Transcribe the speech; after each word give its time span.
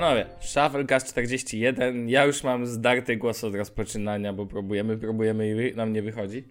Panowie, 0.00 0.26
Shufflecast 0.40 1.08
41. 1.08 2.08
Ja 2.08 2.24
już 2.24 2.42
mam 2.42 2.66
zdarty 2.66 3.16
głos 3.16 3.44
od 3.44 3.54
rozpoczynania, 3.54 4.32
bo 4.32 4.46
próbujemy, 4.46 4.98
próbujemy 4.98 5.68
i 5.68 5.76
nam 5.76 5.92
nie 5.92 6.02
wychodzi. 6.02 6.48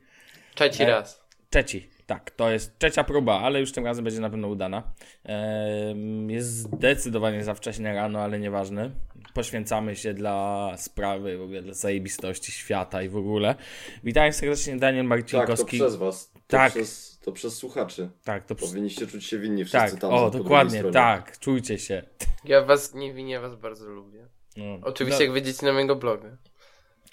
Trzeci 0.56 0.84
E, 0.84 0.88
raz. 0.88 1.24
Trzeci, 1.50 1.90
tak, 2.06 2.32
to 2.32 2.52
jest 2.52 2.80
trzecia 2.80 3.04
próba, 3.04 3.40
ale 3.42 3.60
już 3.60 3.72
tym 3.72 3.86
razem 3.86 4.04
będzie 4.04 4.20
na 4.20 4.30
pewno 4.30 4.48
udana. 4.48 4.84
Ehm, 5.24 6.30
Jest 6.30 6.48
zdecydowanie 6.48 7.44
za 7.44 7.54
wcześnie 7.54 7.94
rano, 7.94 8.20
ale 8.20 8.40
nieważne. 8.40 8.92
Poświęcamy 9.34 9.96
się 9.96 10.14
dla 10.14 10.72
sprawy, 10.78 11.38
w 11.38 11.42
ogóle 11.42 11.62
dla 11.62 11.74
zajebistości 11.74 12.52
świata 12.52 13.04
i 13.04 13.10
w 13.10 13.18
ogóle. 13.18 13.56
Witam 14.04 14.34
serdecznie, 14.34 14.78
Daniel 14.78 15.04
Tak, 15.04 15.10
to 15.10 15.10
Marcinkowski. 15.10 15.78
przez 15.78 15.96
was. 15.96 16.32
To 16.34 16.58
Tak. 16.58 16.72
Przez, 16.74 17.15
to 17.26 17.32
przez 17.32 17.58
słuchaczy. 17.58 18.10
Tak, 18.24 18.44
to 18.46 18.56
Powinniście 18.56 19.08
czuć 19.08 19.26
się 19.26 19.40
winni 19.40 19.66
wszyscy 19.66 19.92
tak, 19.92 20.00
tam. 20.00 20.14
o, 20.14 20.30
dokładnie, 20.30 20.84
tak, 20.84 21.40
czujcie 21.40 21.80
się. 21.80 22.04
Ja 22.44 22.62
was 22.62 22.94
nie 22.94 23.14
winię, 23.14 23.40
was 23.40 23.56
bardzo 23.56 23.86
lubię. 23.86 24.28
No, 24.58 24.80
Oczywiście 24.84 25.24
jak 25.24 25.34
wejdziecie 25.34 25.66
na 25.66 25.74
mojego 25.74 25.96
bloga. 25.96 26.30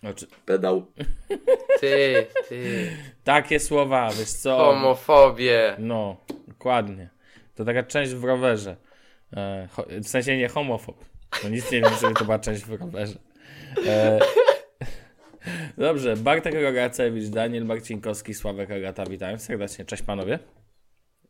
no, 0.02 0.10
oczy- 0.10 0.26
Pedał. 0.46 0.86
Ty, 1.80 2.26
ty. 2.48 2.90
Takie 3.24 3.60
słowa, 3.60 4.10
wiesz 4.18 4.30
co? 4.32 4.56
Homofobię. 4.56 5.76
No, 5.78 6.16
dokładnie. 6.48 7.08
To 7.54 7.64
taka 7.64 7.82
część 7.82 8.12
w 8.14 8.24
rowerze. 8.24 8.76
E, 9.36 9.68
w 10.02 10.08
sensie 10.08 10.36
nie 10.36 10.48
homofob. 10.48 11.04
No 11.44 11.48
nic 11.50 11.72
nie 11.72 11.80
wiem, 11.80 11.92
żeby 12.00 12.14
to 12.14 12.24
była 12.24 12.38
część 12.38 12.62
w 12.64 12.72
rowerze. 12.80 13.18
E, 13.86 14.18
dobrze, 15.78 16.16
Bartek 16.16 16.54
Rogacewicz, 16.54 17.28
Daniel 17.28 17.64
Marcinkowski, 17.64 18.34
Sławek 18.34 18.70
Agata, 18.70 19.04
witam 19.06 19.38
serdecznie. 19.38 19.84
Cześć 19.84 20.02
panowie. 20.02 20.38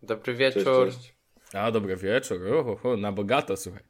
Dobry 0.03 0.37
Cześć, 0.39 0.57
wieczór. 0.57 0.87
cześć. 0.87 1.15
A, 1.53 1.71
dobry 1.71 1.97
wieczór. 1.97 2.41
Uhu, 2.43 2.97
na 2.97 3.13
bogato, 3.13 3.57
słuchaj. 3.57 3.83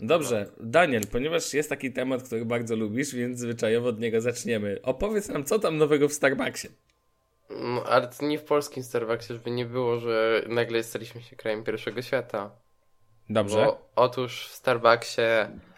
Dobrze, 0.00 0.46
Daniel, 0.60 1.02
ponieważ 1.12 1.54
jest 1.54 1.68
taki 1.68 1.92
temat, 1.92 2.22
który 2.22 2.44
bardzo 2.44 2.76
lubisz, 2.76 3.14
więc 3.14 3.38
zwyczajowo 3.38 3.88
od 3.88 4.00
niego 4.00 4.20
zaczniemy. 4.20 4.78
Opowiedz 4.82 5.28
nam, 5.28 5.44
co 5.44 5.58
tam 5.58 5.78
nowego 5.78 6.08
w 6.08 6.12
Starbucksie. 6.12 6.68
No, 7.50 7.84
ale 7.84 8.08
to 8.08 8.26
nie 8.26 8.38
w 8.38 8.44
polskim 8.44 8.82
Starbucksie, 8.82 9.32
żeby 9.32 9.50
nie 9.50 9.64
było, 9.66 9.98
że 9.98 10.44
nagle 10.48 10.82
staliśmy 10.82 11.22
się 11.22 11.36
krajem 11.36 11.64
pierwszego 11.64 12.02
świata. 12.02 12.50
Dobrze. 13.30 13.56
Bo 13.56 13.90
otóż 13.96 14.48
w 14.48 14.52
Starbucksie 14.52 15.22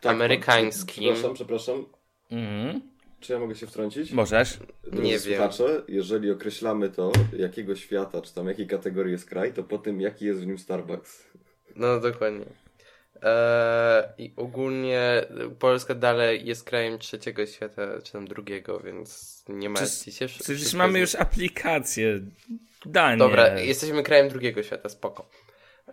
Tak, 0.00 0.12
amerykańskim. 0.12 1.04
Przepraszam, 1.04 1.34
przepraszam. 1.34 1.86
Mhm. 2.30 2.80
Czy 3.24 3.32
ja 3.32 3.38
mogę 3.38 3.54
się 3.54 3.66
wtrącić? 3.66 4.12
Możesz. 4.12 4.58
Drodzy 4.82 5.02
Nie 5.02 5.10
wiem. 5.18 5.20
słuchacze, 5.20 5.82
jeżeli 5.88 6.30
określamy 6.30 6.90
to, 6.90 7.12
jakiego 7.36 7.76
świata, 7.76 8.22
czy 8.22 8.34
tam 8.34 8.48
jakiej 8.48 8.66
kategorii 8.66 9.12
jest 9.12 9.28
kraj, 9.28 9.52
to 9.52 9.62
po 9.62 9.78
tym, 9.78 10.00
jaki 10.00 10.24
jest 10.24 10.40
w 10.40 10.46
nim 10.46 10.58
Starbucks. 10.58 11.24
No 11.76 12.00
dokładnie. 12.00 12.44
Eee, 13.22 14.04
I 14.18 14.32
ogólnie 14.36 15.24
Polska 15.58 15.94
dalej 15.94 16.46
jest 16.46 16.64
krajem 16.64 16.98
trzeciego 16.98 17.46
świata, 17.46 17.82
czy 18.02 18.12
tam 18.12 18.28
drugiego, 18.28 18.80
więc 18.80 19.42
nie 19.48 19.68
martwcie 19.68 20.12
się. 20.12 20.26
Przecież 20.26 20.74
mamy 20.74 20.98
już 21.00 21.14
aplikację. 21.14 22.20
Daniel. 22.86 23.18
Dobra, 23.18 23.60
jesteśmy 23.60 24.02
krajem 24.02 24.28
drugiego 24.28 24.62
świata, 24.62 24.88
spoko. 24.88 25.28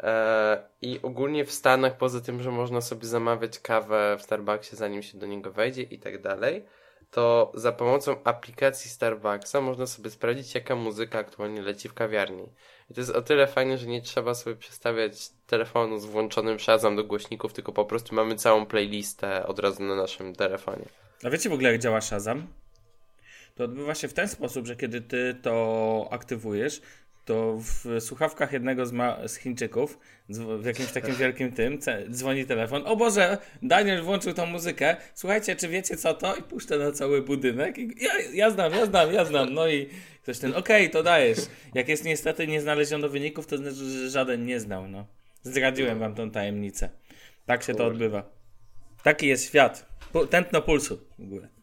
Eee, 0.03 0.57
I 0.81 0.99
ogólnie 1.01 1.45
w 1.45 1.51
Stanach, 1.51 1.97
poza 1.97 2.21
tym, 2.21 2.41
że 2.41 2.51
można 2.51 2.81
sobie 2.81 3.07
zamawiać 3.07 3.59
kawę 3.59 4.15
w 4.19 4.21
Starbucksie, 4.21 4.75
zanim 4.75 5.01
się 5.03 5.17
do 5.17 5.25
niego 5.25 5.51
wejdzie 5.51 5.81
i 5.81 5.99
tak 5.99 6.21
dalej, 6.21 6.63
to 7.11 7.51
za 7.53 7.71
pomocą 7.71 8.23
aplikacji 8.23 8.91
Starbucksa 8.91 9.61
można 9.61 9.87
sobie 9.87 10.09
sprawdzić, 10.09 10.55
jaka 10.55 10.75
muzyka 10.75 11.19
aktualnie 11.19 11.61
leci 11.61 11.89
w 11.89 11.93
kawiarni. 11.93 12.43
I 12.89 12.93
to 12.93 13.01
jest 13.01 13.11
o 13.11 13.21
tyle 13.21 13.47
fajne, 13.47 13.77
że 13.77 13.87
nie 13.87 14.01
trzeba 14.01 14.35
sobie 14.35 14.55
przestawiać 14.55 15.29
telefonu 15.47 15.99
z 15.99 16.05
włączonym 16.05 16.59
Shazam 16.59 16.95
do 16.95 17.03
głośników, 17.03 17.53
tylko 17.53 17.71
po 17.71 17.85
prostu 17.85 18.15
mamy 18.15 18.35
całą 18.35 18.65
playlistę 18.65 19.47
od 19.47 19.59
razu 19.59 19.83
na 19.83 19.95
naszym 19.95 20.35
telefonie. 20.35 20.85
A 21.23 21.29
wiecie 21.29 21.49
w 21.49 21.53
ogóle, 21.53 21.71
jak 21.71 21.81
działa 21.81 22.01
Shazam? 22.01 22.47
To 23.55 23.63
odbywa 23.63 23.95
się 23.95 24.07
w 24.07 24.13
ten 24.13 24.27
sposób, 24.27 24.67
że 24.67 24.75
kiedy 24.75 25.01
ty 25.01 25.35
to 25.41 26.07
aktywujesz, 26.11 26.81
to 27.25 27.57
w 27.59 28.01
słuchawkach 28.01 28.53
jednego 28.53 28.85
z, 28.85 28.91
ma- 28.91 29.27
z 29.27 29.35
Chińczyków, 29.35 29.99
w 30.59 30.65
jakimś 30.65 30.91
takim 30.91 31.15
wielkim 31.15 31.51
tym, 31.51 31.79
dzwoni 32.09 32.45
telefon. 32.45 32.83
O 32.85 32.95
Boże, 32.95 33.37
Daniel 33.61 34.03
włączył 34.03 34.33
tą 34.33 34.45
muzykę. 34.45 34.95
Słuchajcie, 35.13 35.55
czy 35.55 35.67
wiecie 35.67 35.97
co 35.97 36.13
to? 36.13 36.35
I 36.35 36.43
puszcza 36.43 36.77
na 36.77 36.91
cały 36.91 37.21
budynek. 37.21 37.77
I 37.77 37.95
ja, 38.03 38.11
ja 38.33 38.51
znam, 38.51 38.71
ja 38.73 38.85
znam, 38.85 39.13
ja 39.13 39.25
znam. 39.25 39.53
No 39.53 39.67
i 39.67 39.89
ktoś 40.23 40.39
ten, 40.39 40.55
okej, 40.55 40.89
to 40.89 41.03
dajesz. 41.03 41.39
Jak 41.73 41.87
jest 41.87 42.05
niestety 42.05 42.47
nie 42.47 42.61
znaleziono 42.61 43.09
wyników, 43.09 43.47
to 43.47 43.57
znaczy, 43.57 43.75
że 43.75 44.09
żaden 44.09 44.45
nie 44.45 44.59
znał. 44.59 44.87
No. 44.87 45.07
Zdradziłem 45.43 45.99
wam 45.99 46.15
tą 46.15 46.31
tajemnicę. 46.31 46.89
Tak 47.45 47.63
się 47.63 47.75
to 47.75 47.85
odbywa. 47.85 48.29
Taki 49.03 49.27
jest 49.27 49.47
świat. 49.47 49.85
Tętno 50.29 50.61
pulsu 50.61 50.99
w 51.19 51.23
ogóle. 51.23 51.60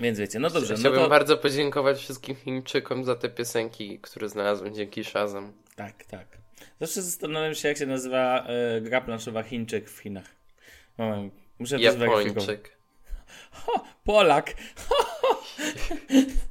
Więc 0.00 0.18
wiecie, 0.18 0.38
no 0.38 0.50
dobrze, 0.50 0.74
no 0.74 0.80
Chciałbym 0.80 1.02
to... 1.02 1.08
bardzo 1.08 1.36
podziękować 1.36 1.98
wszystkim 1.98 2.36
Chińczykom 2.36 3.04
za 3.04 3.14
te 3.14 3.28
piosenki, 3.28 3.98
które 3.98 4.28
znalazłem 4.28 4.74
dzięki 4.74 5.04
Shazam. 5.04 5.52
Tak, 5.76 6.04
tak. 6.04 6.26
Zawsze 6.80 7.02
zastanawiam 7.02 7.54
się, 7.54 7.68
jak 7.68 7.78
się 7.78 7.86
nazywa 7.86 8.46
e, 8.46 8.80
gra 8.80 9.00
planszowa 9.00 9.42
Chińczyk 9.42 9.90
w 9.90 9.98
Chinach. 9.98 10.26
Moment, 10.98 11.34
muszę 11.58 11.76
to. 11.76 11.82
Japończyk. 11.82 12.76
Ho, 13.52 13.84
Polak! 14.04 14.54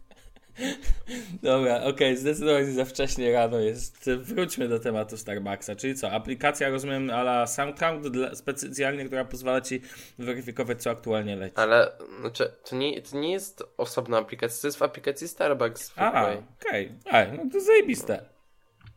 Dobra, 1.43 1.83
okej, 1.83 2.17
zdecydowanie 2.17 2.71
za 2.71 2.85
wcześnie 2.85 3.31
rano 3.31 3.59
jest. 3.59 4.09
Wróćmy 4.17 4.67
do 4.67 4.79
tematu 4.79 5.17
Starbucksa. 5.17 5.75
Czyli 5.75 5.95
co, 5.95 6.11
aplikacja, 6.11 6.69
rozumiem, 6.69 7.09
a 7.09 7.21
la 7.21 7.47
SoundCloud 7.47 8.07
dla, 8.07 8.35
specjalnie, 8.35 9.05
która 9.05 9.25
pozwala 9.25 9.61
ci 9.61 9.81
weryfikować, 10.19 10.81
co 10.81 10.89
aktualnie 10.89 11.35
leci. 11.35 11.55
Ale 11.55 11.91
znaczy, 12.19 12.51
to, 12.69 12.75
nie, 12.75 13.01
to 13.01 13.17
nie 13.17 13.31
jest 13.31 13.63
osobna 13.77 14.17
aplikacja, 14.17 14.61
to 14.61 14.67
jest 14.67 14.77
w 14.77 14.83
aplikacji 14.83 15.27
Starbucks. 15.27 15.93
A, 15.95 16.23
zwykłej. 16.23 16.43
okej. 16.61 16.91
A, 17.11 17.25
no 17.43 17.51
to 17.53 17.59
zajebiste. 17.61 18.25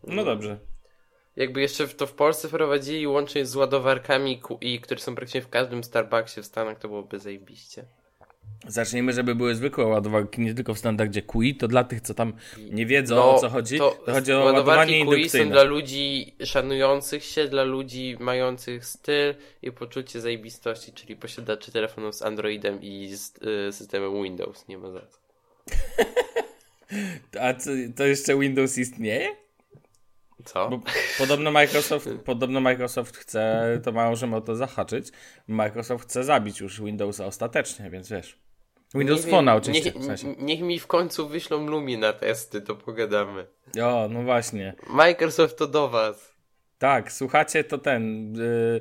No 0.06 0.24
dobrze. 0.24 0.58
Jakby 1.36 1.60
jeszcze 1.60 1.86
w- 1.86 1.94
to 1.94 2.06
w 2.06 2.12
Polsce 2.12 2.48
wprowadzili 2.48 3.06
łącznie 3.06 3.46
z 3.46 3.56
ładowarkami 3.56 4.40
QI, 4.40 4.80
które 4.80 5.00
są 5.00 5.14
praktycznie 5.14 5.42
w 5.42 5.48
każdym 5.48 5.84
Starbucksie 5.84 6.42
w 6.42 6.46
Stanach, 6.46 6.78
to 6.78 6.88
byłoby 6.88 7.18
zajebiście. 7.18 7.84
Zacznijmy, 8.68 9.12
żeby 9.12 9.34
były 9.34 9.54
zwykłe 9.54 9.86
ładowarki, 9.86 10.40
nie 10.40 10.54
tylko 10.54 10.74
w 10.74 10.78
standardzie 10.78 11.22
QI. 11.22 11.54
To 11.54 11.68
dla 11.68 11.84
tych, 11.84 12.00
co 12.00 12.14
tam 12.14 12.32
nie 12.70 12.86
wiedzą 12.86 13.16
No, 13.16 13.34
o 13.34 13.38
co 13.38 13.48
chodzi, 13.48 13.78
to, 13.78 13.98
chodzi 14.06 14.32
o 14.32 14.44
ładowanie 14.44 15.06
QI 15.06 15.28
są 15.28 15.50
dla 15.50 15.62
ludzi 15.62 16.34
szanujących 16.44 17.24
się, 17.24 17.48
dla 17.48 17.62
ludzi 17.62 18.16
mających 18.20 18.86
styl 18.86 19.34
i 19.62 19.72
poczucie 19.72 20.20
zajebistości, 20.20 20.92
czyli 20.92 21.16
posiadaczy 21.16 21.72
telefonów 21.72 22.14
z 22.14 22.22
Androidem 22.22 22.82
i 22.82 23.16
z 23.16 23.32
y, 23.68 23.72
systemem 23.72 24.22
Windows. 24.22 24.68
Nie 24.68 24.78
ma 24.78 24.90
za 24.90 25.00
co. 25.00 25.18
A 27.40 27.54
co, 27.54 27.70
to 27.96 28.04
jeszcze 28.04 28.38
Windows 28.38 28.78
istnieje? 28.78 29.36
Co? 30.52 30.68
Bo 30.68 30.80
podobno 31.18 31.50
Microsoft, 31.50 32.08
podobno 32.24 32.60
Microsoft 32.60 33.16
chce, 33.16 33.80
to 33.84 33.92
możemy 33.92 34.36
o 34.36 34.40
to 34.40 34.56
zahaczyć, 34.56 35.08
Microsoft 35.48 36.04
chce 36.04 36.24
zabić 36.24 36.60
już 36.60 36.80
Windowsa 36.82 37.26
ostatecznie, 37.26 37.90
więc 37.90 38.08
wiesz. 38.08 38.38
Windows 38.94 39.26
Phone 39.26 39.48
oczywiście. 39.48 39.90
Niech, 39.90 40.02
w 40.02 40.06
sensie. 40.06 40.34
niech 40.38 40.60
mi 40.60 40.78
w 40.78 40.86
końcu 40.86 41.28
wyślą 41.28 41.66
Lumi 41.66 41.98
na 41.98 42.12
testy, 42.12 42.62
to 42.62 42.74
pogadamy. 42.76 43.46
O, 43.82 44.08
no 44.10 44.22
właśnie. 44.22 44.74
Microsoft 44.90 45.58
to 45.58 45.66
do 45.66 45.88
was. 45.88 46.34
Tak, 46.78 47.12
słuchacie, 47.12 47.64
to 47.64 47.78
ten... 47.78 48.34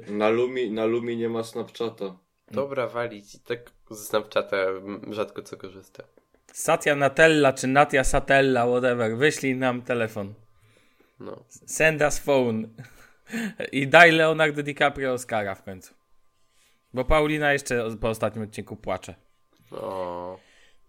Yy, 0.07 0.17
Na 0.17 0.29
Lumi, 0.29 0.71
na 0.71 0.85
Lumi 0.85 1.17
nie 1.17 1.29
ma 1.29 1.43
Snapchata. 1.43 2.15
Dobra, 2.51 2.87
walić. 2.87 3.35
I 3.35 3.39
tak 3.39 3.59
ze 3.91 4.05
Snapchata 4.05 4.57
rzadko 5.11 5.41
co 5.41 5.57
korzystam. 5.57 6.05
Satya 6.53 6.95
Natella 6.95 7.53
czy 7.53 7.67
Natia 7.67 8.03
Satella, 8.03 8.67
whatever, 8.67 9.17
wyślij 9.17 9.55
nam 9.55 9.81
telefon. 9.81 10.33
No. 11.19 11.43
Send 11.49 12.01
us 12.01 12.19
phone. 12.19 12.67
I 13.71 13.87
daj 13.87 14.11
Leonardo 14.11 14.63
DiCaprio 14.63 15.13
Oscara 15.13 15.55
w 15.55 15.63
końcu. 15.63 15.93
Bo 16.93 17.05
Paulina 17.05 17.53
jeszcze 17.53 17.97
po 18.01 18.09
ostatnim 18.09 18.43
odcinku 18.43 18.75
płacze. 18.75 19.15
O. 19.71 20.39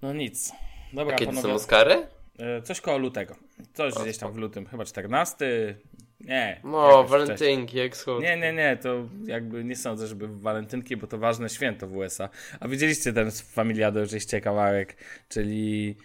No 0.03 0.13
nic. 0.13 0.53
Dobra, 0.93 1.15
A 1.15 1.19
kiedy 1.19 1.33
panowie. 1.33 1.49
są 1.49 1.55
Oscary? 1.55 2.07
E, 2.39 2.63
Coś 2.63 2.81
koło 2.81 2.99
lutego. 2.99 3.37
Coś 3.75 3.95
gdzieś 3.95 4.19
tam 4.19 4.33
w 4.33 4.37
lutym, 4.37 4.67
chyba 4.67 4.85
14. 4.85 5.75
Nie. 6.21 6.61
No, 6.65 7.05
walentynki, 7.05 7.79
jak 7.79 7.93
wcześniej. 7.97 8.15
schod. 8.15 8.23
Nie, 8.23 8.37
nie, 8.37 8.53
nie, 8.53 8.77
to 8.77 9.09
jakby 9.27 9.65
nie 9.65 9.77
sądzę, 9.77 10.07
żeby 10.07 10.29
walentynki, 10.41 10.97
bo 10.97 11.07
to 11.07 11.19
ważne 11.19 11.49
święto 11.49 11.87
w 11.87 11.97
USA. 11.97 12.29
A 12.61 12.69
widzieliście 12.69 13.13
ten 13.13 13.31
z 13.31 13.41
Familiado, 13.41 14.07
żeście 14.07 14.41
kawałek, 14.41 14.97
czyli 15.29 15.97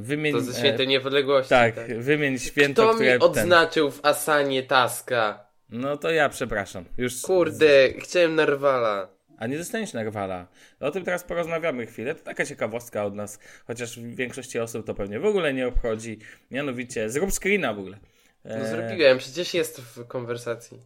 wymień... 0.00 0.32
To 0.32 0.40
ze 0.40 0.60
świętej 0.60 0.86
e, 0.86 0.88
niepodległości. 0.88 1.50
tak, 1.50 1.74
wymień 1.98 2.38
święto, 2.38 2.82
Kto 2.82 2.94
które... 2.94 3.14
mi 3.14 3.22
odznaczył 3.22 3.90
w 3.90 4.04
Asanie 4.04 4.62
taska? 4.62 5.46
No 5.70 5.96
to 5.96 6.10
ja 6.10 6.28
przepraszam. 6.28 6.84
Już 6.98 7.22
Kurde, 7.22 7.92
chciałem 7.98 8.34
Narwala. 8.34 9.08
A 9.38 9.46
nie 9.46 9.58
dostaniesz 9.58 9.92
Narwala. 9.92 10.46
O 10.80 10.90
tym 10.90 11.04
teraz 11.04 11.24
porozmawiamy 11.24 11.86
chwilę. 11.86 12.14
To 12.14 12.24
taka 12.24 12.44
ciekawostka 12.44 13.04
od 13.04 13.14
nas, 13.14 13.38
chociaż 13.66 14.00
w 14.00 14.14
większości 14.14 14.58
osób 14.58 14.86
to 14.86 14.94
pewnie 14.94 15.20
w 15.20 15.24
ogóle 15.26 15.54
nie 15.54 15.68
obchodzi. 15.68 16.18
Mianowicie, 16.50 17.10
zrób 17.10 17.30
screena 17.32 17.74
w 17.74 17.78
ogóle. 17.78 17.98
No 18.44 18.54
E, 18.54 18.68
zrobiłem, 18.68 19.18
przecież 19.18 19.54
jest 19.54 19.80
w 19.80 20.06
konwersacji. 20.06 20.78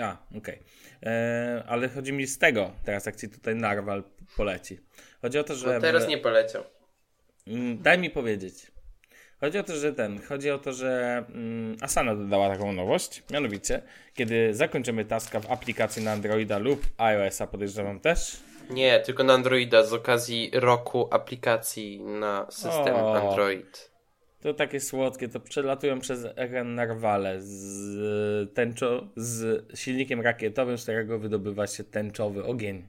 A, 0.00 0.16
okej. 0.38 0.62
E, 1.02 1.62
Ale 1.68 1.88
chodzi 1.88 2.12
mi 2.12 2.26
z 2.26 2.38
tego, 2.38 2.70
teraz 2.84 3.06
jak 3.06 3.16
ci 3.16 3.28
tutaj 3.28 3.54
narwal 3.54 4.02
poleci. 4.36 4.78
Chodzi 5.22 5.38
o 5.38 5.44
to, 5.44 5.54
że... 5.54 5.74
No 5.74 5.80
teraz 5.80 6.08
nie 6.08 6.18
poleciał. 6.18 6.64
Mm, 7.48 7.82
Daj 7.82 7.98
mi 7.98 8.10
powiedzieć. 8.10 8.72
Chodzi 9.40 9.58
o 9.58 9.62
to, 9.62 9.76
że 9.76 9.92
ten, 9.92 10.22
chodzi 10.22 10.50
o 10.50 10.58
to, 10.58 10.72
że 10.72 11.24
mm, 11.28 11.76
Asana 11.80 12.14
dodała 12.14 12.48
taką 12.48 12.72
nowość, 12.72 13.22
mianowicie, 13.30 13.82
kiedy 14.14 14.54
zakończymy 14.54 15.04
taska 15.04 15.40
w 15.40 15.50
aplikacji 15.50 16.04
na 16.04 16.12
Androida 16.12 16.58
lub 16.58 16.86
iOS-a, 16.96 17.46
podejrzewam 17.46 18.00
też. 18.00 18.40
Nie, 18.70 19.00
tylko 19.00 19.24
na 19.24 19.34
Androida 19.34 19.84
z 19.84 19.92
okazji 19.92 20.50
roku 20.54 21.08
aplikacji 21.10 22.00
na 22.00 22.46
system 22.50 22.94
O. 22.94 23.28
Android. 23.28 23.90
To 24.40 24.54
takie 24.54 24.80
słodkie, 24.80 25.28
to 25.28 25.40
przelatują 25.40 26.00
przez 26.00 26.26
ekran 26.36 26.74
narwale 26.74 27.36
z, 27.40 28.54
tęczo, 28.54 29.08
z 29.16 29.64
silnikiem 29.78 30.20
rakietowym, 30.20 30.78
z 30.78 30.82
którego 30.82 31.18
wydobywa 31.18 31.66
się 31.66 31.84
tęczowy 31.84 32.44
ogień. 32.44 32.88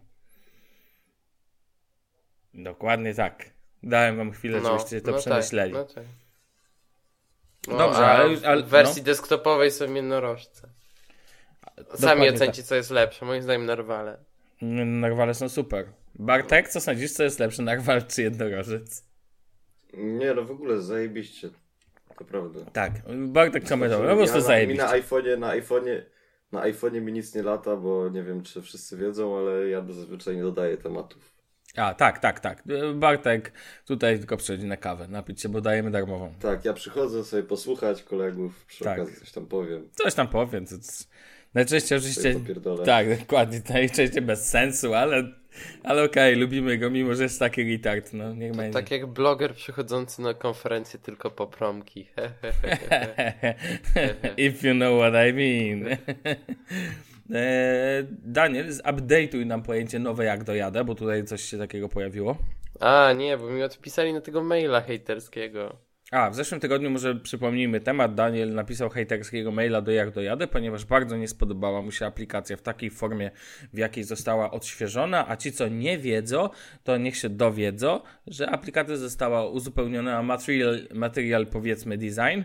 Dokładnie 2.53 3.13
tak. 3.13 3.58
Dałem 3.83 4.17
wam 4.17 4.31
chwilę, 4.31 4.61
żebyście 4.61 5.01
to 5.01 5.13
przemyśleli. 5.13 5.73
Tak, 5.73 5.87
no 5.87 5.93
tak. 5.93 6.03
No, 7.67 7.77
Dobrze, 7.77 8.05
ale- 8.05 8.37
ale- 8.47 8.63
w 8.63 8.67
wersji 8.67 9.01
desktopowej 9.03 9.71
są 9.71 9.93
jednorożce. 9.93 10.69
Sami 11.77 11.91
Dokładnie 12.01 12.33
ocencie, 12.33 12.63
co 12.63 12.75
jest 12.75 12.89
lepsze. 12.91 13.25
Moim 13.25 13.43
zdaniem 13.43 13.65
narwale. 13.65 14.17
Mm, 14.61 14.99
Narwale 14.99 15.33
są 15.33 15.49
super. 15.49 15.85
Bartek, 16.15 16.69
co 16.69 16.81
sądzisz, 16.81 17.11
co 17.11 17.23
jest 17.23 17.39
lepsze, 17.39 17.63
narwal 17.63 18.05
czy 18.07 18.21
jednorożec? 18.21 19.03
Nie, 19.93 20.33
no 20.33 20.43
w 20.43 20.51
ogóle 20.51 20.81
zajebiście. 20.81 21.49
Naprawdę. 22.19 22.65
Tak, 22.73 22.91
Bartek 23.27 23.69
komentował, 23.69 24.05
no 24.07 24.11
po 24.11 24.17
prostu 24.17 24.37
ja 24.37 24.41
na, 24.43 24.47
mi 24.47 24.47
zajebiście. 24.47 24.83
na 24.83 24.91
iPhone'ie, 24.91 25.37
na 25.39 25.47
iPhone'ie, 25.55 26.01
na 26.51 26.61
iPhone'ie 26.61 27.01
mi 27.01 27.13
nic 27.13 27.35
nie 27.35 27.43
lata, 27.43 27.75
bo 27.75 28.09
nie 28.09 28.23
wiem, 28.23 28.43
czy 28.43 28.61
wszyscy 28.61 28.97
wiedzą, 28.97 29.37
ale 29.37 29.69
ja 29.69 29.85
zazwyczaj 29.89 30.35
nie 30.35 30.41
dodaję 30.41 30.77
tematów. 30.77 31.38
A, 31.75 31.93
tak, 31.93 32.19
tak, 32.19 32.39
tak. 32.39 32.63
Bartek 32.95 33.51
tutaj 33.85 34.19
tylko 34.19 34.37
przychodzi 34.37 34.65
na 34.65 34.77
kawę, 34.77 35.07
napić 35.07 35.41
się, 35.41 35.49
bo 35.49 35.61
dajemy 35.61 35.91
darmową. 35.91 36.33
Tak, 36.39 36.65
ja 36.65 36.73
przychodzę 36.73 37.23
sobie 37.23 37.43
posłuchać 37.43 38.03
kolegów, 38.03 38.65
przy 38.65 38.83
Tak. 38.83 38.99
okazji 38.99 39.15
coś 39.15 39.31
tam 39.31 39.45
powiem. 39.45 39.89
Coś 39.93 40.13
tam 40.13 40.27
powiem. 40.27 40.65
To, 40.65 40.75
najczęściej 41.53 41.97
oczywiście... 41.97 42.35
Tak, 42.85 43.19
dokładnie. 43.19 43.61
Najczęściej 43.69 44.21
bez 44.21 44.49
sensu, 44.49 44.93
ale, 44.93 45.23
ale 45.83 46.03
okej, 46.03 46.35
lubimy 46.35 46.77
go, 46.77 46.89
mimo 46.89 47.15
że 47.15 47.23
jest 47.23 47.39
taki 47.39 47.71
retard. 47.71 48.13
No, 48.13 48.33
niech 48.33 48.55
będzie. 48.55 48.79
Tak 48.79 48.91
jak 48.91 49.05
bloger 49.05 49.53
przychodzący 49.55 50.21
na 50.21 50.33
konferencję 50.33 50.99
tylko 50.99 51.31
po 51.31 51.47
promki. 51.47 52.07
If 54.47 54.67
you 54.67 54.75
know 54.75 54.99
what 54.99 55.13
I 55.13 55.33
mean. 55.33 55.97
E, 57.33 58.03
Daniel, 58.09 58.67
update'uj 58.69 59.45
nam 59.45 59.63
pojęcie 59.63 59.99
nowe 59.99 60.25
jak 60.25 60.43
dojadę, 60.43 60.83
bo 60.83 60.95
tutaj 60.95 61.23
coś 61.23 61.41
się 61.41 61.57
takiego 61.57 61.89
pojawiło. 61.89 62.37
A, 62.79 63.13
nie, 63.13 63.37
bo 63.37 63.49
mi 63.49 63.63
odpisali 63.63 64.13
na 64.13 64.21
tego 64.21 64.43
maila 64.43 64.81
hejterskiego. 64.81 65.88
A, 66.11 66.29
w 66.29 66.35
zeszłym 66.35 66.59
tygodniu 66.59 66.89
może 66.89 67.15
przypomnijmy 67.15 67.79
temat. 67.79 68.15
Daniel 68.15 68.53
napisał 68.53 68.89
hejterskiego 68.89 69.51
maila 69.51 69.81
do 69.81 69.91
jak 69.91 70.11
dojadę, 70.11 70.47
ponieważ 70.47 70.85
bardzo 70.85 71.17
nie 71.17 71.27
spodobała 71.27 71.81
mu 71.81 71.91
się 71.91 72.05
aplikacja 72.05 72.57
w 72.57 72.61
takiej 72.61 72.89
formie, 72.89 73.31
w 73.73 73.77
jakiej 73.77 74.03
została 74.03 74.51
odświeżona, 74.51 75.29
a 75.29 75.35
ci, 75.37 75.51
co 75.51 75.67
nie 75.67 75.97
wiedzą, 75.97 76.49
to 76.83 76.97
niech 76.97 77.17
się 77.17 77.29
dowiedzą, 77.29 78.01
że 78.27 78.49
aplikacja 78.49 78.95
została 78.95 79.49
uzupełniona 79.49 80.19
o 80.19 80.23
material, 80.23 80.87
material 80.93 81.47
powiedzmy 81.47 81.97
design, 81.97 82.41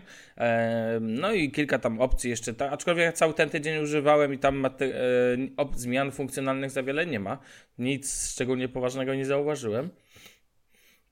no 1.01 1.33
i 1.33 1.51
kilka 1.51 1.79
tam 1.79 2.01
opcji 2.01 2.29
jeszcze, 2.29 2.53
ta, 2.53 2.71
aczkolwiek 2.71 3.05
ja 3.05 3.11
cały 3.11 3.33
ten 3.33 3.49
tydzień 3.49 3.83
używałem 3.83 4.33
i 4.33 4.37
tam 4.37 4.63
mater- 4.63 4.93
e, 5.57 5.67
zmian 5.75 6.11
funkcjonalnych 6.11 6.71
za 6.71 6.83
wiele 6.83 7.05
nie 7.05 7.19
ma, 7.19 7.37
nic 7.77 8.31
szczególnie 8.31 8.69
poważnego 8.69 9.15
nie 9.15 9.25
zauważyłem. 9.25 9.89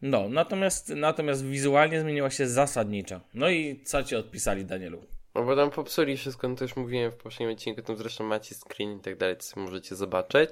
No, 0.03 0.29
natomiast, 0.29 0.89
natomiast 0.89 1.45
wizualnie 1.45 2.01
zmieniła 2.01 2.29
się 2.29 2.47
zasadniczo. 2.47 3.19
No 3.33 3.49
i 3.49 3.81
co 3.85 4.03
ci 4.03 4.15
odpisali, 4.15 4.65
Danielu? 4.65 5.03
No 5.35 5.43
bo 5.43 5.55
tam 5.55 5.71
popsuli 5.71 6.17
wszystko, 6.17 6.49
no 6.49 6.55
to 6.55 6.63
już 6.63 6.75
mówiłem 6.75 7.11
w 7.11 7.15
poprzednim 7.15 7.51
odcinku, 7.51 7.81
tam 7.81 7.97
zresztą 7.97 8.23
macie 8.23 8.55
screen 8.55 8.97
i 8.97 9.01
tak 9.01 9.17
dalej, 9.17 9.37
co 9.37 9.59
możecie 9.59 9.95
zobaczyć. 9.95 10.51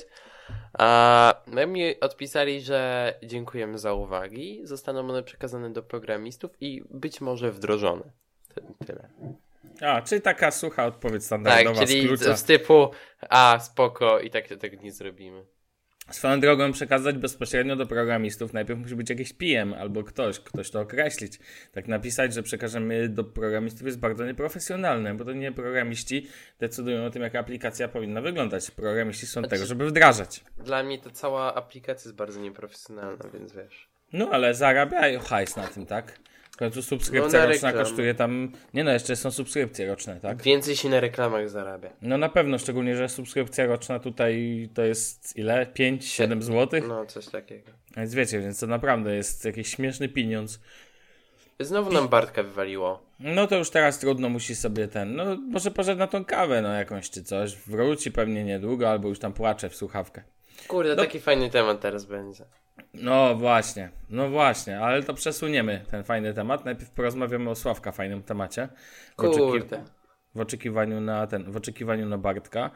A 0.74 1.33
no 1.48 1.68
mi 1.68 2.00
odpisali, 2.00 2.62
że 2.62 3.13
dziękujemy 3.24 3.77
za 3.77 3.94
uwagi, 3.94 4.62
zostaną 4.63 5.00
one 5.09 5.24
przekazane 5.24 5.74
do 5.74 5.83
programistów 5.83 6.51
i 6.62 6.83
być 6.89 7.21
może 7.21 7.51
wdrożone. 7.51 8.03
Ty- 8.56 8.86
Tyle. 8.86 9.09
A, 9.81 10.01
czyli 10.01 10.21
taka 10.21 10.51
sucha 10.51 10.86
odpowiedź 10.86 11.21
Tak, 11.21 11.25
standardowa 11.25 11.86
czyli 11.86 12.18
z 12.18 12.39
z 12.39 12.44
typu, 12.44 12.92
a 13.30 13.59
spoko 13.59 14.19
i 14.19 14.30
tak 14.30 14.48
tego 14.48 14.77
nie 14.83 14.92
zrobimy. 14.92 15.45
Swoją 16.09 16.39
drogą 16.39 16.71
przekazać 16.71 17.18
bezpośrednio 17.18 17.75
do 17.75 17.86
programistów 17.86 18.53
najpierw 18.53 18.80
musi 18.80 18.95
być 18.95 19.09
jakiś 19.09 19.33
PM 19.33 19.74
albo 19.74 20.03
ktoś, 20.03 20.39
ktoś 20.39 20.71
to 20.71 20.80
określić. 20.80 21.39
Tak 21.71 21.88
napisać, 21.88 22.33
że 22.33 22.44
przekażemy 22.44 23.09
do 23.09 23.24
programistów 23.24 23.86
jest 23.88 24.00
bardzo 24.00 24.25
nieprofesjonalne, 24.25 25.13
bo 25.15 25.25
to 25.25 25.33
nie 25.33 25.51
programiści 25.51 26.27
decydują 26.59 27.06
o 27.06 27.09
tym, 27.09 27.21
jak 27.21 27.36
aplikacja 27.36 27.88
powinna 27.88 28.21
wyglądać. 28.21 28.71
Programiści 28.71 29.25
są 29.25 29.31
Znaczy- 29.42 29.50
tego, 29.50 29.65
żeby 29.65 29.88
wdrażać. 29.88 30.44
Dla 30.57 30.83
mnie 30.83 31.00
to 31.00 31.09
cała 31.12 31.56
aplikacja 31.56 32.09
jest 32.09 32.18
bardzo 32.18 32.39
nieprofesjonalna, 32.39 33.25
więc 33.33 33.53
wiesz. 33.53 33.89
No 34.13 34.30
ale 34.31 34.53
zarabiają 34.56 35.19
hajs 35.19 35.56
na 35.56 35.68
tym, 35.68 35.86
tak? 35.86 36.19
Końcu 36.62 36.81
subskrypcja 36.81 37.40
No, 37.40 37.46
na 37.46 37.52
roczna 37.54 37.68
reklam. 37.69 37.86
kosztuje 37.86 38.13
tam... 38.13 38.52
Nie 38.74 38.84
no, 38.84 38.92
jeszcze 38.92 39.16
są 39.16 39.31
subskrypcje 39.31 39.88
roczne, 39.88 40.19
tak? 40.22 40.42
Więcej 40.42 40.75
się 40.75 40.90
na 40.90 41.00
reklamach 41.00 41.50
zarabia. 41.50 41.90
No 42.02 42.18
na 42.18 42.30
pewno, 42.30 42.58
szczególnie, 42.60 42.96
że 42.98 43.10
subskrypcja 43.10 43.66
roczna 43.66 44.00
tutaj 44.00 44.69
to 44.74 44.81
jest 44.81 45.38
ile? 45.38 45.66
5-7 45.66 46.42
zł? 46.42 46.81
No, 46.88 47.06
coś 47.06 47.28
takiego. 47.28 47.72
Więc 47.98 48.13
wiecie, 48.13 48.40
więc 48.40 48.60
to 48.60 48.68
naprawdę 48.68 49.16
jest 49.16 49.46
jakiś 49.46 49.68
śmieszny 49.75 50.10
pieniądz. 50.10 50.60
Znowu 51.60 51.92
nam 51.92 52.08
Bartka 52.08 52.44
wywaliło. 52.44 53.02
No 53.19 53.48
to 53.48 53.58
już 53.58 53.69
teraz 53.69 54.00
trudno 54.00 54.30
musi 54.30 54.56
sobie 54.56 54.88
ten, 54.88 55.16
no 55.16 55.36
może 55.36 55.72
poszedł 55.72 56.00
na 56.00 56.08
tą 56.08 56.25
kawę, 56.25 56.62
no 56.62 56.74
jakąś 56.74 57.10
czy 57.10 57.24
coś. 57.24 57.56
Wróci 57.56 58.12
pewnie 58.12 58.44
niedługo, 58.44 58.90
albo 58.90 59.08
już 59.10 59.19
tam 59.19 59.34
płacze 59.34 59.69
w 59.69 59.75
słuchawkę. 59.75 60.24
Kurde, 60.68 60.96
No. 60.96 61.02
taki 61.04 61.19
fajny 61.19 61.50
temat 61.50 61.80
teraz 61.81 62.06
będzie. 62.06 62.46
No 62.94 63.36
właśnie, 63.36 63.89
no 64.10 64.30
właśnie, 64.30 64.80
ale 64.80 65.04
to 65.04 65.13
przesuniemy 65.13 65.86
ten 65.92 66.04
fajny 66.04 66.33
temat. 66.33 66.66
Najpierw 66.66 66.89
porozmawiamy 66.92 67.50
o 67.50 67.55
Sławka 67.55 67.91
fajnym 67.91 68.24
temacie. 68.24 68.70
W, 69.17 69.22
oczeki- 69.22 69.38
Kurde. 69.51 69.84
w 70.36 70.39
oczekiwaniu 70.39 71.01
na 71.01 71.27
ten, 71.27 71.51
w 71.51 71.55
oczekiwaniu 71.55 72.05
na 72.05 72.17
Bartka. 72.17 72.72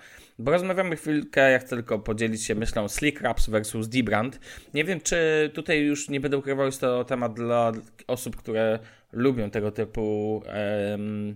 Porozmawiamy 0.45 0.95
chwilkę, 0.95 1.51
jak 1.51 1.63
tylko 1.63 1.99
podzielić 1.99 2.43
się 2.45 2.55
myślą 2.55 2.87
Slick 2.87 3.21
Raps 3.21 3.49
versus 3.49 3.87
D-Brand. 3.89 4.39
Nie 4.73 4.83
wiem, 4.83 5.01
czy 5.01 5.51
tutaj 5.53 5.79
już 5.81 6.09
nie 6.09 6.19
będę 6.19 6.37
ukrywał, 6.37 6.65
jest 6.65 6.81
to 6.81 7.03
temat 7.03 7.33
dla 7.33 7.71
osób, 8.07 8.35
które 8.35 8.79
lubią 9.11 9.49
tego 9.49 9.71
typu 9.71 10.41
em, 10.47 11.35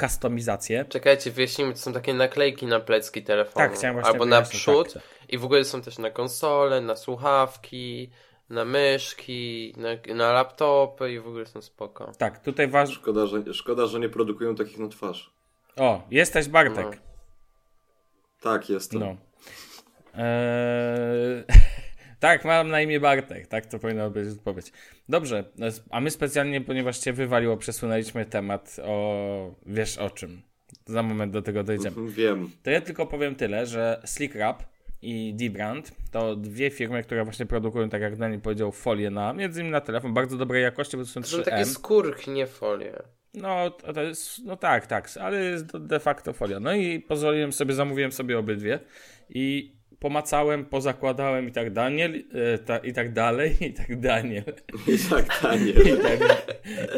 kustomizację. 0.00 0.84
Czekajcie, 0.84 1.30
wyjaśnijmy, 1.30 1.72
to 1.72 1.78
są 1.78 1.92
takie 1.92 2.14
naklejki 2.14 2.66
na 2.66 2.80
plecki 2.80 3.22
telefonu. 3.22 3.66
Tak, 3.66 3.74
chciałem 3.74 3.94
właśnie 3.94 4.12
Albo 4.12 4.26
na 4.26 4.36
wyjaśnić, 4.36 4.62
przód. 4.62 4.92
tak. 4.92 5.02
I 5.28 5.38
w 5.38 5.44
ogóle 5.44 5.64
są 5.64 5.82
też 5.82 5.98
na 5.98 6.10
konsole, 6.10 6.80
na 6.80 6.96
słuchawki, 6.96 8.10
na 8.50 8.64
myszki, 8.64 9.74
na, 9.76 10.14
na 10.14 10.32
laptopy 10.32 11.12
i 11.12 11.20
w 11.20 11.26
ogóle 11.28 11.46
są 11.46 11.62
spoko. 11.62 12.12
Tak, 12.18 12.38
tutaj 12.44 12.68
waż... 12.68 12.90
Szkoda 12.90 13.26
że, 13.26 13.54
szkoda, 13.54 13.86
że 13.86 14.00
nie 14.00 14.08
produkują 14.08 14.54
takich 14.54 14.78
na 14.78 14.88
twarz. 14.88 15.30
O, 15.76 16.02
jesteś 16.10 16.48
Bartek. 16.48 16.86
No. 16.86 17.02
Tak, 18.40 18.70
jestem. 18.70 19.00
No. 19.00 19.06
Eee... 20.14 21.44
tak, 22.20 22.44
mam 22.44 22.68
na 22.68 22.80
imię 22.82 23.00
Bartek. 23.00 23.46
Tak 23.46 23.66
to 23.66 23.78
powinna 23.78 24.10
być 24.10 24.28
odpowiedź. 24.28 24.72
Dobrze, 25.08 25.44
a 25.90 26.00
my 26.00 26.10
specjalnie, 26.10 26.60
ponieważ 26.60 26.98
cię 26.98 27.12
wywaliło, 27.12 27.56
przesunęliśmy 27.56 28.24
temat 28.26 28.76
o... 28.84 29.54
wiesz 29.66 29.98
o 29.98 30.10
czym. 30.10 30.42
Za 30.86 31.02
moment 31.02 31.32
do 31.32 31.42
tego 31.42 31.64
dojdziemy. 31.64 31.88
Mhm, 31.96 32.10
Wiem. 32.10 32.50
To 32.62 32.70
ja 32.70 32.80
tylko 32.80 33.06
powiem 33.06 33.34
tyle, 33.34 33.66
że 33.66 34.02
Slick 34.04 34.34
Rap 34.34 34.62
i 35.02 35.34
D-Brand 35.34 35.92
to 36.10 36.36
dwie 36.36 36.70
firmy, 36.70 37.02
które 37.02 37.24
właśnie 37.24 37.46
produkują, 37.46 37.88
tak 37.88 38.02
jak 38.02 38.16
Daniel 38.16 38.40
powiedział, 38.40 38.72
folię 38.72 39.10
na, 39.10 39.32
między 39.32 39.60
innymi 39.60 39.72
na 39.72 39.80
telefon, 39.80 40.14
bardzo 40.14 40.36
dobrej 40.36 40.62
jakości, 40.62 40.96
bo 40.96 41.02
to 41.02 41.08
są 41.08 41.22
To 41.22 41.28
są 41.28 41.38
3M. 41.38 41.44
takie 41.44 41.64
skórki, 41.64 42.30
nie 42.30 42.46
folie. 42.46 42.92
No, 43.34 43.70
to 43.70 43.92
to 43.92 44.02
jest, 44.02 44.44
no 44.44 44.56
tak, 44.56 44.86
tak, 44.86 45.10
ale 45.20 45.44
jest 45.44 45.68
to 45.72 45.78
de 45.80 46.00
facto 46.00 46.32
folia. 46.32 46.60
No 46.60 46.72
i 46.74 47.00
pozwoliłem 47.00 47.52
sobie, 47.52 47.74
zamówiłem 47.74 48.12
sobie 48.12 48.38
obydwie 48.38 48.78
i 49.28 49.72
pomacałem, 50.00 50.64
pozakładałem 50.64 51.48
i 51.48 51.52
tak 51.52 51.72
Daniel, 51.72 52.14
e, 52.54 52.58
ta, 52.58 52.78
i 52.78 52.92
tak 52.92 53.12
dalej, 53.12 53.56
i 53.60 53.72
tak 53.74 54.00
Daniel, 54.00 54.44
I 54.86 54.98
tak, 55.10 55.42
Daniel. 55.42 55.76
i 55.76 56.02
tak, 56.02 56.20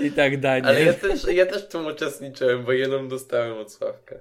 i 0.02 0.10
tak 0.12 0.40
Daniel. 0.40 0.66
Ale 0.66 0.84
ja 0.84 0.92
też, 0.92 1.24
ja 1.32 1.46
też 1.46 1.64
w 1.64 1.68
tym 1.68 1.86
uczestniczyłem, 1.86 2.64
bo 2.64 2.72
jedną 2.72 3.08
dostałem 3.08 3.58
od 3.58 3.72
Sławka. 3.72 4.16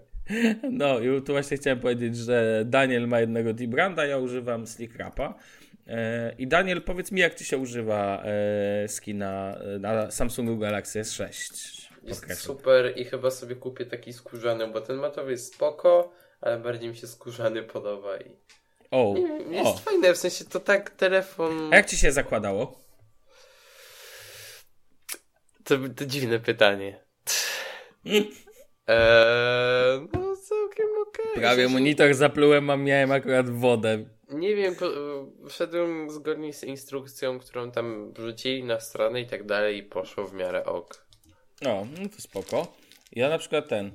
No 0.71 0.99
i 0.99 1.21
tu 1.21 1.31
właśnie 1.31 1.57
chciałem 1.57 1.79
powiedzieć, 1.79 2.17
że 2.17 2.63
Daniel 2.65 3.07
ma 3.07 3.19
jednego 3.19 3.53
D-Branda, 3.53 4.05
ja 4.05 4.17
używam 4.17 4.67
Slick 4.67 4.97
Rapa. 4.97 5.33
E, 5.87 6.35
I 6.37 6.47
Daniel, 6.47 6.81
powiedz 6.81 7.11
mi, 7.11 7.21
jak 7.21 7.35
ci 7.35 7.45
się 7.45 7.57
używa 7.57 8.23
e, 8.23 8.87
skina 8.87 9.57
e, 9.75 9.79
na 9.79 10.11
Samsungu 10.11 10.57
Galaxy 10.57 11.01
S6? 11.01 11.29
Jest 12.03 12.23
Określ. 12.23 12.41
super 12.41 12.93
i 12.95 13.05
chyba 13.05 13.31
sobie 13.31 13.55
kupię 13.55 13.85
taki 13.85 14.13
skórzany, 14.13 14.67
bo 14.67 14.81
ten 14.81 14.97
matowy 14.97 15.31
jest 15.31 15.55
spoko, 15.55 16.11
ale 16.41 16.57
bardziej 16.57 16.89
mi 16.89 16.95
się 16.95 17.07
skórzany 17.07 17.63
podoba 17.63 18.17
i 18.17 18.35
O, 18.91 19.13
wiem, 19.13 19.49
o. 19.49 19.51
jest 19.51 19.79
fajne, 19.79 20.13
w 20.13 20.17
sensie 20.17 20.45
to 20.45 20.59
tak 20.59 20.89
telefon... 20.89 21.73
A 21.73 21.75
jak 21.75 21.89
ci 21.89 21.97
się 21.97 22.11
zakładało? 22.11 22.79
To, 25.63 25.75
to 25.95 26.05
dziwne 26.05 26.39
pytanie. 26.39 27.03
Mm. 28.05 28.23
Eee, 28.87 30.07
no 30.13 30.35
całkiem 30.35 30.87
okej. 31.07 31.25
Prawie 31.35 31.63
W 31.63 31.65
sensie- 31.67 31.73
monitor 31.73 32.13
zaplułem, 32.13 32.69
a 32.69 32.77
miałem 32.77 33.11
akurat 33.11 33.49
wodę. 33.49 34.05
Nie 34.29 34.55
wiem, 34.55 34.75
wszedłem 35.49 36.09
zgodnie 36.09 36.53
z 36.53 36.63
instrukcją, 36.63 37.39
którą 37.39 37.71
tam 37.71 38.13
wrzucili 38.13 38.63
na 38.63 38.79
stronę 38.79 39.21
i 39.21 39.27
tak 39.27 39.45
dalej 39.45 39.77
i 39.77 39.83
poszło 39.83 40.27
w 40.27 40.33
miarę 40.33 40.65
ok. 40.65 41.05
No, 41.61 41.87
no 41.99 42.09
to 42.09 42.21
spoko. 42.21 42.73
Ja 43.11 43.29
na 43.29 43.37
przykład 43.37 43.67
ten. 43.67 43.91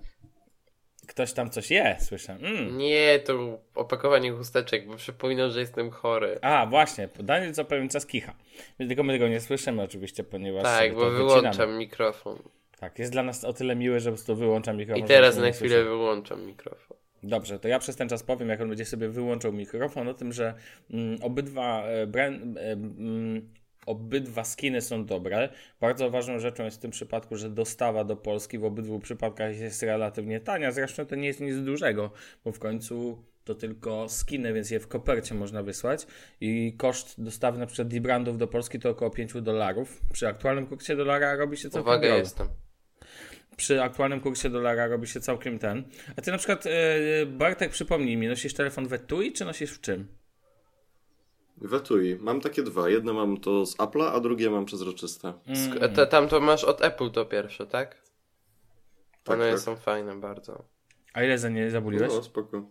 Ktoś 1.08 1.32
tam 1.32 1.50
coś 1.50 1.70
je, 1.70 1.96
słyszę. 2.00 2.32
Mm. 2.32 2.78
Nie, 2.78 3.18
to 3.18 3.58
opakowanie 3.74 4.32
chusteczek, 4.32 4.86
bo 4.86 4.96
przypominam, 4.96 5.50
że 5.50 5.60
jestem 5.60 5.90
chory. 5.90 6.38
A, 6.42 6.66
właśnie, 6.66 7.08
Daniel 7.18 7.52
co 7.52 7.64
pewien 7.64 7.88
czas 7.88 8.06
kicha. 8.06 8.34
Tylko 8.78 9.02
my 9.02 9.12
tego 9.12 9.28
nie 9.28 9.40
słyszymy 9.40 9.82
oczywiście, 9.82 10.24
ponieważ 10.24 10.62
tak, 10.62 10.94
bo 10.94 11.10
wyłączam 11.10 11.50
wycinamy. 11.50 11.78
mikrofon. 11.78 12.38
Tak, 12.80 12.98
jest 12.98 13.12
dla 13.12 13.22
nas 13.22 13.44
o 13.44 13.52
tyle 13.52 13.76
miłe, 13.76 14.00
że 14.00 14.10
po 14.10 14.16
prostu 14.16 14.36
wyłączam 14.36 14.76
mikrofon. 14.76 15.04
I 15.04 15.08
teraz 15.08 15.36
na 15.36 15.42
chwilę 15.42 15.54
słyszeli. 15.54 15.84
wyłączam 15.84 16.46
mikrofon. 16.46 16.96
Dobrze, 17.22 17.58
to 17.58 17.68
ja 17.68 17.78
przez 17.78 17.96
ten 17.96 18.08
czas 18.08 18.22
powiem, 18.22 18.48
jak 18.48 18.60
on 18.60 18.68
będzie 18.68 18.84
sobie 18.84 19.08
wyłączał 19.08 19.52
mikrofon, 19.52 20.08
o 20.08 20.14
tym, 20.14 20.32
że 20.32 20.54
mm, 20.90 21.22
obydwa, 21.22 21.82
e, 21.82 22.06
brand, 22.06 22.56
e, 22.56 22.72
mm, 22.72 23.48
obydwa 23.86 24.44
skiny 24.44 24.80
są 24.80 25.06
dobre. 25.06 25.48
Bardzo 25.80 26.10
ważną 26.10 26.38
rzeczą 26.38 26.64
jest 26.64 26.76
w 26.76 26.80
tym 26.80 26.90
przypadku, 26.90 27.36
że 27.36 27.50
dostawa 27.50 28.04
do 28.04 28.16
Polski 28.16 28.58
w 28.58 28.64
obydwu 28.64 28.98
przypadkach 28.98 29.58
jest 29.58 29.82
relatywnie 29.82 30.40
tania. 30.40 30.72
Zresztą 30.72 31.06
to 31.06 31.14
nie 31.14 31.26
jest 31.26 31.40
nic 31.40 31.56
dużego, 31.56 32.10
bo 32.44 32.52
w 32.52 32.58
końcu 32.58 33.24
to 33.44 33.54
tylko 33.54 34.08
skiny, 34.08 34.52
więc 34.52 34.70
je 34.70 34.80
w 34.80 34.88
kopercie 34.88 35.34
można 35.34 35.62
wysłać. 35.62 36.06
I 36.40 36.74
koszt 36.78 37.22
dostawy 37.22 37.58
na 37.58 37.66
przykład 37.66 37.98
brandów 37.98 38.38
do 38.38 38.46
Polski 38.46 38.78
to 38.78 38.90
około 38.90 39.10
5 39.10 39.32
dolarów. 39.42 40.00
Przy 40.12 40.28
aktualnym 40.28 40.66
kursie 40.66 40.96
dolara 40.96 41.36
robi 41.36 41.56
się 41.56 41.70
całkiem 41.70 41.88
Uwaga, 41.88 42.16
jestem. 42.16 42.48
przy 43.56 43.82
aktualnym 43.82 44.20
kursie 44.20 44.50
dolara 44.50 44.86
robi 44.86 45.06
się 45.06 45.20
całkiem 45.20 45.58
ten. 45.58 45.84
A 46.16 46.22
ty 46.22 46.30
na 46.30 46.38
przykład, 46.38 46.66
e, 46.66 47.26
Bartek, 47.26 47.70
przypomnij 47.70 48.16
mi, 48.16 48.28
nosisz 48.28 48.54
telefon 48.54 48.88
w 48.88 48.92
etui, 48.92 49.32
czy 49.32 49.44
nosisz 49.44 49.70
w 49.70 49.80
czym? 49.80 50.08
W 51.56 51.74
etui. 51.74 52.16
Mam 52.20 52.40
takie 52.40 52.62
dwa. 52.62 52.88
Jedno 52.88 53.12
mam 53.12 53.36
to 53.40 53.66
z 53.66 53.76
Apple'a, 53.76 54.10
a 54.14 54.20
drugie 54.20 54.50
mam 54.50 54.64
przezroczyste. 54.64 55.32
Sk- 55.46 55.94
te, 55.94 56.06
tam 56.06 56.28
to 56.28 56.40
masz 56.40 56.64
od 56.64 56.82
Apple 56.84 57.10
to 57.10 57.24
pierwsze, 57.26 57.66
tak? 57.66 58.02
Tak, 59.24 59.34
One 59.34 59.50
tak. 59.50 59.60
są 59.60 59.76
fajne 59.76 60.20
bardzo. 60.20 60.64
A 61.12 61.22
ile 61.22 61.38
za 61.38 61.48
nie 61.48 61.70
zabuliłeś? 61.70 62.12
No, 62.12 62.22
spoko. 62.22 62.70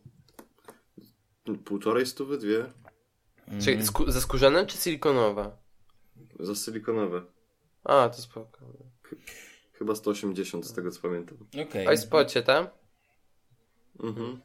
Półtorej 1.66 2.06
stówy, 2.06 2.38
dwie. 2.38 2.66
Mm. 3.48 3.62
Czy 3.62 3.78
sku- 3.78 4.12
ze 4.12 4.22
skórzanem 4.22 4.66
czy 4.66 4.78
silikonowa? 4.78 5.58
Za 6.40 6.56
silikonowe. 6.56 7.22
A, 7.84 8.10
to 8.10 8.22
spoko. 8.22 8.60
Chyba 9.74 9.96
180 9.96 10.66
z 10.66 10.74
tego 10.74 10.92
co 10.92 11.02
pamiętam. 11.02 11.38
Okej. 11.70 11.88
Oj, 11.88 11.98
spocie, 11.98 12.44
tam? 12.44 12.68
Mhm. 14.04 14.42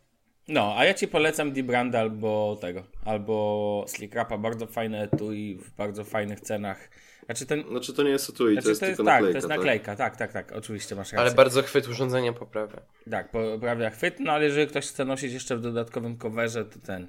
No, 0.49 0.75
a 0.76 0.85
ja 0.85 0.95
ci 0.95 1.09
polecam 1.09 1.52
D-Brand 1.52 1.95
albo 1.95 2.57
tego, 2.61 2.83
albo 3.05 3.85
Slick 3.88 4.14
Rapa, 4.14 4.38
bardzo 4.38 4.67
fajne 4.67 5.02
etui 5.02 5.55
w 5.55 5.71
bardzo 5.71 6.05
fajnych 6.05 6.40
cenach. 6.40 6.88
Znaczy 7.25 7.47
ten... 7.47 7.64
Znaczy 7.71 7.93
to 7.93 8.02
nie 8.02 8.11
jest 8.11 8.31
etui, 8.31 8.52
Znaczy 8.52 8.64
to 8.64 8.69
jest 8.69 8.81
to 8.81 8.87
jest, 8.87 8.97
tylko 8.97 9.11
tak, 9.11 9.14
naklejka. 9.14 9.33
to 9.33 9.37
jest 9.38 9.49
naklejka, 9.49 9.97
tak, 9.97 10.17
tak, 10.17 10.33
tak, 10.33 10.52
oczywiście 10.52 10.95
masz 10.95 11.12
rację. 11.12 11.19
Ale 11.19 11.31
bardzo 11.31 11.62
chwyt 11.62 11.88
urządzenia 11.88 12.33
poprawia. 12.33 12.81
Tak, 13.11 13.31
poprawia 13.31 13.90
chwyt, 13.90 14.21
no 14.21 14.33
ale 14.33 14.45
jeżeli 14.45 14.67
ktoś 14.67 14.87
chce 14.87 15.05
nosić 15.05 15.33
jeszcze 15.33 15.57
w 15.57 15.61
dodatkowym 15.61 16.17
coverze, 16.17 16.64
to 16.64 16.78
ten, 16.78 17.09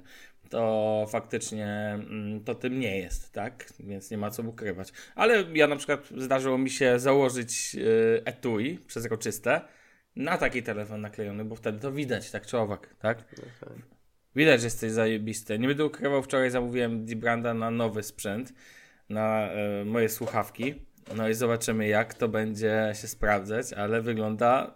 to 0.50 1.06
faktycznie 1.10 1.66
mm, 1.94 2.44
to 2.44 2.54
tym 2.54 2.80
nie 2.80 2.98
jest, 2.98 3.32
tak? 3.32 3.66
Więc 3.80 4.10
nie 4.10 4.18
ma 4.18 4.30
co 4.30 4.42
ukrywać. 4.42 4.92
Ale 5.14 5.44
ja 5.54 5.66
na 5.66 5.76
przykład 5.76 6.08
zdarzyło 6.16 6.58
mi 6.58 6.70
się 6.70 6.98
założyć 6.98 7.76
y, 7.78 8.22
etui 8.24 8.78
przezroczyste 8.86 9.60
na 10.20 10.38
taki 10.38 10.62
telefon 10.62 11.00
naklejony, 11.00 11.44
bo 11.44 11.56
wtedy 11.56 11.78
to 11.78 11.92
widać, 11.92 12.30
tak 12.30 12.46
czy 12.46 12.58
owak, 12.58 12.94
tak? 12.98 13.24
Widać, 14.36 14.60
że 14.60 14.66
jesteś 14.66 14.92
zajebisty. 14.92 15.58
Nie 15.58 15.68
będę 15.68 15.84
ukrywał, 15.84 16.22
wczoraj 16.22 16.50
zamówiłem 16.50 17.04
D-Branda 17.04 17.54
na 17.54 17.70
nowy 17.70 18.02
sprzęt, 18.02 18.52
na 19.08 19.48
e, 19.52 19.84
moje 19.84 20.08
słuchawki. 20.08 20.74
No 21.16 21.28
i 21.28 21.34
zobaczymy, 21.34 21.88
jak 21.88 22.14
to 22.14 22.28
będzie 22.28 22.92
się 22.94 23.08
sprawdzać, 23.08 23.72
ale 23.72 24.02
wygląda 24.02 24.74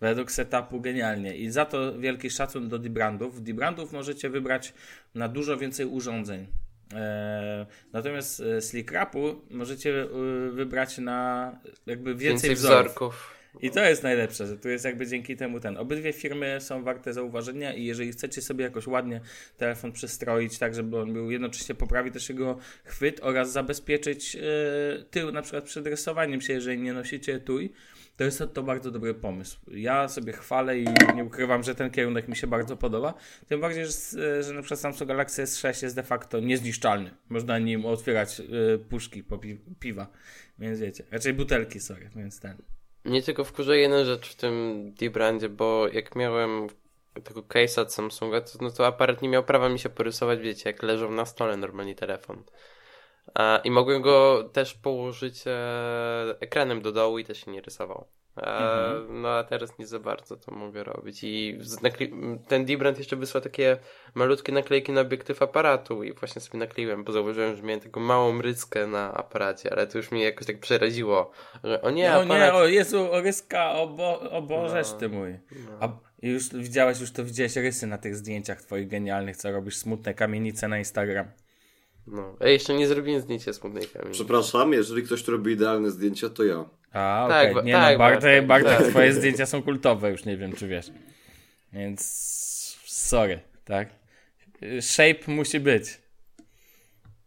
według 0.00 0.32
setupu 0.32 0.80
genialnie. 0.80 1.36
I 1.36 1.50
za 1.50 1.64
to 1.64 1.98
wielki 1.98 2.30
szacun 2.30 2.68
do 2.68 2.78
D-Brandów. 2.78 3.42
D-Brandów 3.42 3.92
możecie 3.92 4.30
wybrać 4.30 4.74
na 5.14 5.28
dużo 5.28 5.56
więcej 5.56 5.86
urządzeń. 5.86 6.46
E, 6.94 7.66
natomiast 7.92 8.40
e, 8.40 8.60
Slick 8.60 8.92
Rapu 8.92 9.40
możecie 9.50 10.06
wybrać 10.52 10.98
na 10.98 11.52
jakby 11.86 12.10
więcej, 12.14 12.28
Więcej 12.28 12.54
wzorów. 12.54 12.86
wzorków. 12.86 13.39
I 13.60 13.70
to 13.70 13.84
jest 13.84 14.02
najlepsze, 14.02 14.46
że 14.46 14.58
tu 14.58 14.68
jest 14.68 14.84
jakby 14.84 15.06
dzięki 15.06 15.36
temu 15.36 15.60
ten. 15.60 15.76
Obydwie 15.76 16.12
firmy 16.12 16.56
są 16.60 16.82
warte 16.84 17.12
zauważenia 17.12 17.74
i 17.74 17.84
jeżeli 17.84 18.12
chcecie 18.12 18.42
sobie 18.42 18.64
jakoś 18.64 18.86
ładnie 18.86 19.20
telefon 19.56 19.92
przystroić, 19.92 20.58
tak 20.58 20.74
żeby 20.74 20.98
on 20.98 21.12
był 21.12 21.30
jednocześnie 21.30 21.74
poprawić 21.74 22.14
też 22.14 22.28
jego 22.28 22.58
chwyt 22.84 23.20
oraz 23.22 23.52
zabezpieczyć 23.52 24.34
yy, 24.34 24.42
tył 25.10 25.32
na 25.32 25.42
przykład 25.42 25.64
przed 25.64 25.86
rysowaniem 25.86 26.40
się, 26.40 26.52
jeżeli 26.52 26.78
nie 26.78 26.92
nosicie 26.92 27.34
etui, 27.34 27.72
to 28.16 28.24
jest 28.24 28.42
to 28.54 28.62
bardzo 28.62 28.90
dobry 28.90 29.14
pomysł. 29.14 29.60
Ja 29.70 30.08
sobie 30.08 30.32
chwalę 30.32 30.78
i 30.78 30.84
nie 31.14 31.24
ukrywam, 31.24 31.62
że 31.62 31.74
ten 31.74 31.90
kierunek 31.90 32.28
mi 32.28 32.36
się 32.36 32.46
bardzo 32.46 32.76
podoba. 32.76 33.14
Tym 33.48 33.60
bardziej, 33.60 33.84
że, 33.84 33.90
s- 33.90 34.16
że 34.40 34.52
na 34.54 34.60
przykład 34.62 34.80
Samsung 34.80 35.08
Galaxy 35.08 35.42
S6 35.42 35.82
jest 35.82 35.96
de 35.96 36.02
facto 36.02 36.40
niezniszczalny. 36.40 37.10
Można 37.28 37.58
nim 37.58 37.86
otwierać 37.86 38.38
yy, 38.38 38.78
puszki 38.88 39.22
po 39.24 39.38
pi- 39.38 39.58
piwa, 39.80 40.06
więc 40.58 40.80
wiecie. 40.80 41.04
Raczej 41.10 41.34
butelki, 41.34 41.80
sorry, 41.80 42.10
więc 42.16 42.40
ten. 42.40 42.56
Mnie 43.04 43.22
tylko 43.22 43.44
wkurza 43.44 43.74
jedna 43.74 44.04
rzecz 44.04 44.28
w 44.28 44.36
tym 44.36 44.84
D-brandzie, 44.94 45.48
bo 45.48 45.88
jak 45.88 46.16
miałem 46.16 46.66
tego 47.24 47.42
case'a 47.42 47.80
od 47.80 47.94
Samsunga, 47.94 48.40
to, 48.40 48.58
no 48.60 48.70
to 48.70 48.86
aparat 48.86 49.22
nie 49.22 49.28
miał 49.28 49.44
prawa 49.44 49.68
mi 49.68 49.78
się 49.78 49.88
porysować, 49.88 50.40
wiecie, 50.40 50.70
jak 50.70 50.82
leżał 50.82 51.10
na 51.10 51.26
stole 51.26 51.56
normalnie 51.56 51.94
telefon. 51.94 52.44
A, 53.34 53.60
I 53.64 53.70
mogłem 53.70 54.02
go 54.02 54.44
też 54.52 54.74
położyć 54.74 55.42
e, 55.46 56.36
ekranem 56.40 56.82
do 56.82 56.92
dołu 56.92 57.18
i 57.18 57.24
też 57.24 57.44
się 57.44 57.50
nie 57.50 57.60
rysował. 57.60 58.06
E, 58.40 58.90
No 59.08 59.28
a 59.28 59.44
teraz 59.44 59.78
nie 59.78 59.86
za 59.86 59.98
bardzo 59.98 60.36
to 60.36 60.54
mogę 60.54 60.84
robić. 60.84 61.24
I 61.24 61.58
ten 62.48 62.64
D-brand 62.64 62.98
jeszcze 62.98 63.16
wysłał 63.16 63.42
takie 63.42 63.76
malutkie 64.14 64.52
naklejki 64.52 64.92
na 64.92 65.00
obiektyw 65.00 65.42
aparatu 65.42 66.02
i 66.04 66.12
właśnie 66.12 66.40
sobie 66.40 66.58
nakleiłem, 66.58 67.04
bo 67.04 67.12
zauważyłem, 67.12 67.56
że 67.56 67.62
miałem 67.62 67.80
taką 67.80 68.00
małą 68.00 68.42
ryskę 68.42 68.86
na 68.86 69.14
aparacie, 69.14 69.72
ale 69.72 69.86
to 69.86 69.98
już 69.98 70.10
mnie 70.10 70.24
jakoś 70.24 70.46
tak 70.46 70.58
przeraziło, 70.58 71.30
że 71.64 71.82
o 71.82 71.90
nie, 71.90 72.10
o 72.12 72.22
aparat... 72.22 72.28
nie, 72.28 72.54
o 72.54 72.66
Jezu, 72.66 73.12
o 73.12 73.20
ryska, 73.20 73.72
o, 73.72 73.86
bo, 73.86 74.20
o 74.30 74.42
Bożeż 74.42 74.92
No. 74.92 74.98
ty 74.98 75.08
mój. 75.08 75.38
No. 75.70 75.76
A 75.80 75.88
już 76.22 76.48
widziałeś, 76.48 77.00
już 77.00 77.12
to 77.12 77.24
widziałeś 77.24 77.56
rysy 77.56 77.86
na 77.86 77.98
tych 77.98 78.16
zdjęciach 78.16 78.62
twoich 78.62 78.88
genialnych, 78.88 79.36
co 79.36 79.52
robisz, 79.52 79.76
smutne 79.76 80.14
kamienice 80.14 80.68
na 80.68 80.78
Instagram. 80.78 81.26
No. 82.10 82.36
Ja 82.40 82.48
jeszcze 82.48 82.74
nie 82.74 82.86
zrobiłem 82.88 83.20
zdjęcia 83.20 83.52
smutnej 83.52 83.86
kamieni. 83.86 84.12
Przepraszam, 84.12 84.72
jeżeli 84.72 85.02
ktoś 85.02 85.22
tu 85.22 85.30
robi 85.32 85.52
idealne 85.52 85.90
zdjęcia, 85.90 86.28
to 86.30 86.44
ja. 86.44 86.64
A, 86.92 87.26
Tak, 87.28 87.42
okej. 87.42 87.54
ba- 87.54 87.62
Nie 87.62 87.72
tak, 87.72 87.92
no, 87.92 87.98
Bartek, 87.98 88.46
Bartek, 88.46 88.46
Bartek, 88.46 88.78
tak. 88.84 88.90
twoje 88.90 89.12
zdjęcia 89.12 89.46
są 89.46 89.62
kultowe, 89.62 90.10
już 90.10 90.24
nie 90.24 90.36
wiem, 90.36 90.52
czy 90.52 90.68
wiesz. 90.68 90.90
Więc 91.72 92.00
sorry, 92.86 93.40
tak? 93.64 93.88
Shape 94.80 95.32
musi 95.32 95.60
być, 95.60 96.00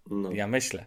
No. 0.09 0.31
ja 0.31 0.47
myślę. 0.47 0.85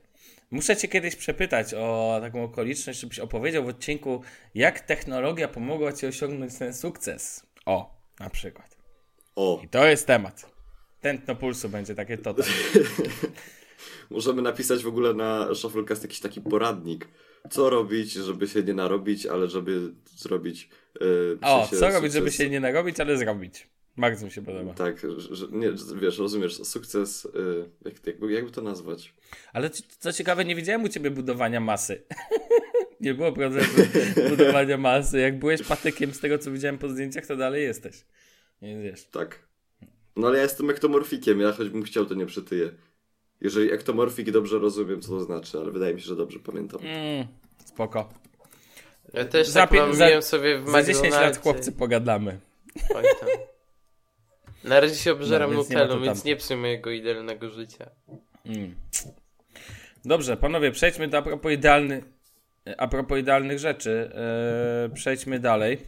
Muszę 0.50 0.76
cię 0.76 0.88
kiedyś 0.88 1.16
przepytać 1.16 1.74
o 1.74 2.18
taką 2.20 2.44
okoliczność, 2.44 3.00
żebyś 3.00 3.18
opowiedział 3.18 3.64
w 3.64 3.68
odcinku, 3.68 4.22
jak 4.54 4.80
technologia 4.80 5.48
pomogła 5.48 5.92
ci 5.92 6.06
osiągnąć 6.06 6.58
ten 6.58 6.74
sukces. 6.74 7.46
O, 7.66 8.00
na 8.20 8.30
przykład. 8.30 8.76
O, 9.36 9.60
I 9.64 9.68
to 9.68 9.86
jest 9.86 10.06
temat. 10.06 10.46
Tętno 11.00 11.34
pulsu 11.36 11.68
będzie 11.68 11.94
takie 11.94 12.18
totem. 12.18 12.46
możemy 14.10 14.42
napisać 14.42 14.82
w 14.82 14.88
ogóle 14.88 15.14
na 15.14 15.54
Shufflecast 15.54 16.02
jakiś 16.02 16.20
taki 16.20 16.40
poradnik. 16.40 17.08
Co 17.50 17.70
robić, 17.70 18.12
żeby 18.12 18.48
się 18.48 18.62
nie 18.62 18.74
narobić, 18.74 19.26
ale 19.26 19.48
żeby 19.48 19.92
zrobić. 20.16 20.68
Yy, 21.00 21.38
O, 21.42 21.68
co 21.80 21.90
robić, 21.90 22.12
żeby 22.12 22.32
się 22.32 22.50
nie 22.50 22.60
narobić, 22.60 23.00
ale 23.00 23.16
zrobić. 23.16 23.68
Bardzo 23.96 24.26
mi 24.26 24.32
się 24.32 24.44
podoba. 24.44 24.74
Tak, 24.74 25.06
że, 25.30 25.46
nie, 25.50 25.72
wiesz, 26.00 26.18
rozumiesz, 26.18 26.54
sukces, 26.64 27.28
yy, 27.34 27.70
jak, 27.84 28.06
jakby, 28.06 28.32
jakby 28.32 28.50
to 28.50 28.62
nazwać? 28.62 29.14
Ale 29.52 29.70
co 29.98 30.12
ciekawe, 30.12 30.44
nie 30.44 30.56
widziałem 30.56 30.84
u 30.84 30.88
ciebie 30.88 31.10
budowania 31.10 31.60
masy. 31.60 32.02
nie 33.00 33.14
było 33.14 33.32
procesu 33.32 33.82
budowania 34.30 34.76
masy. 34.76 35.18
Jak 35.18 35.38
byłeś 35.38 35.62
patykiem 35.62 36.14
z 36.14 36.20
tego, 36.20 36.38
co 36.38 36.50
widziałem 36.50 36.78
po 36.78 36.88
zdjęciach, 36.88 37.26
to 37.26 37.36
dalej 37.36 37.62
jesteś. 37.62 38.04
Nie 38.62 38.82
wiesz. 38.82 39.04
Tak. 39.04 39.46
No 40.16 40.26
ale 40.26 40.36
ja 40.36 40.42
jestem 40.42 40.70
ektomorfikiem, 40.70 41.40
ja 41.40 41.52
choćbym 41.52 41.82
chciał, 41.82 42.06
to 42.06 42.14
nie 42.14 42.26
przytyję. 42.26 42.70
Jeżeli 43.40 43.72
ektomorfik 43.72 44.30
dobrze 44.30 44.58
rozumiem, 44.58 45.00
co 45.00 45.08
to 45.08 45.20
znaczy, 45.20 45.58
ale 45.58 45.70
wydaje 45.70 45.94
mi 45.94 46.00
się, 46.00 46.06
że 46.06 46.16
dobrze 46.16 46.38
pamiętam. 46.38 46.80
Mm, 46.82 47.26
spoko. 47.64 48.08
Ja 49.12 49.24
też 49.24 49.48
Za 49.48 49.60
tak 49.60 49.72
mam, 49.72 49.94
za- 49.94 50.22
sobie 50.22 50.58
w 50.58 50.70
Za 50.70 50.82
10 50.82 51.14
lat 51.14 51.38
chłopcy 51.38 51.72
pogadamy. 51.72 52.38
Oj 52.94 53.04
tam. 53.20 53.28
Na 54.64 54.80
razie 54.80 54.94
się 54.94 55.12
obżeram 55.12 55.50
No, 55.50 55.56
więc 55.56 55.70
nie 55.70 55.76
Nutellą, 55.76 56.02
więc 56.02 56.24
psuj 56.38 56.56
mojego 56.56 56.90
idealnego 56.90 57.50
życia. 57.50 57.90
Mm. 58.46 58.74
Dobrze, 60.04 60.36
panowie, 60.36 60.70
przejdźmy 60.70 61.08
do 61.08 61.18
a 61.18 61.22
propos, 61.22 61.52
idealny, 61.52 62.02
a 62.78 62.88
propos 62.88 63.18
idealnych 63.18 63.58
rzeczy. 63.58 64.10
Yy, 64.82 64.94
przejdźmy 64.94 65.38
dalej. 65.40 65.78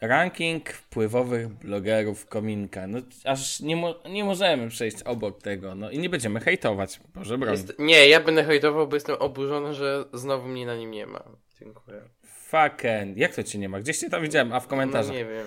Ranking 0.00 0.68
wpływowych 0.70 1.48
blogerów 1.48 2.26
Kominka. 2.26 2.86
No, 2.86 2.98
aż 3.24 3.60
nie, 3.60 3.76
mo- 3.76 4.02
nie 4.10 4.24
możemy 4.24 4.68
przejść 4.68 5.02
obok 5.02 5.42
tego. 5.42 5.74
No 5.74 5.90
i 5.90 5.98
nie 5.98 6.08
będziemy 6.08 6.40
hejtować. 6.40 7.00
Boże 7.14 7.38
broń. 7.38 7.52
Jest... 7.52 7.78
Nie, 7.78 8.08
ja 8.08 8.20
będę 8.20 8.44
hejtował, 8.44 8.88
bo 8.88 8.96
jestem 8.96 9.16
oburzony, 9.18 9.74
że 9.74 10.04
znowu 10.12 10.48
mnie 10.48 10.66
na 10.66 10.76
nim 10.76 10.90
nie 10.90 11.06
ma. 11.06 11.24
Dziękuję. 11.60 12.02
Fucking. 12.24 13.16
Jak 13.16 13.34
to 13.34 13.42
cię 13.42 13.58
nie 13.58 13.68
ma? 13.68 13.80
Gdzieś 13.80 13.98
cię 13.98 14.10
tam 14.10 14.22
widziałem, 14.22 14.52
a 14.52 14.60
w 14.60 14.66
komentarzach. 14.66 15.12
No 15.12 15.18
nie 15.18 15.24
wiem. 15.24 15.46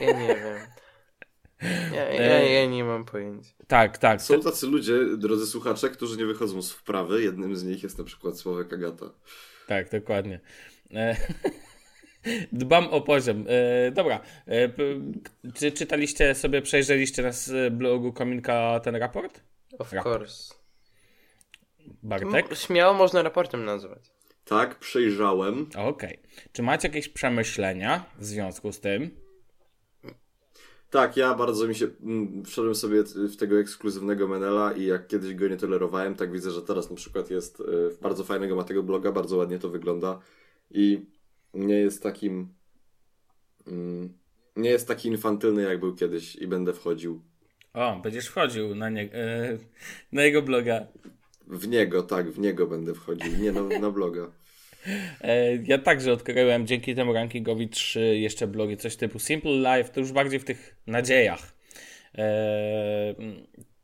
Ja 0.00 0.12
nie 0.18 0.28
wiem. 0.28 0.58
Ja, 1.94 2.12
ja, 2.12 2.40
ja 2.42 2.66
nie 2.66 2.84
mam 2.84 3.04
pojęcia. 3.04 3.50
Tak, 3.66 3.98
tak. 3.98 4.22
Są 4.22 4.40
tacy 4.40 4.66
ludzie, 4.66 4.92
drodzy 5.16 5.46
słuchacze, 5.46 5.90
którzy 5.90 6.16
nie 6.16 6.26
wychodzą 6.26 6.62
z 6.62 6.72
wprawy. 6.72 7.22
Jednym 7.22 7.56
z 7.56 7.64
nich 7.64 7.82
jest 7.82 7.98
na 7.98 8.04
przykład 8.04 8.38
Sławek 8.38 8.72
Agata. 8.72 9.06
Tak, 9.66 9.90
dokładnie. 9.90 10.40
E, 10.94 11.16
Dbam 12.52 12.84
o 12.88 13.00
poziom. 13.00 13.44
E, 13.48 13.90
dobra. 13.90 14.20
E, 14.46 14.68
p- 14.68 14.82
czy 15.54 15.72
czytaliście 15.72 16.34
sobie, 16.34 16.62
przejrzeliście 16.62 17.22
na 17.22 17.30
blogu 17.70 18.12
Kominka 18.12 18.80
ten 18.80 18.96
raport? 18.96 19.40
Of 19.78 19.92
Raport. 19.92 20.16
course. 20.16 20.54
Bartek? 22.02 22.50
M- 22.50 22.56
Śmiało 22.56 22.94
można 22.94 23.22
raportem 23.22 23.64
nazwać. 23.64 24.10
Tak, 24.44 24.78
przejrzałem. 24.78 25.66
Okej. 25.76 26.18
Czy 26.52 26.62
macie 26.62 26.88
jakieś 26.88 27.08
przemyślenia 27.08 28.04
w 28.18 28.24
związku 28.24 28.72
z 28.72 28.80
tym? 28.80 29.10
Tak, 30.90 31.16
ja 31.16 31.34
bardzo 31.34 31.66
mi 31.68 31.74
się. 31.74 31.88
Wszedłem 32.46 32.74
sobie 32.74 33.02
w 33.02 33.36
tego 33.36 33.60
ekskluzywnego 33.60 34.28
Menela 34.28 34.72
i 34.72 34.84
jak 34.86 35.06
kiedyś 35.06 35.34
go 35.34 35.48
nie 35.48 35.56
tolerowałem, 35.56 36.14
tak 36.14 36.32
widzę, 36.32 36.50
że 36.50 36.62
teraz 36.62 36.90
na 36.90 36.96
przykład 36.96 37.30
jest. 37.30 37.60
y, 37.60 37.64
Bardzo 38.02 38.24
fajnego 38.24 38.56
ma 38.56 38.64
tego 38.64 38.82
bloga, 38.82 39.12
bardzo 39.12 39.36
ładnie 39.36 39.58
to 39.58 39.68
wygląda 39.68 40.20
i 40.70 41.06
nie 41.54 41.74
jest 41.74 42.02
takim. 42.02 42.54
mm, 43.66 44.18
Nie 44.56 44.70
jest 44.70 44.88
taki 44.88 45.08
infantylny, 45.08 45.62
jak 45.62 45.80
był 45.80 45.94
kiedyś 45.94 46.36
i 46.36 46.46
będę 46.46 46.72
wchodził. 46.72 47.22
O, 47.74 48.00
będziesz 48.02 48.26
wchodził 48.26 48.74
na, 48.74 48.90
nie, 48.90 49.02
e, 49.02 49.58
na 50.12 50.22
jego 50.22 50.42
bloga. 50.42 50.86
W 51.46 51.68
niego, 51.68 52.02
tak, 52.02 52.30
w 52.30 52.38
niego 52.38 52.66
będę 52.66 52.94
wchodził, 52.94 53.36
nie 53.36 53.52
na, 53.52 53.62
na 53.62 53.90
bloga. 53.90 54.30
E, 55.20 55.56
ja 55.56 55.78
także 55.78 56.12
odkryłem 56.12 56.66
dzięki 56.66 56.94
temu 56.94 57.12
rankingowi 57.12 57.68
trzy 57.68 58.00
jeszcze 58.18 58.46
blogi, 58.46 58.76
coś 58.76 58.96
typu 58.96 59.18
Simple 59.18 59.50
Life, 59.78 59.92
to 59.92 60.00
już 60.00 60.12
bardziej 60.12 60.40
w 60.40 60.44
tych 60.44 60.76
nadziejach. 60.86 61.52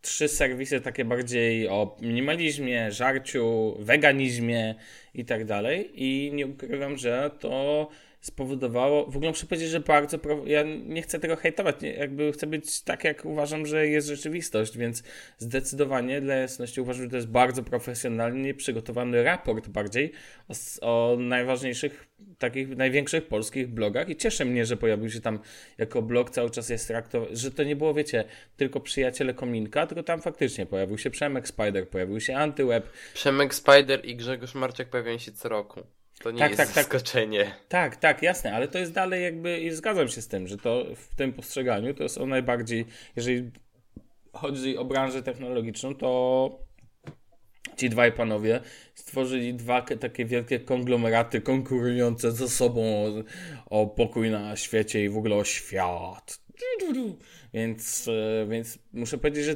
Trzy 0.06 0.28
serwisy 0.28 0.80
takie 0.80 1.04
bardziej 1.04 1.68
o 1.68 1.96
minimalizmie, 2.00 2.92
żarciu, 2.92 3.76
weganizmie 3.78 4.74
i 5.14 5.24
tak 5.24 5.44
dalej. 5.44 5.90
I 5.94 6.30
nie 6.34 6.46
ukrywam, 6.46 6.96
że 6.96 7.30
to 7.40 7.88
spowodowało, 8.26 9.06
w 9.06 9.16
ogóle 9.16 9.30
muszę 9.30 9.46
powiedzieć, 9.46 9.70
że 9.70 9.80
bardzo, 9.80 10.18
ja 10.46 10.62
nie 10.86 11.02
chcę 11.02 11.20
tego 11.20 11.36
hejtować, 11.36 11.80
nie, 11.80 11.92
jakby 11.92 12.32
chcę 12.32 12.46
być 12.46 12.82
tak, 12.82 13.04
jak 13.04 13.24
uważam, 13.24 13.66
że 13.66 13.86
jest 13.86 14.08
rzeczywistość, 14.08 14.78
więc 14.78 15.02
zdecydowanie 15.38 16.20
dla 16.20 16.34
jasności 16.34 16.80
uważam, 16.80 17.04
że 17.04 17.10
to 17.10 17.16
jest 17.16 17.28
bardzo 17.28 17.62
profesjonalnie 17.62 18.54
przygotowany 18.54 19.22
raport 19.22 19.68
bardziej 19.68 20.12
o, 20.48 20.54
o 20.80 21.16
najważniejszych, 21.16 22.08
takich 22.38 22.76
największych 22.76 23.28
polskich 23.28 23.68
blogach 23.68 24.08
i 24.08 24.16
cieszy 24.16 24.44
mnie, 24.44 24.66
że 24.66 24.76
pojawił 24.76 25.10
się 25.10 25.20
tam 25.20 25.38
jako 25.78 26.02
blog, 26.02 26.30
cały 26.30 26.50
czas 26.50 26.68
jest 26.68 26.88
traktowany, 26.88 27.36
że 27.36 27.50
to 27.50 27.64
nie 27.64 27.76
było, 27.76 27.94
wiecie, 27.94 28.24
tylko 28.56 28.80
przyjaciele 28.80 29.34
Kominka, 29.34 29.86
tylko 29.86 30.02
tam 30.02 30.22
faktycznie 30.22 30.66
pojawił 30.66 30.98
się 30.98 31.10
Przemek 31.10 31.48
Spider, 31.48 31.88
pojawił 31.88 32.20
się 32.20 32.36
Antyweb, 32.36 32.90
Przemek 33.14 33.54
Spider 33.54 34.04
i 34.04 34.16
Grzegorz 34.16 34.54
Marczak 34.54 34.90
pojawiają 34.90 35.18
się 35.18 35.32
co 35.32 35.48
roku. 35.48 35.95
To 36.22 36.30
nie 36.30 36.38
Tak, 36.38 36.50
jest 36.50 36.58
tak, 36.58 36.68
tak. 36.68 36.76
zaskoczenie. 36.76 37.54
Tak, 37.68 37.96
tak, 37.96 38.22
jasne, 38.22 38.54
ale 38.54 38.68
to 38.68 38.78
jest 38.78 38.92
dalej 38.92 39.22
jakby 39.22 39.60
i 39.60 39.70
zgadzam 39.70 40.08
się 40.08 40.22
z 40.22 40.28
tym, 40.28 40.48
że 40.48 40.56
to 40.56 40.84
w 40.96 41.14
tym 41.14 41.32
postrzeganiu 41.32 41.94
to 41.94 42.08
są 42.08 42.26
najbardziej, 42.26 42.84
jeżeli 43.16 43.50
chodzi 44.32 44.76
o 44.76 44.84
branżę 44.84 45.22
technologiczną, 45.22 45.94
to 45.94 46.50
ci 47.76 47.90
dwaj 47.90 48.12
panowie 48.12 48.60
stworzyli 48.94 49.54
dwa 49.54 49.82
takie 49.82 50.24
wielkie 50.24 50.60
konglomeraty 50.60 51.40
konkurujące 51.40 52.32
ze 52.32 52.48
sobą 52.48 52.82
o, 53.70 53.80
o 53.80 53.86
pokój 53.86 54.30
na 54.30 54.56
świecie 54.56 55.04
i 55.04 55.08
w 55.08 55.16
ogóle 55.16 55.36
o 55.36 55.44
świat. 55.44 56.40
Więc, 57.56 58.08
e, 58.08 58.46
więc 58.46 58.78
muszę 58.92 59.18
powiedzieć, 59.18 59.44
że 59.44 59.54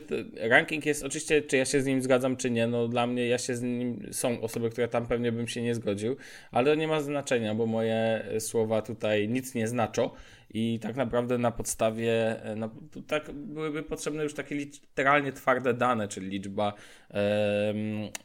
ranking 0.48 0.86
jest 0.86 1.04
oczywiście, 1.04 1.42
czy 1.42 1.56
ja 1.56 1.64
się 1.64 1.82
z 1.82 1.86
nim 1.86 2.02
zgadzam, 2.02 2.36
czy 2.36 2.50
nie. 2.50 2.66
No 2.66 2.88
dla 2.88 3.06
mnie, 3.06 3.28
ja 3.28 3.38
się 3.38 3.56
z 3.56 3.62
nim, 3.62 4.08
są 4.12 4.40
osoby, 4.40 4.70
które 4.70 4.88
tam 4.88 5.06
pewnie 5.06 5.32
bym 5.32 5.48
się 5.48 5.62
nie 5.62 5.74
zgodził, 5.74 6.16
ale 6.50 6.76
nie 6.76 6.88
ma 6.88 7.00
znaczenia, 7.00 7.54
bo 7.54 7.66
moje 7.66 8.24
słowa 8.38 8.82
tutaj 8.82 9.28
nic 9.28 9.54
nie 9.54 9.68
znaczą 9.68 10.10
i 10.54 10.78
tak 10.82 10.96
naprawdę 10.96 11.38
na 11.38 11.50
podstawie, 11.50 12.42
e, 12.44 12.56
no, 12.56 12.70
tak 13.06 13.32
byłyby 13.32 13.82
potrzebne 13.82 14.22
już 14.22 14.34
takie 14.34 14.54
literalnie 14.54 15.32
twarde 15.32 15.74
dane, 15.74 16.08
czyli 16.08 16.28
liczba, 16.28 16.72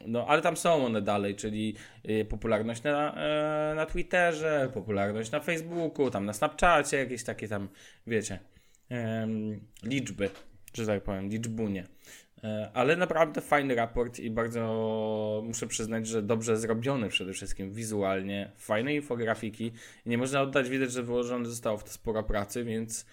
no 0.06 0.26
ale 0.28 0.42
tam 0.42 0.56
są 0.56 0.86
one 0.86 1.02
dalej, 1.02 1.34
czyli 1.34 1.74
popularność 2.28 2.82
na, 2.82 3.14
e, 3.14 3.74
na 3.74 3.86
Twitterze, 3.86 4.70
popularność 4.74 5.30
na 5.30 5.40
Facebooku, 5.40 6.10
tam 6.10 6.26
na 6.26 6.32
Snapchacie, 6.32 6.96
jakieś 6.96 7.24
takie 7.24 7.48
tam, 7.48 7.68
wiecie, 8.06 8.38
liczby, 9.82 10.30
że 10.74 10.86
tak 10.86 11.02
powiem, 11.02 11.28
liczbunie. 11.28 11.86
E, 12.44 12.70
Ale 12.74 12.96
naprawdę 12.96 13.40
fajny 13.40 13.74
raport 13.74 14.18
i 14.18 14.30
bardzo 14.30 15.42
muszę 15.44 15.66
przyznać, 15.66 16.06
że 16.06 16.22
dobrze 16.22 16.56
zrobiony 16.56 17.08
przede 17.08 17.32
wszystkim 17.32 17.72
wizualnie, 17.72 18.52
fajne 18.56 18.94
infografiki. 18.94 19.72
Nie 20.06 20.18
można 20.18 20.42
oddać 20.42 20.68
widać, 20.68 20.92
że 20.92 21.02
wyłożone 21.02 21.48
zostało 21.48 21.78
w 21.78 21.84
to 21.84 21.90
sporo 21.90 22.22
pracy, 22.22 22.64
więc 22.64 23.06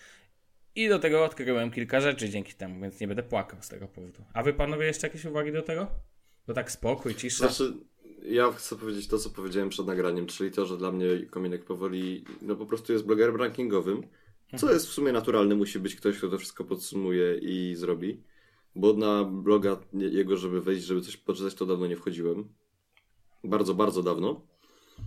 i 0.76 0.90
do 0.90 1.00
tego 1.00 1.26
odkryłem 1.26 1.72
kilka 1.72 2.02
rzeczy 2.02 2.30
dzięki 2.30 2.54
temu, 2.54 2.82
więc 2.82 3.00
nie 3.00 3.08
będę 3.08 3.24
płakał 3.24 3.62
z 3.62 3.70
tego 3.70 3.88
powodu. 3.88 4.24
A 4.34 4.44
wy 4.44 4.54
panowie 4.54 4.86
jeszcze 4.86 5.08
jakieś 5.08 5.26
uwagi 5.26 5.52
do 5.52 5.62
tego? 5.62 5.88
Bo 6.48 6.54
tak 6.54 6.72
spokój, 6.72 7.16
cisza. 7.16 7.48
Znaczy, 7.48 7.74
ja 8.24 8.52
chcę 8.52 8.76
powiedzieć 8.76 9.08
to, 9.08 9.18
co 9.18 9.30
powiedziałem 9.30 9.70
przed 9.70 9.88
nagraniem, 9.88 10.26
czyli 10.26 10.52
to, 10.52 10.66
że 10.66 10.78
dla 10.78 10.92
mnie 10.92 11.06
Kominek 11.30 11.66
powoli, 11.66 12.26
no 12.42 12.56
po 12.56 12.66
prostu 12.66 12.94
jest 12.94 13.06
blogerem 13.06 13.36
rankingowym, 13.36 14.04
co 14.58 14.74
jest 14.74 14.88
w 14.88 14.92
sumie 14.92 15.12
naturalne, 15.12 15.56
musi 15.56 15.80
być 15.80 15.96
ktoś, 15.96 16.18
kto 16.18 16.30
to 16.30 16.38
wszystko 16.38 16.64
podsumuje 16.64 17.38
i 17.38 17.76
zrobi. 17.76 18.24
Bo 18.76 18.94
na 18.94 19.24
bloga 19.24 19.80
jego, 19.94 20.38
żeby 20.38 20.62
wejść, 20.62 20.86
żeby 20.86 21.02
coś 21.02 21.18
poczytać, 21.18 21.54
to 21.54 21.66
dawno 21.66 21.88
nie 21.88 21.96
wchodziłem. 21.96 22.50
Bardzo, 23.44 23.74
bardzo 23.74 24.04
dawno. 24.04 24.48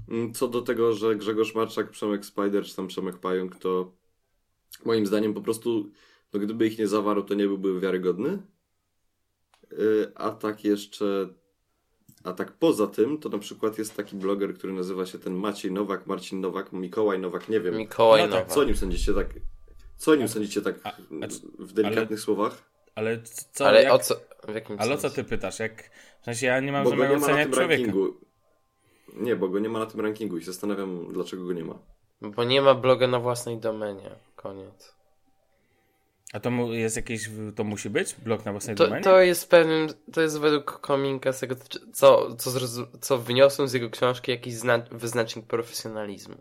Mm, 0.08 0.32
Co 0.34 0.48
do 0.48 0.62
tego, 0.62 0.92
że 0.92 1.16
Grzegorz 1.16 1.54
Marczak, 1.54 1.90
Przemek 1.90 2.24
Spider, 2.24 2.64
czy 2.64 2.76
tam 2.76 2.86
Przemek 2.86 3.18
Pająk, 3.18 3.56
to 3.56 3.96
moim 4.84 5.06
zdaniem 5.06 5.34
po 5.34 5.40
prostu, 5.40 5.90
no 6.32 6.40
gdyby 6.40 6.66
ich 6.66 6.78
nie 6.78 6.88
zawarł, 6.88 7.22
to 7.22 7.34
nie 7.34 7.46
byłby 7.46 7.80
wiarygodny. 7.80 8.42
Yy, 9.70 10.12
A 10.14 10.30
tak 10.30 10.64
jeszcze 10.64 11.34
a 12.26 12.32
tak 12.32 12.52
poza 12.52 12.86
tym, 12.86 13.18
to 13.18 13.28
na 13.28 13.38
przykład 13.38 13.78
jest 13.78 13.96
taki 13.96 14.16
bloger, 14.16 14.54
który 14.54 14.72
nazywa 14.72 15.06
się 15.06 15.18
ten 15.18 15.34
Maciej 15.34 15.72
Nowak, 15.72 16.06
Marcin 16.06 16.40
Nowak, 16.40 16.72
Mikołaj 16.72 17.18
Nowak, 17.18 17.48
nie 17.48 17.60
wiem. 17.60 17.76
Mikołaj 17.76 18.20
No 18.22 18.26
tak, 18.28 18.34
Nowak. 18.34 18.48
Co 18.54 18.60
o 18.60 18.64
nim 18.64 18.76
sądzicie 18.76 19.14
tak? 19.14 19.26
Co 19.96 20.12
o 20.12 20.14
nim 20.14 20.28
sądzicie 20.28 20.62
tak 20.62 20.74
A- 20.84 20.88
a 20.90 21.26
w 21.58 21.72
delikatnych 21.72 22.20
słowach? 22.20 22.62
Ale 22.94 23.22
co, 23.52 23.66
Ale 23.68 23.82
jak, 23.82 23.92
o 23.92 23.98
co? 23.98 24.14
W 24.48 24.54
jakim 24.54 24.76
ale 24.78 24.94
o 24.94 24.96
co 24.96 25.00
sensie? 25.02 25.16
ty 25.16 25.24
pytasz? 25.24 25.58
Jak, 25.58 25.90
w 26.20 26.24
sensie 26.24 26.46
ja 26.46 26.60
nie 26.60 26.72
mam 26.72 26.88
zamiaru 26.88 27.02
nie 27.14 27.20
ma 27.20 27.20
na 27.20 27.24
oceniać 27.26 27.44
tym 27.44 27.52
człowieka. 27.52 27.82
rankingu. 27.82 28.14
Nie, 29.14 29.36
bo 29.36 29.48
go 29.48 29.58
nie 29.58 29.68
ma 29.68 29.78
na 29.78 29.86
tym 29.86 30.00
rankingu 30.00 30.36
i 30.36 30.40
się 30.40 30.46
zastanawiam, 30.46 31.12
dlaczego 31.12 31.44
go 31.44 31.52
nie 31.52 31.64
ma. 31.64 31.78
Bo 32.20 32.44
nie 32.44 32.62
ma 32.62 32.74
bloga 32.74 33.06
na 33.06 33.20
własnej 33.20 33.58
domenie. 33.58 34.10
Koniec. 34.36 34.95
A 36.36 36.40
to 36.40 36.50
jest 36.72 36.96
jakieś, 36.96 37.30
to 37.54 37.64
musi 37.64 37.90
być? 37.90 38.14
Blok 38.14 38.44
na 38.44 38.52
własnej 38.52 38.76
To, 38.76 38.84
domenie? 38.84 39.04
to 39.04 39.20
jest 39.20 39.50
pewnym, 39.50 39.88
to 40.12 40.20
jest 40.22 40.38
według 40.40 40.80
Kominka 40.80 41.32
z 41.32 41.40
tego, 41.40 41.56
co, 41.92 42.36
co, 42.36 42.50
co 43.00 43.18
wyniosłem 43.18 43.68
z 43.68 43.72
jego 43.72 43.90
książki 43.90 44.30
jakiś 44.30 44.54
zna- 44.54 44.88
wyznacznik 44.90 45.46
profesjonalizmu. 45.46 46.36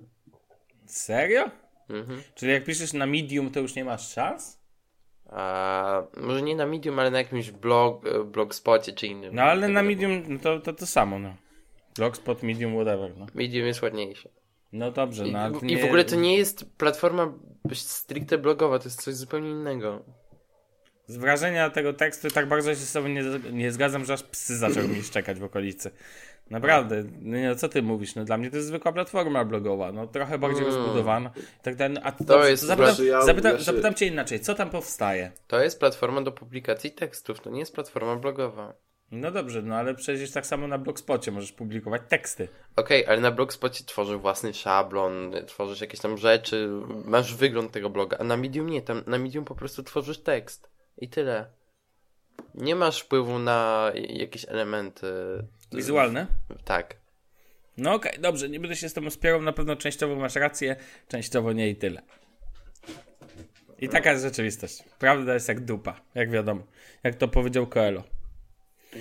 Serio? 0.85 1.43
Mhm. 1.89 2.21
Czyli 2.35 2.51
jak 2.51 2.63
piszesz 2.63 2.93
na 2.93 3.05
Medium, 3.05 3.51
to 3.51 3.59
już 3.59 3.75
nie 3.75 3.85
masz 3.85 4.13
szans? 4.13 4.59
A 5.29 6.03
może 6.17 6.41
nie 6.41 6.55
na 6.55 6.65
Medium, 6.65 6.99
ale 6.99 7.11
na 7.11 7.17
jakimś 7.17 7.51
blog, 7.51 8.03
blogspocie 8.25 8.93
czy 8.93 9.07
innym. 9.07 9.35
No 9.35 9.41
ale 9.41 9.67
na. 9.67 9.83
Medium 9.83 10.23
no 10.27 10.39
to, 10.39 10.59
to 10.59 10.73
to 10.73 10.87
samo, 10.87 11.19
no. 11.19 11.35
Blogspot, 11.97 12.43
Medium, 12.43 12.73
whatever, 12.73 13.17
no. 13.17 13.25
Medium 13.33 13.67
jest 13.67 13.81
ładniejsze. 13.81 14.29
No 14.75 14.91
dobrze, 14.91 15.27
I, 15.27 15.31
no 15.31 15.39
ale 15.39 15.57
I 15.67 15.77
w 15.81 15.85
ogóle 15.85 16.05
to 16.05 16.15
nie 16.15 16.37
jest 16.37 16.65
platforma 16.77 17.33
stricte 17.73 18.37
blogowa, 18.37 18.79
to 18.79 18.85
jest 18.85 19.01
coś 19.03 19.15
zupełnie 19.15 19.49
innego. 19.49 20.03
Z 21.07 21.17
wrażenia 21.17 21.69
tego 21.69 21.93
tekstu 21.93 22.29
tak 22.29 22.47
bardzo 22.47 22.69
się 22.69 22.75
z 22.75 22.89
sobą 22.89 23.07
nie, 23.07 23.23
nie 23.51 23.71
zgadzam, 23.71 24.05
że 24.05 24.13
aż 24.13 24.23
psy 24.23 24.57
zaczęły 24.57 24.87
mi 24.87 25.03
szczekać 25.03 25.39
w 25.39 25.43
okolicy. 25.43 25.91
Naprawdę, 26.49 27.03
no 27.21 27.37
nie, 27.37 27.49
no 27.49 27.55
co 27.55 27.69
ty 27.69 27.81
mówisz? 27.81 28.15
No 28.15 28.25
dla 28.25 28.37
mnie 28.37 28.49
to 28.49 28.55
jest 28.55 28.67
zwykła 28.67 28.91
platforma 28.91 29.45
blogowa, 29.45 29.91
no 29.91 30.07
trochę 30.07 30.37
bardziej 30.37 30.63
Mm. 30.65 30.75
rozbudowana. 30.75 31.31
i 31.37 31.63
Tak 31.63 31.75
dalej. 31.75 31.97
A 32.03 32.11
to, 32.11 32.23
To 32.23 32.47
jest- 32.47 32.63
zapytam, 32.63 33.05
ja- 33.05 33.21
zapytam, 33.21 33.51
ja 33.51 33.57
się- 33.57 33.63
zapytam 33.63 33.93
cię 33.93 34.05
inaczej, 34.05 34.39
co 34.39 34.55
tam 34.55 34.69
powstaje? 34.69 35.31
To 35.47 35.63
jest 35.63 35.79
platforma 35.79 36.21
do 36.21 36.31
publikacji 36.31 36.91
tekstów, 36.91 37.39
to 37.39 37.49
nie 37.49 37.59
jest 37.59 37.73
platforma 37.75 38.15
blogowa. 38.15 38.73
No 39.11 39.31
dobrze, 39.31 39.61
no 39.61 39.75
ale 39.75 39.95
przecież 39.95 40.31
tak 40.31 40.45
samo 40.45 40.67
na 40.67 40.77
Blogspocie 40.77 41.31
możesz 41.31 41.51
publikować 41.51 42.01
teksty. 42.09 42.47
Okej, 42.75 43.05
ale 43.05 43.21
na 43.21 43.31
Blogspocie 43.31 43.83
tworzysz 43.83 44.17
własny 44.17 44.53
szablon, 44.53 45.31
tworzysz 45.47 45.81
jakieś 45.81 45.99
tam 45.99 46.17
rzeczy, 46.17 46.69
masz 47.05 47.35
wygląd 47.35 47.71
tego 47.71 47.89
bloga, 47.89 48.17
a 48.17 48.23
na 48.23 48.37
Medium 48.37 48.69
nie, 48.69 48.81
tam 48.81 49.03
na 49.07 49.17
Medium 49.17 49.45
po 49.45 49.55
prostu 49.55 49.83
tworzysz 49.83 50.17
tekst. 50.17 50.69
I 50.97 51.09
tyle. 51.09 51.45
Nie 52.55 52.75
masz 52.75 53.01
wpływu 53.01 53.39
na 53.39 53.91
jakieś 53.95 54.45
elementy. 54.49 55.07
Wizualne? 55.71 56.27
Tak. 56.65 56.95
No 57.77 57.93
okej, 57.93 58.19
dobrze, 58.19 58.49
nie 58.49 58.59
będę 58.59 58.75
się 58.75 58.89
z 58.89 58.93
tobą 58.93 59.09
spierał, 59.09 59.41
na 59.41 59.53
pewno 59.53 59.75
częściowo 59.75 60.15
masz 60.15 60.35
rację, 60.35 60.75
częściowo 61.07 61.53
nie 61.53 61.69
i 61.69 61.75
tyle. 61.75 62.01
I 63.79 63.89
taka 63.89 64.11
jest 64.11 64.23
rzeczywistość. 64.23 64.83
Prawda 64.99 65.33
jest 65.33 65.47
jak 65.47 65.65
dupa, 65.65 66.01
jak 66.15 66.31
wiadomo. 66.31 66.63
Jak 67.03 67.15
to 67.15 67.27
powiedział 67.27 67.67
Coelho. 67.67 68.03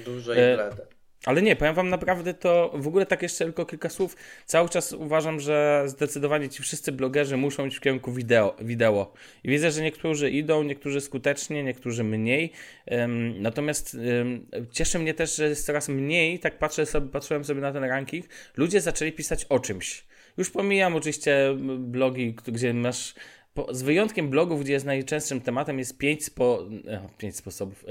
Dużo 0.04 0.36
E, 0.36 0.52
i 0.52 0.56
blade. 0.56 0.86
Ale 1.24 1.42
nie, 1.42 1.56
powiem 1.56 1.74
wam 1.74 1.88
naprawdę 1.88 2.34
to, 2.34 2.72
w 2.74 2.88
ogóle 2.88 3.06
tak 3.06 3.22
jeszcze 3.22 3.44
tylko 3.44 3.66
kilka 3.66 3.88
słów. 3.88 4.16
Cały 4.46 4.68
czas 4.68 4.92
uważam, 4.92 5.40
że 5.40 5.84
zdecydowanie 5.86 6.48
ci 6.48 6.62
wszyscy 6.62 6.92
blogerzy 6.92 7.36
muszą 7.36 7.66
iść 7.66 7.76
w 7.76 7.80
kierunku 7.80 8.12
wideo. 8.12 8.56
wideo. 8.60 9.12
I 9.44 9.48
widzę, 9.48 9.70
że 9.70 9.82
niektórzy 9.82 10.30
idą, 10.30 10.62
niektórzy 10.62 11.00
skutecznie, 11.00 11.64
niektórzy 11.64 12.04
mniej. 12.04 12.52
Em, 12.86 13.42
natomiast 13.42 13.96
em, 14.20 14.46
cieszy 14.70 14.98
mnie 14.98 15.14
też, 15.14 15.36
że 15.36 15.48
jest 15.48 15.66
coraz 15.66 15.88
mniej, 15.88 16.38
tak 16.38 16.58
patrzę 16.58 16.86
sobie, 16.86 17.08
patrzyłem 17.08 17.44
sobie 17.44 17.60
na 17.60 17.72
ten 17.72 17.84
ranking, 17.84 18.26
ludzie 18.56 18.80
zaczęli 18.80 19.12
pisać 19.12 19.44
o 19.44 19.58
czymś. 19.58 20.04
Już 20.36 20.50
pomijam 20.50 20.96
oczywiście 20.96 21.56
blogi, 21.78 22.36
gdzie 22.46 22.74
masz 22.74 23.14
po, 23.54 23.74
z 23.74 23.82
wyjątkiem 23.82 24.30
blogów, 24.30 24.60
gdzie 24.60 24.72
jest 24.72 24.86
najczęstszym 24.86 25.40
tematem 25.40 25.78
jest 25.78 25.98
pięć, 25.98 26.24
spo, 26.24 26.66
e, 26.86 27.08
pięć 27.18 27.36
sposobów. 27.36 27.84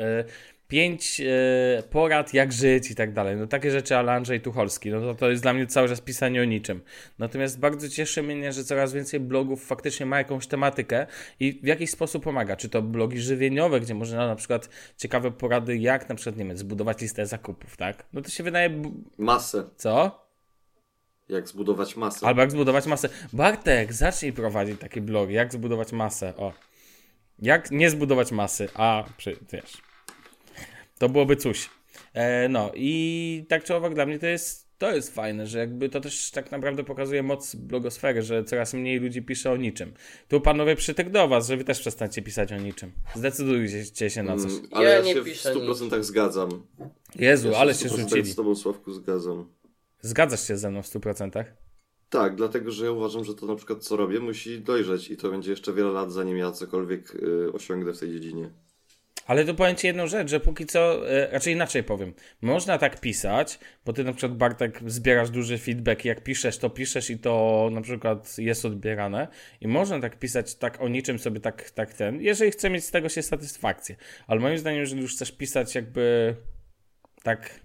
Pięć 0.74 1.22
e, 1.22 1.84
porad, 1.84 2.34
jak 2.34 2.54
żyć 2.54 2.92
i 2.92 2.96
tak 2.96 3.14
dalej. 3.14 3.38
No 3.38 3.48
takie 3.48 3.72
rzeczy 3.72 3.98
ale 3.98 4.12
Andrzej 4.12 4.42
Tucholski. 4.42 4.90
No 4.90 5.02
to, 5.02 5.16
to 5.16 5.30
jest 5.30 5.44
dla 5.44 5.54
mnie 5.54 5.68
cały 5.68 5.90
czas 5.90 6.02
pisanie 6.02 6.42
o 6.42 6.46
niczym. 6.46 6.82
Natomiast 7.20 7.60
bardzo 7.60 7.90
cieszy 7.90 8.24
mnie, 8.24 8.54
że 8.54 8.64
coraz 8.64 8.94
więcej 8.94 9.20
blogów 9.20 9.66
faktycznie 9.66 10.06
ma 10.06 10.18
jakąś 10.18 10.48
tematykę 10.48 11.08
i 11.40 11.60
w 11.64 11.68
jakiś 11.68 11.90
sposób 11.90 12.24
pomaga. 12.24 12.56
Czy 12.56 12.70
to 12.70 12.82
blogi 12.82 13.20
żywieniowe, 13.22 13.80
gdzie 13.80 13.94
można 13.94 14.28
na 14.28 14.36
przykład 14.36 14.70
ciekawe 14.98 15.32
porady, 15.32 15.78
jak 15.78 16.10
na 16.10 16.16
przykład, 16.16 16.38
nie 16.38 16.46
wiem, 16.46 16.58
zbudować 16.58 17.02
listę 17.02 17.26
zakupów, 17.26 17.78
tak? 17.78 18.06
No 18.14 18.22
to 18.22 18.30
się 18.30 18.44
wydaje... 18.44 18.70
b- 18.70 18.92
Masę. 19.18 19.64
Co? 19.76 20.26
Jak 21.30 21.48
zbudować 21.48 21.96
masę. 21.96 22.28
Albo 22.28 22.42
jak 22.42 22.52
zbudować 22.52 22.86
masę. 22.86 23.10
Bartek, 23.34 23.94
zacznij 23.94 24.34
prowadzić 24.34 24.80
taki 24.80 25.02
blog. 25.02 25.30
Jak 25.30 25.54
zbudować 25.54 25.92
masę? 25.92 26.34
O. 26.38 26.54
Jak 27.40 27.72
nie 27.72 27.90
zbudować 27.90 28.32
masy, 28.32 28.70
a 28.74 29.04
przy, 29.18 29.38
wiesz. 29.52 29.93
To 31.04 31.10
byłoby 31.10 31.36
coś. 31.36 31.70
E, 32.13 32.50
no 32.50 32.72
i 32.76 33.46
tak 33.50 33.63
czy 33.63 33.76
owak 33.76 33.94
dla 33.94 34.06
mnie 34.06 34.20
to 34.20 34.26
jest, 34.26 34.78
to 34.78 34.96
jest 34.96 35.16
fajne, 35.16 35.48
że 35.48 35.60
jakby 35.60 35.89
to 35.89 36.02
też 36.02 36.32
tak 36.32 36.52
naprawdę 36.52 36.84
pokazuje 36.84 37.24
moc 37.24 37.56
blogosfery, 37.56 38.22
że 38.22 38.44
coraz 38.44 38.74
mniej 38.74 39.00
ludzi 39.00 39.22
pisze 39.22 39.52
o 39.52 39.58
niczym. 39.58 39.94
Tu 40.28 40.42
panowie 40.42 40.76
przytyk 40.76 41.10
do 41.10 41.28
was, 41.28 41.48
że 41.48 41.58
wy 41.58 41.63
też 41.63 41.80
przestańcie 41.80 42.22
pisać 42.22 42.54
o 42.54 42.58
niczym. 42.58 42.92
Zdecydujcie 43.16 44.10
się 44.10 44.24
na 44.24 44.38
coś. 44.38 44.52
Mm, 44.52 44.66
ale 44.72 44.86
Ja 44.89 44.96
ja, 44.96 45.02
nie 45.02 45.13
się 45.13 45.22
w 45.22 45.26
piszę 45.26 45.54
100% 45.54 46.04
zgadzam. 46.04 46.50
Jezu, 47.16 47.50
Ja 47.52 47.58
ale 47.58 47.74
w 47.74 47.78
się 47.78 47.89
100% 47.89 47.98
rzucili. 47.98 48.26
z 48.32 48.36
tobą 48.36 48.56
Sławku 48.56 48.92
zgadzam. 48.94 49.46
Zgadzasz 50.02 50.48
się 50.48 50.58
ze 50.58 50.72
mną 50.72 50.82
w 50.82 50.88
100%? 50.88 51.44
Tak, 52.10 52.36
dlatego 52.36 52.72
że 52.72 52.86
ja 52.86 52.92
uważam, 52.92 53.24
że 53.24 53.36
to 53.36 53.46
na 53.46 53.56
przykład 53.56 53.84
co 53.84 53.96
robię 53.96 54.20
musi 54.20 54.60
dojrzeć 54.62 55.12
i 55.12 55.18
to 55.18 55.30
będzie 55.30 55.52
jeszcze 55.52 55.74
wiele 55.74 55.92
lat, 55.92 56.12
zanim 56.12 56.38
ja 56.38 56.52
cokolwiek 56.52 57.16
y, 57.16 57.54
osiągnę 57.54 57.94
w 57.94 58.00
tej 58.00 58.12
dziedzinie. 58.12 58.50
Ale 59.26 59.46
to 59.46 59.54
powiem 59.54 59.76
Ci 59.76 59.88
jedną 59.88 60.08
rzecz, 60.08 60.30
że 60.30 60.40
póki 60.40 60.66
co, 60.66 61.10
e, 61.12 61.32
raczej 61.32 61.54
inaczej 61.54 61.84
powiem, 61.84 62.14
można 62.42 62.78
tak 62.78 63.00
pisać, 63.00 63.60
bo 63.86 63.94
Ty 63.94 64.04
na 64.04 64.14
przykład 64.14 64.38
Bartek 64.38 64.80
zbierasz 64.86 65.30
duży 65.30 65.58
feedback 65.58 66.06
i 66.06 66.08
jak 66.08 66.24
piszesz, 66.24 66.58
to 66.58 66.70
piszesz 66.70 67.10
i 67.10 67.20
to 67.20 67.70
na 67.72 67.82
przykład 67.82 68.38
jest 68.38 68.66
odbierane. 68.66 69.28
I 69.62 69.68
można 69.68 70.00
tak 70.00 70.20
pisać 70.20 70.56
tak 70.56 70.82
o 70.82 70.88
niczym 70.88 71.20
sobie 71.20 71.40
tak, 71.40 71.72
tak 71.72 71.94
ten, 71.94 72.22
jeżeli 72.22 72.52
chce 72.52 72.70
mieć 72.70 72.86
z 72.86 72.92
tego 72.92 73.10
się 73.10 73.22
satysfakcję. 73.22 73.96
Ale 74.28 74.40
moim 74.40 74.58
zdaniem, 74.58 74.80
jeżeli 74.80 75.02
już 75.02 75.16
chcesz 75.16 75.32
pisać 75.32 75.76
jakby 75.76 76.36
tak, 77.24 77.60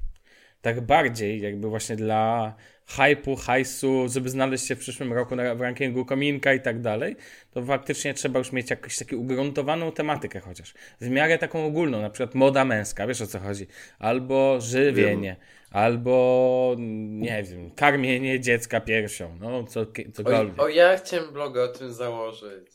tak 0.61 0.81
bardziej, 0.81 1.40
jakby 1.40 1.68
właśnie 1.68 1.97
dla 1.97 2.55
hypu, 2.87 3.37
hajsu, 3.37 4.07
żeby 4.09 4.29
znaleźć 4.31 4.66
się 4.66 4.77
w 4.77 4.79
przyszłym 4.79 5.12
roku 5.12 5.37
na, 5.37 5.55
w 5.55 5.61
rankingu 5.61 6.05
kominka 6.05 6.55
i 6.55 6.61
tak 6.61 6.81
dalej, 6.81 7.16
to 7.51 7.62
faktycznie 7.62 8.14
trzeba 8.14 8.38
już 8.38 8.53
mieć 8.53 8.71
jakąś 8.71 8.97
taką 8.99 9.16
ugruntowaną 9.16 9.92
tematykę 9.92 10.40
chociaż. 10.40 10.75
W 11.01 11.09
miarę 11.09 11.38
taką 11.38 11.66
ogólną, 11.66 12.01
na 12.03 12.11
przykład 12.11 12.35
moda 12.35 12.64
męska, 12.64 13.07
wiesz 13.07 13.21
o 13.21 13.27
co 13.27 13.38
chodzi. 13.38 13.66
Albo 13.99 14.61
żywienie, 14.61 15.37
albo 15.71 16.77
nie 17.09 17.42
wiem, 17.42 17.71
karmienie 17.71 18.40
dziecka 18.40 18.81
piersią, 18.81 19.37
no 19.40 19.64
co, 19.64 19.81
O, 19.81 19.87
cokolwiek. 20.14 20.61
o, 20.62 20.68
ja 20.68 20.97
chciałem 20.97 21.33
bloga 21.33 21.62
o 21.62 21.68
tym 21.68 21.92
założyć. 21.92 22.66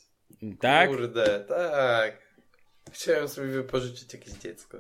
tak? 0.60 0.90
Kurde, 0.90 1.40
tak. 1.48 2.24
Chciałem 2.92 3.28
sobie 3.28 3.48
wypożyczyć 3.48 4.14
jakieś 4.14 4.34
dziecko. 4.34 4.78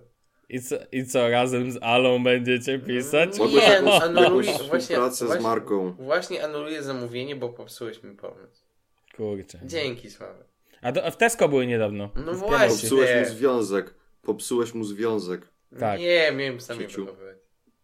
I 0.53 0.61
co, 0.61 0.75
I 0.91 1.05
co, 1.05 1.29
razem 1.29 1.71
z 1.71 1.77
Alą 1.81 2.23
będziecie 2.23 2.79
pisać? 2.79 3.37
Nie, 3.39 3.45
Mogłeś 3.45 3.67
jakąś, 3.67 3.85
no, 3.85 3.99
anuluję- 4.05 4.51
jakąś 4.51 4.67
właśnie- 4.67 4.97
właśnie- 4.97 5.27
z 5.27 5.41
marką. 5.43 5.91
Właśnie 5.91 6.43
anuluję 6.45 6.83
zamówienie, 6.83 7.35
bo 7.35 7.49
popsułeś 7.49 8.03
mi 8.03 8.15
pomysł. 8.15 8.63
Kurczę. 9.15 9.59
Dzięki, 9.63 10.11
Sławek. 10.11 10.47
A, 10.81 10.91
do, 10.91 11.05
a 11.05 11.11
w 11.11 11.17
Tesco 11.17 11.49
były 11.49 11.67
niedawno. 11.67 12.09
No 12.25 12.33
właśnie. 12.33 12.67
Popsułeś 12.69 13.09
Nie. 13.09 13.19
mu 13.21 13.25
związek. 13.25 13.93
Popsułeś 14.21 14.73
mu 14.73 14.83
związek. 14.83 15.47
Tak. 15.79 15.99
Nie, 15.99 16.31
miałem 16.35 16.61
sam 16.61 16.81
je 16.81 16.87
Ciuciu. 16.87 17.05
wychowywać. 17.05 17.37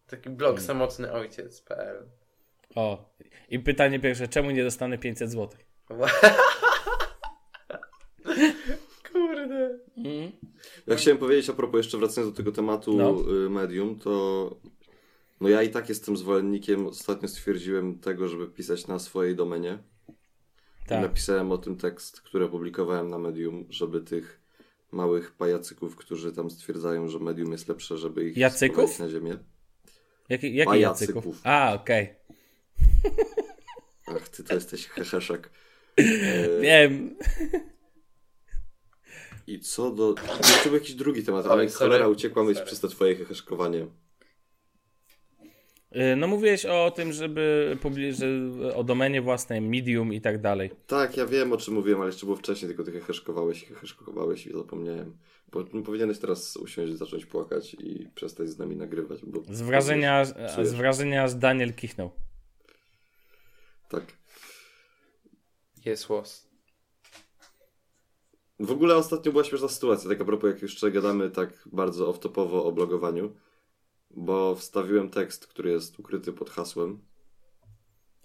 Taki 0.07 0.29
blog 0.29 0.61
samotnyojciec.pl 0.61 2.03
O. 2.75 3.09
I 3.49 3.59
pytanie 3.59 3.99
pierwsze, 3.99 4.27
czemu 4.27 4.51
nie 4.51 4.63
dostanę 4.63 4.97
500 4.97 5.31
zł? 5.31 5.49
Kurde. 9.11 9.79
Mm. 10.05 10.31
Ja 10.87 10.95
chciałem 10.95 11.17
powiedzieć 11.17 11.49
a 11.49 11.53
propos, 11.53 11.77
jeszcze 11.77 11.97
wracając 11.97 12.33
do 12.33 12.37
tego 12.37 12.51
tematu 12.51 12.97
No. 12.97 13.15
y, 13.45 13.49
medium, 13.49 13.99
to 13.99 14.55
no 15.41 15.49
ja 15.49 15.63
i 15.63 15.69
tak 15.69 15.89
jestem 15.89 16.17
zwolennikiem, 16.17 16.87
ostatnio 16.87 17.27
stwierdziłem 17.27 17.99
tego, 17.99 18.27
żeby 18.27 18.47
pisać 18.47 18.87
na 18.87 18.99
swojej 18.99 19.35
domenie. 19.35 19.77
Tak. 20.87 21.01
napisałem 21.01 21.51
o 21.51 21.57
tym 21.57 21.77
tekst, 21.77 22.21
który 22.21 22.45
opublikowałem 22.45 23.09
na 23.09 23.17
medium, 23.17 23.65
żeby 23.69 24.01
tych 24.01 24.41
małych 24.91 25.31
pajacyków, 25.31 25.95
którzy 25.95 26.31
tam 26.31 26.49
stwierdzają, 26.51 27.07
że 27.07 27.19
medium 27.19 27.51
jest 27.51 27.67
lepsze, 27.67 27.97
żeby 27.97 28.29
ich 28.29 28.37
Jacyków? 28.37 28.99
na 28.99 29.09
ziemię. 29.09 29.37
Jaki, 30.29 30.55
jaki 30.55 30.69
Pajacyków. 30.69 31.15
Jacyków? 31.15 31.41
A, 31.43 31.73
okej. 31.73 32.15
Ach, 34.07 34.29
ty 34.29 34.43
to 34.43 34.53
jesteś 34.53 34.87
heheszek. 34.87 35.49
Wiem. 36.61 37.15
I 39.49 39.59
co 39.59 39.91
do... 39.91 40.15
Jeszcze 40.37 40.69
był 40.69 40.73
jakiś 40.73 40.95
drugi 40.95 41.23
temat, 41.23 41.45
ale 41.45 41.69
cholera 41.69 42.07
uciekła 42.07 42.43
myśl 42.43 42.65
przez 42.65 42.79
to 42.79 42.87
twoje 42.87 43.15
heheszkowanie. 43.15 43.87
Y, 45.95 46.15
No 46.15 46.27
mówiłeś 46.27 46.65
o 46.65 46.91
tym, 46.91 47.11
żeby 47.11 47.77
że 48.11 48.27
o 48.75 48.83
domenie 48.83 49.21
własnej, 49.21 49.61
medium 49.61 50.13
i 50.13 50.21
tak 50.21 50.41
dalej. 50.41 50.71
Tak, 50.87 51.17
ja 51.17 51.25
wiem 51.25 51.53
o 51.53 51.57
czym 51.57 51.73
mówiłem, 51.73 52.01
ale 52.01 52.09
jeszcze 52.09 52.25
było 52.25 52.37
wcześniej, 52.37 52.69
tylko 52.69 52.83
ty 52.83 52.91
heheszkowałeś 52.91 53.63
i 53.63 53.65
heheszkowałeś 53.65 54.47
i 54.47 54.53
zapomniałem. 54.53 55.17
Bo 55.51 55.65
no, 55.73 55.81
powinieneś 55.81 56.19
teraz 56.19 56.57
usiąść, 56.57 56.93
zacząć 56.93 57.25
płakać 57.25 57.73
i 57.73 58.07
przestać 58.15 58.49
z 58.49 58.57
nami 58.57 58.75
nagrywać. 58.75 59.19
Bo 59.25 59.43
Z 59.53 59.61
wrażenia, 59.61 60.25
z 60.63 60.73
wrażenia 60.73 61.23
aż 61.23 61.33
Daniel 61.33 61.73
kichnął. 61.73 62.11
Tak. 63.89 64.03
Jest 65.85 66.09
łos. 66.09 66.48
W 68.59 68.71
ogóle 68.71 68.95
ostatnio 68.95 69.31
była 69.31 69.43
śmieszna 69.43 69.67
sytuacja, 69.67 70.09
tak 70.09 70.21
a 70.21 70.25
propos 70.25 70.49
jak 70.49 70.61
jeszcze 70.61 70.91
gadamy 70.91 71.31
tak 71.31 71.63
bardzo 71.65 72.11
off-topowo 72.11 72.65
o 72.65 72.71
blogowaniu, 72.71 73.35
bo 74.11 74.55
wstawiłem 74.55 75.09
tekst, 75.09 75.47
który 75.47 75.71
jest 75.71 75.99
ukryty 75.99 76.33
pod 76.33 76.49
hasłem 76.49 77.01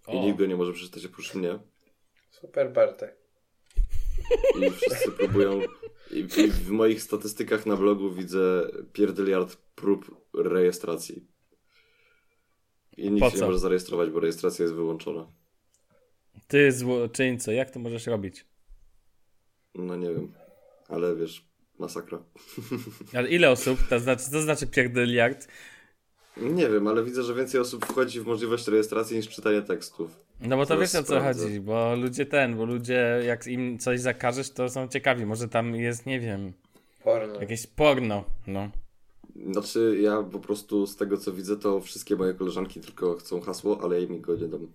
i 0.08 0.16
O. 0.16 0.22
nikt 0.24 0.38
go 0.38 0.46
nie 0.46 0.56
może 0.56 0.72
przeczytać 0.72 1.06
oprócz 1.06 1.34
mnie 1.34 1.58
Super 2.30 2.72
Bartek. 2.72 3.16
i 4.60 4.70
wszyscy 4.70 5.10
próbują 5.12 5.60
i, 6.10 6.18
i 6.18 6.50
w 6.50 6.70
moich 6.70 7.02
statystykach 7.02 7.66
na 7.66 7.76
blogu 7.76 8.10
widzę 8.10 8.70
pierdyliard 8.92 9.56
prób 9.56 10.26
rejestracji. 10.34 11.26
I 12.96 13.10
nikt 13.10 13.32
się 13.32 13.38
nie 13.38 13.46
może 13.46 13.58
zarejestrować, 13.58 14.10
bo 14.10 14.20
rejestracja 14.20 14.62
jest 14.62 14.74
wyłączona. 14.74 15.32
Ty 16.48 16.72
złoczyńco, 16.72 17.52
jak 17.52 17.70
to 17.70 17.78
możesz 17.80 18.06
robić? 18.06 18.46
No 19.74 19.96
nie 19.96 20.10
wiem, 20.10 20.32
ale 20.88 21.16
wiesz, 21.16 21.44
masakra. 21.78 22.18
Ale 23.16 23.28
ile 23.28 23.50
osób? 23.50 23.78
To 23.88 24.00
znaczy, 24.00 24.30
to 24.30 24.42
znaczy 24.42 24.66
pierdyliard? 24.66 25.48
Nie 26.36 26.68
wiem, 26.68 26.86
ale 26.88 27.04
widzę, 27.04 27.22
że 27.22 27.34
więcej 27.34 27.60
osób 27.60 27.86
wchodzi 27.86 28.20
w 28.20 28.26
możliwość 28.26 28.66
rejestracji 28.68 29.16
niż 29.16 29.28
czytania 29.28 29.62
tekstów. 29.62 30.10
No 30.40 30.56
bo 30.56 30.62
to 30.62 30.68
Zaraz 30.74 30.80
wiesz 30.92 31.00
o 31.00 31.04
co 31.04 31.16
sprawdzę. 31.16 31.44
chodzi, 31.44 31.60
bo 31.60 31.94
ludzie 31.96 32.26
ten, 32.26 32.56
bo 32.56 32.64
ludzie 32.64 33.20
jak 33.26 33.46
im 33.46 33.78
coś 33.78 34.00
zakażesz, 34.00 34.50
to 34.50 34.68
są 34.68 34.88
ciekawi. 34.88 35.26
Może 35.26 35.48
tam 35.48 35.74
jest, 35.74 36.06
nie 36.06 36.20
wiem, 36.20 36.52
Porno. 37.04 37.40
jakieś 37.40 37.66
porno, 37.66 38.24
no. 38.46 38.70
Znaczy, 39.52 39.98
ja 40.00 40.22
po 40.22 40.38
prostu 40.38 40.86
z 40.86 40.96
tego 40.96 41.16
co 41.16 41.32
widzę, 41.32 41.56
to 41.56 41.80
wszystkie 41.80 42.16
moje 42.16 42.34
koleżanki 42.34 42.80
tylko 42.80 43.14
chcą 43.14 43.40
hasło, 43.40 43.80
ale 43.82 44.00
ja 44.00 44.06
im 44.06 44.20
go 44.20 44.36
nie 44.36 44.48
dam. 44.48 44.72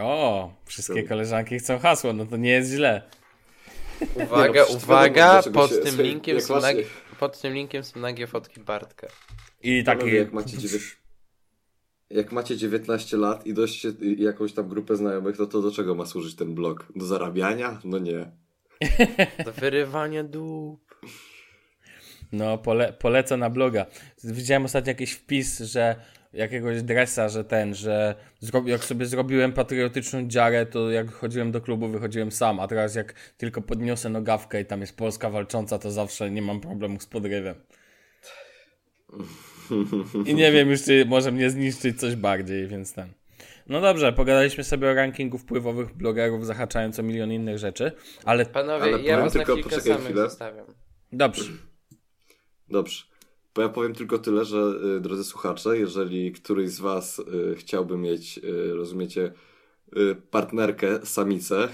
O, 0.00 0.52
wszystkie 0.64 1.02
To- 1.02 1.08
koleżanki 1.08 1.58
chcą 1.58 1.78
hasło, 1.78 2.12
no 2.12 2.26
to 2.26 2.36
nie 2.36 2.50
jest 2.50 2.70
źle. 2.70 3.02
Uwaga, 4.14 4.64
no, 4.70 4.76
uwaga, 4.76 5.42
wiadomo, 5.42 5.54
pod 5.54 5.82
tym 5.82 6.02
linkiem 6.02 6.40
są 6.40 6.60
nagie, 6.60 6.84
pod 7.20 7.40
tym 7.40 7.54
linkiem 7.54 7.84
są 7.84 8.00
nagie 8.00 8.26
fotki 8.26 8.60
Bartka. 8.60 9.06
I 9.62 9.84
taki... 9.84 9.98
Panowie, 9.98 10.18
jak 10.18 10.32
macie, 10.32 10.56
dziewię- 10.58 10.96
jak 12.10 12.32
macie 12.32 12.56
19 12.56 13.16
lat 13.16 13.46
i 13.46 13.54
dość 13.54 13.86
jakąś 14.16 14.52
tam 14.52 14.68
grupę 14.68 14.96
znajomych, 14.96 15.36
to, 15.36 15.46
to 15.46 15.62
do 15.62 15.70
czego 15.72 15.94
ma 15.94 16.06
służyć 16.06 16.34
ten 16.34 16.54
blog? 16.54 16.86
Do 16.96 17.06
zarabiania? 17.06 17.80
No 17.84 17.98
nie. 17.98 18.30
Do 19.44 19.52
wyrywania 19.52 20.24
dup. 20.24 20.94
No, 22.32 22.58
pole, 22.58 22.92
polecę 22.92 23.36
na 23.36 23.50
bloga. 23.50 23.86
Widziałem 24.24 24.64
ostatnio 24.64 24.90
jakiś 24.90 25.12
wpis, 25.12 25.58
że 25.60 25.96
jakiegoś 26.32 26.82
dresa, 26.82 27.28
że 27.28 27.44
ten, 27.44 27.74
że 27.74 28.14
jak 28.66 28.84
sobie 28.84 29.06
zrobiłem 29.06 29.52
patriotyczną 29.52 30.28
dziarę, 30.28 30.66
to 30.66 30.90
jak 30.90 31.10
chodziłem 31.12 31.52
do 31.52 31.60
klubu, 31.60 31.88
wychodziłem 31.88 32.32
sam, 32.32 32.60
a 32.60 32.68
teraz 32.68 32.94
jak 32.94 33.14
tylko 33.36 33.62
podniosę 33.62 34.08
nogawkę 34.08 34.60
i 34.60 34.64
tam 34.66 34.80
jest 34.80 34.96
Polska 34.96 35.30
walcząca, 35.30 35.78
to 35.78 35.90
zawsze 35.90 36.30
nie 36.30 36.42
mam 36.42 36.60
problemu 36.60 37.00
z 37.00 37.06
podrywem. 37.06 37.54
I 40.26 40.34
nie 40.34 40.52
wiem 40.52 40.70
już, 40.70 40.82
czy 40.82 41.04
może 41.08 41.32
mnie 41.32 41.50
zniszczyć 41.50 42.00
coś 42.00 42.16
bardziej, 42.16 42.66
więc 42.66 42.92
ten. 42.94 43.08
No 43.66 43.80
dobrze, 43.80 44.12
pogadaliśmy 44.12 44.64
sobie 44.64 44.90
o 44.90 44.94
rankingu 44.94 45.38
wpływowych 45.38 45.94
blogerów, 45.96 46.46
zahaczając 46.46 46.98
o 46.98 47.02
milion 47.02 47.32
innych 47.32 47.58
rzeczy, 47.58 47.92
ale 48.24 48.46
Panowie, 48.46 48.82
Ale 48.94 49.02
ja 49.02 49.16
was 49.20 49.34
na 49.34 49.38
tylko- 49.40 49.52
chwilkę 49.52 49.70
poczekaj 49.70 49.92
samych 49.92 50.06
chwilę. 50.08 50.22
zostawiam. 50.28 50.66
dobrze. 51.12 51.52
Dobrze. 52.68 53.04
Bo 53.54 53.62
ja 53.62 53.68
powiem 53.68 53.94
tylko 53.94 54.18
tyle, 54.18 54.44
że 54.44 54.74
y, 54.96 55.00
drodzy 55.00 55.24
słuchacze, 55.24 55.78
jeżeli 55.78 56.32
któryś 56.32 56.70
z 56.70 56.80
was 56.80 57.18
y, 57.18 57.54
chciałby 57.56 57.98
mieć, 57.98 58.38
y, 58.38 58.74
rozumiecie, 58.74 59.32
partnerkę, 60.30 61.06
samicę, 61.06 61.68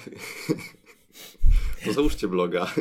to 1.84 1.92
załóżcie 1.92 2.28
bloga. 2.28 2.74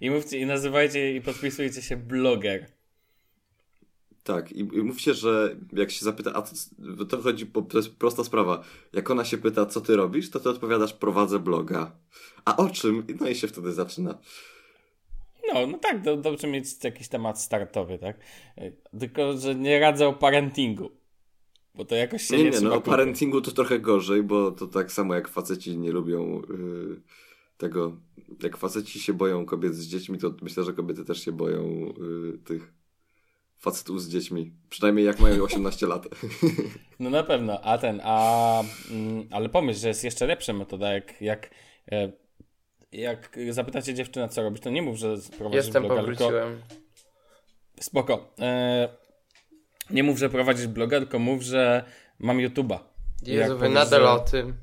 I 0.00 0.10
mówcie, 0.10 0.38
i 0.38 0.46
nazywajcie, 0.46 1.16
i 1.16 1.20
podpisujcie 1.20 1.82
się 1.82 1.96
bloger. 1.96 2.66
Tak, 4.24 4.52
i, 4.52 4.60
i 4.60 4.82
mówcie, 4.82 5.14
że 5.14 5.56
jak 5.72 5.90
się 5.90 6.04
zapyta, 6.04 6.32
a 6.32 6.42
to, 6.42 7.04
to 7.04 7.22
chodzi, 7.22 7.46
po, 7.46 7.62
to 7.62 7.78
jest 7.78 7.96
prosta 7.96 8.24
sprawa. 8.24 8.64
Jak 8.92 9.10
ona 9.10 9.24
się 9.24 9.38
pyta, 9.38 9.66
co 9.66 9.80
ty 9.80 9.96
robisz, 9.96 10.30
to 10.30 10.40
ty 10.40 10.50
odpowiadasz, 10.50 10.92
prowadzę 10.92 11.38
bloga. 11.38 11.92
A 12.44 12.56
o 12.56 12.70
czym? 12.70 13.06
No 13.20 13.28
i 13.28 13.34
się 13.34 13.48
wtedy 13.48 13.72
zaczyna. 13.72 14.18
No, 15.54 15.66
no 15.66 15.78
tak, 15.78 16.02
do, 16.02 16.16
dobrze 16.16 16.48
mieć 16.48 16.84
jakiś 16.84 17.08
temat 17.08 17.40
startowy, 17.40 17.98
tak? 17.98 18.16
E, 18.56 18.72
Tylko, 18.98 19.38
że 19.38 19.54
nie 19.54 19.80
radzę 19.80 20.08
o 20.08 20.12
parentingu. 20.12 20.90
Bo 21.74 21.84
to 21.84 21.94
jakoś 21.94 22.22
się 22.22 22.36
Nie, 22.36 22.38
nie, 22.38 22.50
nie, 22.50 22.56
trzyma 22.56 22.70
no 22.70 22.76
o 22.76 22.80
parentingu 22.80 23.40
to 23.40 23.50
trochę 23.50 23.78
gorzej, 23.78 24.22
bo 24.22 24.50
to 24.50 24.66
tak 24.66 24.92
samo 24.92 25.14
jak 25.14 25.28
faceci 25.28 25.78
nie 25.78 25.92
lubią 25.92 26.42
y, 26.50 27.00
tego, 27.56 27.96
jak 28.42 28.56
faceci 28.56 29.00
się 29.00 29.12
boją 29.12 29.46
kobiet 29.46 29.74
z 29.74 29.86
dziećmi, 29.86 30.18
to 30.18 30.34
myślę, 30.42 30.64
że 30.64 30.72
kobiety 30.72 31.04
też 31.04 31.24
się 31.24 31.32
boją 31.32 31.92
y, 32.34 32.38
tych 32.38 32.72
facetów 33.58 34.02
z 34.02 34.08
dziećmi. 34.08 34.52
Przynajmniej 34.70 35.06
jak 35.06 35.20
mają 35.20 35.42
18 35.42 35.86
lat. 35.86 36.08
No 37.00 37.10
na 37.10 37.22
pewno, 37.22 37.60
a 37.60 37.78
ten, 37.78 38.00
a... 38.04 38.62
Mm, 38.90 39.26
ale 39.30 39.48
pomyśl, 39.48 39.80
że 39.80 39.88
jest 39.88 40.04
jeszcze 40.04 40.26
lepsza 40.26 40.52
metoda, 40.52 40.92
jak... 40.92 41.22
jak 41.22 41.50
e, 41.92 42.12
jak 42.92 43.38
zapytacie 43.50 43.94
dziewczynę, 43.94 44.28
co 44.28 44.42
robisz, 44.42 44.60
to 44.60 44.70
nie 44.70 44.82
mów, 44.82 44.96
że 44.96 45.16
prowadzisz 45.38 45.64
Jestem, 45.64 45.82
bloga, 45.82 46.02
tylko... 46.02 46.18
powróciłem. 46.24 46.60
Spoko. 47.80 48.34
E, 48.40 48.88
nie 49.90 50.02
mów, 50.02 50.18
że 50.18 50.28
prowadzisz 50.30 50.66
bloga, 50.66 50.98
tylko 51.00 51.18
mów, 51.18 51.42
że 51.42 51.84
mam 52.18 52.38
YouTube'a. 52.38 52.78
Jak 53.22 53.36
Jezu, 53.36 53.58
wy 53.58 53.68
nadal 53.68 54.00
że- 54.00 54.10
o 54.10 54.18
tym. 54.18 54.54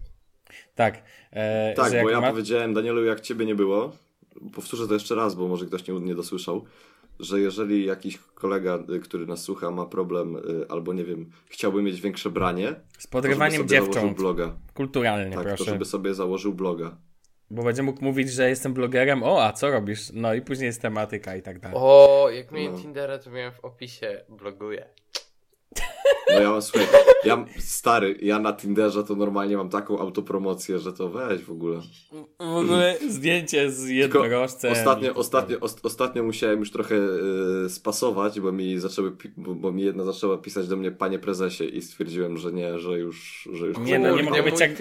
Tak. 0.75 1.03
E, 1.31 1.73
tak, 1.73 1.93
bo 2.03 2.09
ja 2.09 2.21
ma... 2.21 2.29
powiedziałem 2.31 2.73
Danielu, 2.73 3.05
jak 3.05 3.21
ciebie 3.21 3.45
nie 3.45 3.55
było, 3.55 3.91
powtórzę 4.55 4.87
to 4.87 4.93
jeszcze 4.93 5.15
raz, 5.15 5.35
bo 5.35 5.47
może 5.47 5.65
ktoś 5.65 5.87
nie, 5.87 5.93
nie 5.93 6.15
dosłyszał, 6.15 6.65
że 7.19 7.39
jeżeli 7.39 7.85
jakiś 7.85 8.17
kolega, 8.17 8.79
y, 8.95 8.99
który 8.99 9.25
nas 9.27 9.41
słucha, 9.41 9.71
ma 9.71 9.85
problem, 9.85 10.35
y, 10.35 10.41
albo 10.69 10.93
nie 10.93 11.03
wiem, 11.03 11.31
chciałby 11.49 11.81
mieć 11.81 12.01
większe 12.01 12.29
branie, 12.29 12.75
Z 12.97 13.03
to 13.03 13.09
podrywaniem 13.11 13.67
dziewcząt. 13.67 14.17
bloga. 14.17 14.55
Kulturalnie, 14.73 15.35
Tak, 15.35 15.43
to 15.49 15.55
proszę. 15.55 15.71
żeby 15.71 15.85
sobie 15.85 16.13
założył 16.13 16.53
bloga. 16.53 16.97
Bo 17.51 17.63
będzie 17.63 17.83
mógł 17.83 18.03
mówić, 18.03 18.31
że 18.31 18.49
jestem 18.49 18.73
blogerem, 18.73 19.23
o, 19.23 19.43
a 19.43 19.53
co 19.53 19.71
robisz? 19.71 20.11
No 20.13 20.33
i 20.33 20.41
później 20.41 20.67
jest 20.67 20.81
tematyka 20.81 21.35
i 21.35 21.41
tak 21.41 21.59
dalej. 21.59 21.77
O, 21.81 22.29
jak 22.33 22.51
miałem 22.51 22.73
No. 22.73 22.79
Tindera, 22.79 23.17
to 23.19 23.31
miałem 23.31 23.51
w 23.51 23.59
opisie 23.65 24.23
bloguję. 24.29 24.85
No 26.33 26.41
ja 26.41 26.49
mam, 26.49 26.61
słuchaj, 26.61 26.87
ja, 27.25 27.45
stary, 27.59 28.17
ja 28.21 28.39
na 28.39 28.53
Tinderze 28.53 29.03
to 29.03 29.15
normalnie 29.15 29.57
mam 29.57 29.69
taką 29.69 29.99
autopromocję, 29.99 30.79
że 30.79 30.93
to 30.93 31.09
weź 31.09 31.41
w 31.41 31.51
ogóle. 31.51 31.81
W 32.39 32.55
ogóle 32.55 32.97
zdjęcie 33.09 33.71
z 33.71 33.89
jednorożcem. 33.89 34.71
Ostatnio, 34.71 35.13
ostatnio, 35.13 35.59
os, 35.59 35.75
ostatnio 35.83 36.23
musiałem 36.23 36.59
już 36.59 36.71
trochę 36.71 36.95
y, 37.65 37.69
spasować, 37.69 38.39
bo 38.39 38.51
mi 38.51 38.79
zaczęły, 38.79 39.11
bo, 39.37 39.55
bo 39.55 39.71
mi 39.71 39.83
jedna 39.83 40.03
zaczęła 40.03 40.37
pisać 40.37 40.67
do 40.67 40.77
mnie 40.77 40.91
panie 40.91 41.19
prezesie 41.19 41.63
i 41.63 41.81
stwierdziłem, 41.81 42.37
że 42.37 42.51
nie, 42.51 42.79
że 42.79 42.99
już, 42.99 43.49
że 43.53 43.65
już 43.65 43.77
Nie, 43.77 43.99
no, 43.99 44.15
nie 44.15 44.23
mogę 44.23 44.43
być 44.43 44.59
jak-. 44.59 44.79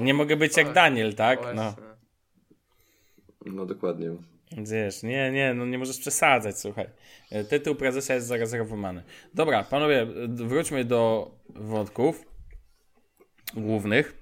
Nie 0.00 0.14
mogę 0.14 0.36
być 0.36 0.56
jak 0.56 0.72
Daniel, 0.72 1.14
tak? 1.14 1.40
No. 1.54 1.74
No 3.46 3.66
dokładnie. 3.66 4.10
Wiesz, 4.56 5.02
nie, 5.02 5.30
nie, 5.30 5.54
no 5.54 5.66
nie 5.66 5.78
możesz 5.78 5.98
przesadzać, 5.98 6.58
słuchaj. 6.58 6.86
E, 7.30 7.44
Tytuł 7.44 7.74
prezesa 7.74 8.14
jest 8.14 8.26
zarezerwowany. 8.26 9.02
Dobra, 9.34 9.64
panowie, 9.64 10.06
wróćmy 10.28 10.84
do 10.84 11.30
wątków 11.48 12.26
głównych. 13.54 14.20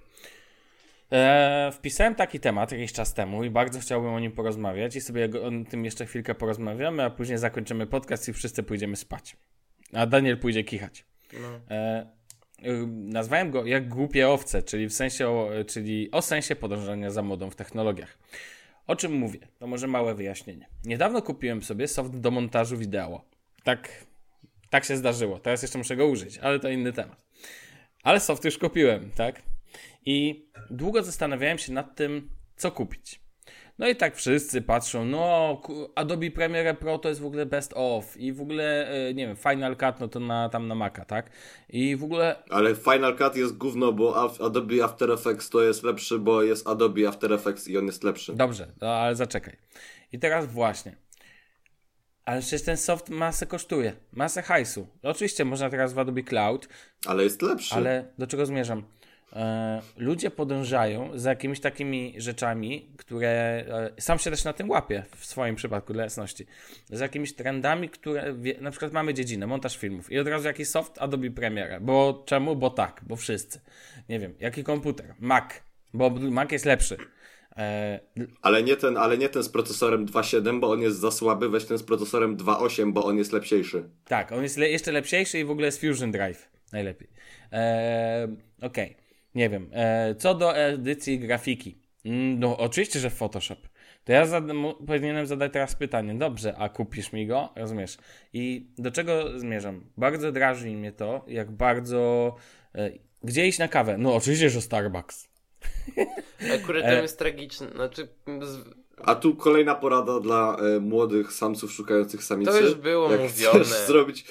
E, 1.13 1.71
wpisałem 1.73 2.15
taki 2.15 2.41
temat 2.41 2.73
jakiś 2.73 2.93
czas 2.93 3.15
temu 3.15 3.45
i 3.45 3.51
bardzo 3.51 3.81
chciałbym 3.81 4.15
o 4.15 4.21
nim 4.21 4.33
porozmawiać 4.33 4.97
i 4.97 5.01
sobie 5.01 5.25
o 5.43 5.51
tym 5.71 5.85
jeszcze 5.85 6.07
chwilkę 6.07 6.35
porozmawiamy, 6.35 7.05
a 7.05 7.11
później 7.11 7.39
zakończymy 7.39 7.87
podcast 7.87 8.29
i 8.29 8.33
wszyscy 8.33 8.63
pójdziemy 8.63 8.97
spać. 8.97 9.37
A 9.93 10.07
Daniel 10.07 10.39
pójdzie 10.39 10.65
kichać. 10.65 11.05
No. 11.33 11.61
E, 11.77 12.07
y, 12.65 12.87
nazwałem 12.87 13.51
go 13.51 13.67
jak 13.67 13.89
głupie 13.89 14.29
owce, 14.29 14.63
czyli 14.63 14.89
w 14.89 14.93
sensie, 14.93 15.29
o, 15.29 15.51
czyli 15.67 16.11
o 16.11 16.23
sensie 16.23 16.57
podążania 16.57 17.11
za 17.11 17.23
modą 17.23 17.51
w 17.51 17.57
technologiach. 17.57 18.19
O 18.89 18.97
czym 18.97 19.13
mówię? 19.13 19.39
To 19.59 19.67
może 19.67 19.87
małe 19.87 20.15
wyjaśnienie. 20.15 20.69
Niedawno 20.85 21.23
kupiłem 21.23 21.63
sobie 21.63 21.89
soft 21.89 22.17
do 22.21 22.31
montażu 22.31 22.77
wideo. 22.77 23.25
Tak, 23.65 24.05
tak 24.71 24.85
się 24.85 24.97
zdarzyło. 24.97 25.39
Teraz 25.39 25.63
jeszcze 25.63 25.79
muszę 25.79 25.97
go 25.97 26.07
użyć, 26.07 26.39
ale 26.39 26.61
to 26.61 26.69
inny 26.69 26.93
temat. 26.93 27.27
Ale 28.03 28.21
soft 28.21 28.45
już 28.45 28.59
kupiłem, 28.59 29.11
tak? 29.11 29.43
I 30.07 30.47
długo 30.71 31.03
zastanawiałem 31.03 31.59
się 31.59 31.73
nad 31.73 31.97
tym, 31.97 32.31
co 32.57 32.71
kupić. 32.73 33.21
No 33.79 33.89
i 33.89 33.97
tak 33.97 34.17
wszyscy 34.17 34.63
patrzą, 34.63 35.05
no 35.05 35.63
Adobe 35.95 36.31
Premiere 36.31 36.75
Pro 36.75 36.99
to 36.99 37.09
jest 37.09 37.21
w 37.21 37.27
ogóle 37.27 37.47
best 37.47 37.73
of 37.77 38.17
i 38.17 38.33
w 38.33 38.41
ogóle, 38.41 38.89
e, 38.89 39.15
nie 39.15 39.27
wiem, 39.27 39.37
Final 39.37 39.77
Cut 39.77 40.01
no 40.01 40.09
to 40.09 40.21
na, 40.21 40.49
tam 40.49 40.69
na 40.69 40.75
Maca, 40.75 41.05
tak? 41.05 41.31
I 41.69 41.97
w 41.97 42.05
ogóle 42.05 42.43
Ale 42.51 42.75
Final 42.75 43.17
Cut 43.19 43.37
jest 43.37 43.57
gówno, 43.57 43.93
bo 43.93 44.31
Adobe 44.41 44.85
After 44.85 45.11
Effects 45.11 45.51
to 45.51 45.63
jest 45.63 45.83
lepszy, 45.83 46.19
bo 46.19 46.43
jest 46.43 46.69
Adobe 46.69 47.09
After 47.09 47.33
Effects 47.33 47.69
i 47.69 47.79
on 47.79 47.87
jest 47.87 48.05
lepszy. 48.05 48.35
Dobrze, 48.35 48.73
no, 48.81 48.89
ale 48.89 49.15
zaczekaj. 49.17 49.57
I 50.13 50.19
teraz 50.19 50.47
właśnie. 50.47 50.97
Ale 52.25 52.41
przecież 52.41 52.63
ten 52.63 52.77
soft 52.77 53.09
masę 53.11 53.47
kosztuje. 53.47 53.93
Masę 54.13 54.43
hajsu. 54.43 54.87
Oczywiście 55.03 55.45
można 55.45 55.71
teraz 55.71 55.93
w 55.93 55.99
Adobe 55.99 56.23
Cloud, 56.23 56.69
Ale 57.07 57.25
jest 57.25 57.43
lepszy. 57.43 57.75
ale 57.75 58.13
do 58.19 58.27
czego 58.27 58.47
zmierzam? 58.47 58.83
E, 59.33 59.83
ludzie 59.97 60.31
podążają 60.31 61.19
za 61.19 61.31
jakimiś 61.31 61.61
takimi 61.61 62.15
rzeczami, 62.17 62.89
które 62.97 63.29
e, 63.29 63.91
sam 64.03 64.19
się 64.19 64.31
też 64.31 64.45
na 64.45 64.53
tym 64.53 64.71
łapię 64.71 65.03
w 65.17 65.27
swoim 65.27 65.55
przypadku 65.57 65.93
dla 65.93 66.05
jasności. 66.05 66.47
Za 66.91 67.05
jakimiś 67.05 67.33
trendami, 67.35 67.89
które 67.89 68.35
na 68.61 68.71
przykład 68.71 68.93
mamy 68.93 69.15
dziedzinę, 69.15 69.47
montaż 69.47 69.79
filmów 69.79 70.13
i 70.13 70.19
od 70.19 70.27
razu 70.29 70.47
jakiś 70.47 70.69
soft 70.69 70.99
Adobe 70.99 71.31
Premiere. 71.31 71.81
Bo 71.81 72.23
czemu? 72.27 72.57
Bo 72.57 72.71
tak, 72.71 73.01
bo 73.07 73.17
wszyscy. 73.17 73.61
Nie 74.09 74.19
wiem, 74.21 74.35
jaki 74.41 74.65
komputer? 74.65 75.15
Mac, 75.21 75.45
bo 75.95 76.11
Mac 76.11 76.53
jest 76.53 76.65
lepszy. 76.65 76.97
E, 77.57 78.01
Ale 78.43 78.63
nie 78.63 78.77
ten, 78.77 78.97
ale 78.97 79.19
nie 79.19 79.29
ten 79.29 79.43
z 79.43 79.49
procesorem 79.49 80.07
2.7, 80.07 80.61
bo 80.61 80.71
on 80.71 80.81
jest 80.81 80.99
za 80.99 81.11
słaby, 81.11 81.49
weź 81.49 81.65
ten 81.65 81.79
z 81.79 81.83
procesorem 81.83 82.37
2.8, 82.37 82.93
bo 82.93 83.05
on 83.05 83.19
jest 83.19 83.33
lepsiejszy. 83.33 83.85
Tak, 84.05 84.33
on 84.33 84.43
jest 84.43 84.57
le- 84.57 84.69
jeszcze 84.71 84.93
lepszy 84.93 85.25
i 85.39 85.45
w 85.45 85.51
ogóle 85.51 85.67
jest 85.67 85.81
Fusion 85.81 86.11
Drive. 86.13 86.49
Najlepiej. 86.73 87.09
Eee, 87.53 88.29
Okej, 88.63 88.97
nie 89.39 89.51
wiem. 89.51 89.71
Eee, 89.73 90.17
co 90.17 90.35
do 90.35 90.57
edycji 90.57 91.19
grafiki. 91.19 91.79
Mm, 92.05 92.39
No, 92.41 92.59
oczywiście, 92.59 93.01
że 93.01 93.11
Photoshop. 93.11 93.69
To 94.05 94.13
ja 94.13 94.27
zada 94.27 94.55
powinienem 94.87 95.27
zadać 95.27 95.53
teraz 95.53 95.75
pytanie. 95.77 96.15
Dobrze, 96.15 96.57
a 96.59 96.69
kupisz 96.69 97.13
mi 97.13 97.27
go? 97.27 97.49
Rozumiesz? 97.57 97.97
I 98.33 98.67
do 98.79 98.91
czego 98.91 99.39
zmierzam? 99.39 99.85
Bardzo 99.97 100.33
drażni 100.33 100.77
mnie 100.77 100.93
to, 100.93 101.25
jak 101.27 101.51
bardzo... 101.51 102.35
E, 102.75 102.91
gdzie 103.25 103.47
iść 103.47 103.59
na 103.59 103.69
kawę? 103.69 103.99
No 103.99 104.15
oczywiście, 104.15 104.51
że 104.51 104.61
Starbucks. 104.61 105.29
Akurat 106.55 106.83
to 106.85 107.03
jest 107.03 107.19
tragiczne. 107.19 107.71
Znaczy, 107.75 108.09
z... 108.43 108.59
A 109.05 109.15
tu 109.15 109.37
kolejna 109.37 109.75
porada 109.75 110.21
dla 110.21 110.57
e, 110.57 110.81
młodych 110.81 111.33
samców 111.33 111.73
szukających 111.73 112.25
samicy. 112.25 112.53
To 112.53 112.61
już 112.61 112.75
było 112.75 113.13
jak 113.13 113.21
mówione. 113.21 113.65
Chcesz 113.65 113.87
zrobić, 113.87 114.25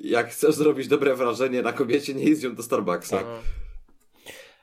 jak 0.00 0.28
chcesz 0.30 0.54
zrobić 0.54 0.88
dobre 0.88 1.14
wrażenie 1.14 1.62
na 1.62 1.72
kobiecie, 1.72 2.14
nie 2.14 2.24
idź 2.24 2.48
do 2.48 2.62
Starbucksa. 2.62 3.20
No. 3.20 3.38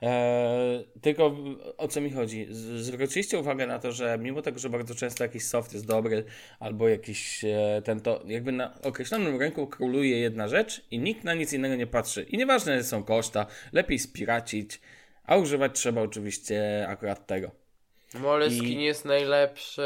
Eee, 0.06 0.86
tylko 1.02 1.36
o 1.78 1.88
co 1.88 2.02
mi 2.02 2.12
chodzi? 2.12 2.48
Zwróciliście 2.78 3.40
uwagę 3.40 3.68
na 3.68 3.80
to, 3.80 3.92
że 3.92 4.18
mimo 4.22 4.42
tego, 4.42 4.60
że 4.60 4.70
bardzo 4.70 4.96
często 4.96 5.24
jakiś 5.24 5.44
soft 5.46 5.74
jest 5.74 5.86
dobry, 5.86 6.24
albo 6.60 6.88
jakiś 6.90 7.44
e, 7.46 7.82
ten 7.86 8.00
to, 8.00 8.24
jakby 8.28 8.52
na 8.52 8.82
określonym 8.82 9.40
rynku 9.40 9.68
króluje 9.68 10.20
jedna 10.20 10.48
rzecz 10.48 10.82
i 10.92 11.00
nikt 11.00 11.24
na 11.24 11.34
nic 11.34 11.54
innego 11.54 11.76
nie 11.76 11.88
patrzy. 11.88 12.24
I 12.24 12.38
nieważne 12.38 12.84
są 12.84 13.04
koszta, 13.04 13.46
lepiej 13.74 14.00
spiracić, 14.00 14.82
a 15.24 15.38
używać 15.38 15.72
trzeba 15.80 16.02
oczywiście 16.02 16.86
akurat 16.90 17.28
tego. 17.28 17.52
Moleskin 18.14 18.80
I- 18.80 18.84
jest 18.84 19.06
najlepszy. 19.06 19.82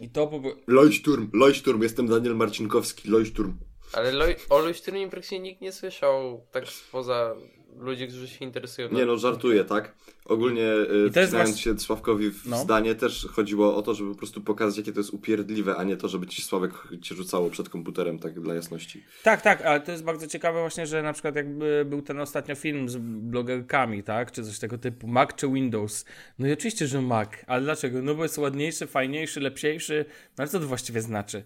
I 0.00 0.08
to 0.10 0.26
po. 0.26 0.42
Leuchtturm, 0.66 1.30
Leuchtturm, 1.34 1.82
jestem 1.82 2.06
Daniel 2.08 2.34
Marcinkowski, 2.36 3.10
Leuchtturm. 3.10 3.58
Ale 3.92 4.12
Loj- 4.12 4.36
o 4.50 4.58
Luźturnie 4.58 5.08
praktycznie 5.08 5.38
nikt 5.40 5.60
nie 5.60 5.72
słyszał, 5.72 6.46
tak 6.52 6.68
spoza 6.68 7.34
ludzi, 7.80 8.08
którzy 8.08 8.28
się 8.28 8.44
interesują. 8.44 8.88
Nie 8.92 9.06
no, 9.06 9.16
żartuję, 9.16 9.64
tak? 9.64 9.94
Ogólnie 10.24 10.62
y, 11.06 11.10
wcinając 11.10 11.30
właśnie- 11.32 11.56
się 11.56 11.78
Sławkowi 11.78 12.30
w 12.30 12.46
No. 12.46 12.56
zdanie, 12.58 12.94
też 12.94 13.26
chodziło 13.30 13.76
o 13.76 13.82
to, 13.82 13.94
żeby 13.94 14.10
po 14.10 14.16
prostu 14.18 14.40
pokazać, 14.40 14.76
jakie 14.78 14.92
to 14.92 15.00
jest 15.00 15.14
upierdliwe, 15.14 15.76
a 15.76 15.84
nie 15.84 15.96
to, 15.96 16.08
żeby 16.08 16.26
ci 16.26 16.42
Sławek 16.42 16.72
cię 17.02 17.14
rzucało 17.14 17.50
przed 17.50 17.68
komputerem, 17.68 18.18
tak 18.18 18.40
dla 18.40 18.54
jasności. 18.54 19.04
Tak, 19.22 19.42
tak, 19.42 19.62
ale 19.62 19.80
to 19.80 19.92
jest 19.92 20.04
bardzo 20.04 20.26
ciekawe 20.26 20.60
właśnie, 20.60 20.86
że 20.86 21.02
na 21.02 21.12
przykład 21.12 21.36
jakby 21.36 21.84
był 21.88 22.02
ten 22.02 22.20
ostatnio 22.20 22.54
film 22.54 22.88
z 22.88 22.96
blogerkami, 23.00 24.02
tak, 24.02 24.32
czy 24.32 24.44
coś 24.44 24.58
tego 24.58 24.78
typu, 24.78 25.06
Mac 25.08 25.30
czy 25.36 25.48
Windows. 25.48 26.04
No 26.38 26.48
i 26.48 26.52
oczywiście, 26.52 26.86
że 26.86 27.02
Mac, 27.02 27.28
ale 27.46 27.62
dlaczego? 27.62 28.02
No 28.02 28.14
bo 28.14 28.22
jest 28.22 28.38
ładniejszy, 28.38 28.86
fajniejszy, 28.86 29.40
lepsiejszy, 29.40 30.04
no 30.08 30.42
ale 30.42 30.48
co 30.48 30.60
to 30.60 30.66
właściwie 30.66 31.00
znaczy? 31.02 31.44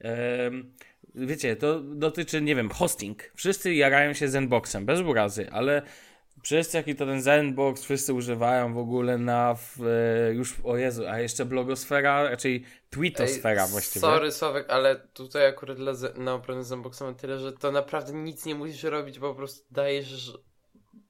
Ehm, 0.00 0.64
wiecie, 1.14 1.56
to 1.56 1.80
dotyczy, 1.80 2.42
nie 2.42 2.56
wiem, 2.56 2.70
hosting. 2.70 3.22
Wszyscy 3.34 3.74
jarają 3.74 4.12
się 4.12 4.28
Zenboxem, 4.28 4.86
bez 4.86 5.00
urazy, 5.00 5.48
ale 5.52 5.82
wszyscy, 6.42 6.76
jaki 6.76 6.94
to 6.94 7.06
ten 7.06 7.22
Zenbox, 7.22 7.84
wszyscy 7.84 8.14
używają 8.14 8.74
w 8.74 8.78
ogóle 8.78 9.18
na, 9.18 9.54
w, 9.54 9.80
e, 9.80 10.34
już, 10.34 10.54
o 10.64 10.76
Jezu, 10.76 11.06
a 11.06 11.20
jeszcze 11.20 11.44
blogosfera, 11.44 12.30
raczej 12.30 12.64
tweetosfera 12.90 13.64
Ej, 13.64 13.70
właściwie. 13.70 14.00
Sorry, 14.00 14.32
Sławek, 14.32 14.70
ale 14.70 14.96
tutaj 14.96 15.46
akurat 15.46 15.76
dla 15.76 15.92
na 16.16 16.34
obronę 16.34 16.64
Zenboxa 16.64 17.00
mam 17.00 17.14
tyle, 17.14 17.38
że 17.38 17.52
to 17.52 17.72
naprawdę 17.72 18.12
nic 18.12 18.46
nie 18.46 18.54
musisz 18.54 18.82
robić, 18.82 19.18
bo 19.18 19.30
po 19.30 19.34
prostu 19.34 19.66
dajesz, 19.70 20.32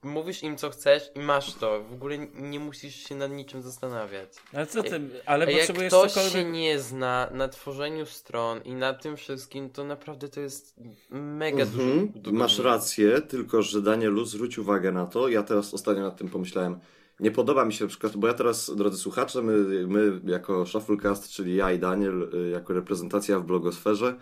mówisz 0.05 0.43
im 0.43 0.57
co 0.57 0.71
chcesz 0.71 1.11
i 1.15 1.19
masz 1.19 1.55
to. 1.55 1.85
W 1.85 1.93
ogóle 1.93 2.19
nie 2.35 2.61
musisz 2.61 2.95
się 2.95 3.15
nad 3.15 3.31
niczym 3.31 3.63
zastanawiać. 3.63 4.29
Ale 4.53 4.67
co 4.67 4.83
ty, 4.83 5.01
ale 5.27 5.47
jak 5.47 5.61
potrzebujesz 5.61 5.93
ktoś 5.93 6.13
cokolwiek... 6.13 6.33
się 6.33 6.45
nie 6.45 6.79
zna 6.81 7.29
na 7.33 7.49
tworzeniu 7.49 8.07
stron 8.07 8.63
i 8.63 8.73
na 8.75 8.95
tym 8.95 9.17
wszystkim, 9.17 9.71
to 9.71 9.85
naprawdę 9.85 10.29
to 10.29 10.41
jest 10.41 10.75
mega 11.11 11.67
dużo. 11.67 11.83
Mhm, 11.83 12.13
dużo 12.15 12.37
Masz 12.37 12.59
rację, 12.59 13.21
tylko 13.21 13.63
że 13.63 13.83
Danielu, 13.83 14.25
zwróć 14.25 14.59
uwagę 14.59 14.93
na 14.93 15.07
to. 15.07 15.29
Ja 15.29 15.43
teraz 15.43 15.75
ostatnio 15.75 16.03
nad 16.03 16.17
tym 16.17 16.29
pomyślałem. 16.29 16.79
Nie 17.21 17.31
podoba 17.31 17.65
mi 17.65 17.73
się 17.73 17.85
na 17.85 17.89
przykład, 17.89 18.17
bo 18.17 18.27
ja 18.27 18.35
teraz, 18.35 18.77
drodzy 18.77 18.99
słuchacze, 18.99 19.43
my, 19.43 19.87
my 19.87 20.21
jako 20.33 20.67
Shufflecast, 20.67 21.31
czyli 21.31 21.57
ja 21.57 21.73
i 21.73 21.79
Daniel, 21.79 22.31
y, 22.35 22.51
jako 22.51 22.73
reprezentacja 22.73 23.39
w 23.39 23.45
blogosferze, 23.45 24.17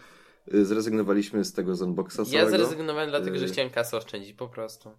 y, 0.55 0.65
zrezygnowaliśmy 0.65 1.45
z 1.45 1.53
tego 1.53 1.75
Zenboxa 1.77 2.19
Ja 2.19 2.25
całego. 2.25 2.51
zrezygnowałem 2.51 3.11
dlatego, 3.11 3.39
że 3.39 3.45
Yy. 3.45 3.53
chciałem 3.53 3.71
kasę 3.71 3.97
oszczędzić 3.97 4.33
po 4.33 4.49
prostu. 4.49 4.91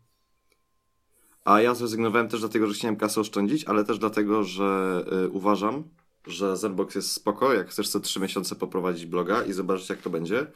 A 1.45 1.62
ja 1.62 1.75
zrezygnowałem 1.75 2.27
też 2.27 2.39
dlatego, 2.39 2.67
że 2.67 2.73
chciałem 2.73 2.95
kasę 2.95 3.21
oszczędzić, 3.21 3.65
ale 3.65 3.84
też 3.84 3.99
dlatego, 3.99 4.43
że 4.43 5.03
y, 5.25 5.29
uważam, 5.29 5.84
że 6.27 6.58
Zenbox 6.58 6.95
jest 6.95 7.12
spoko, 7.12 7.53
jak 7.53 7.69
chcesz 7.69 7.88
sobie 7.88 8.03
3 8.03 8.19
miesiące 8.19 8.56
poprowadzić 8.56 9.06
bloga 9.06 9.43
i 9.43 9.53
zobaczyć 9.53 9.89
jak 9.89 10.01
to 10.01 10.10
będzie, 10.10 10.47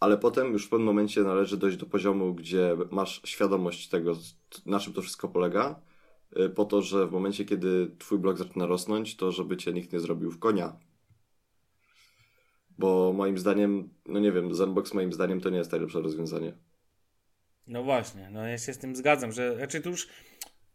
ale 0.00 0.18
potem 0.18 0.52
już 0.52 0.66
w 0.66 0.68
pewnym 0.68 0.86
momencie 0.86 1.22
należy 1.22 1.56
dojść 1.56 1.76
do 1.76 1.86
poziomu, 1.86 2.34
gdzie 2.34 2.76
masz 2.90 3.20
świadomość 3.24 3.88
tego, 3.88 4.16
na 4.66 4.80
czym 4.80 4.92
to 4.92 5.02
wszystko 5.02 5.28
polega, 5.28 5.80
y, 6.36 6.50
po 6.50 6.64
to, 6.64 6.82
że 6.82 7.06
w 7.06 7.12
momencie, 7.12 7.44
kiedy 7.44 7.96
twój 7.98 8.18
blog 8.18 8.38
zaczyna 8.38 8.66
rosnąć, 8.66 9.16
to 9.16 9.32
żeby 9.32 9.56
cię 9.56 9.72
nikt 9.72 9.92
nie 9.92 10.00
zrobił 10.00 10.30
w 10.30 10.38
konia. 10.38 10.76
Bo 12.78 13.12
moim 13.12 13.38
zdaniem, 13.38 13.88
no 14.06 14.20
nie 14.20 14.32
wiem, 14.32 14.54
Zenbox 14.54 14.94
moim 14.94 15.12
zdaniem 15.12 15.40
to 15.40 15.50
nie 15.50 15.58
jest 15.58 15.72
najlepsze 15.72 16.00
rozwiązanie. 16.00 16.56
No 17.72 17.82
właśnie, 17.82 18.28
no 18.30 18.46
ja 18.46 18.58
się 18.58 18.72
z 18.74 18.78
tym 18.78 18.96
zgadzam, 18.96 19.32
że 19.32 19.56
raczej 19.56 19.82
tu 19.82 19.90
już, 19.90 20.08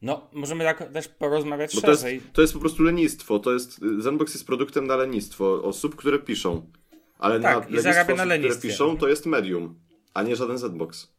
no 0.01 0.29
możemy 0.33 0.63
tak 0.63 0.93
też 0.93 1.07
porozmawiać 1.07 1.75
Bo 1.75 1.81
to 1.81 1.89
jest, 1.89 2.01
szerzej. 2.01 2.21
to 2.33 2.41
jest 2.41 2.53
po 2.53 2.59
prostu 2.59 2.83
lenistwo. 2.83 3.39
To 3.39 3.53
jest, 3.53 3.79
Zenbox 3.99 4.33
jest 4.33 4.47
produktem 4.47 4.87
na 4.87 4.95
lenistwo 4.95 5.63
osób, 5.63 5.95
które 5.95 6.19
piszą. 6.19 6.71
Ale 7.19 7.39
Tak, 7.39 7.53
na 7.55 7.59
i 7.59 7.61
lenistwo 7.61 7.81
zarabia 7.81 8.01
osób, 8.13 8.17
na 8.17 8.23
które 8.23 8.37
lenistwie. 8.37 8.69
piszą, 8.69 8.97
to 8.97 9.07
jest 9.07 9.25
medium, 9.25 9.79
a 10.13 10.23
nie 10.23 10.35
żaden 10.35 10.57
Zenbox. 10.57 11.13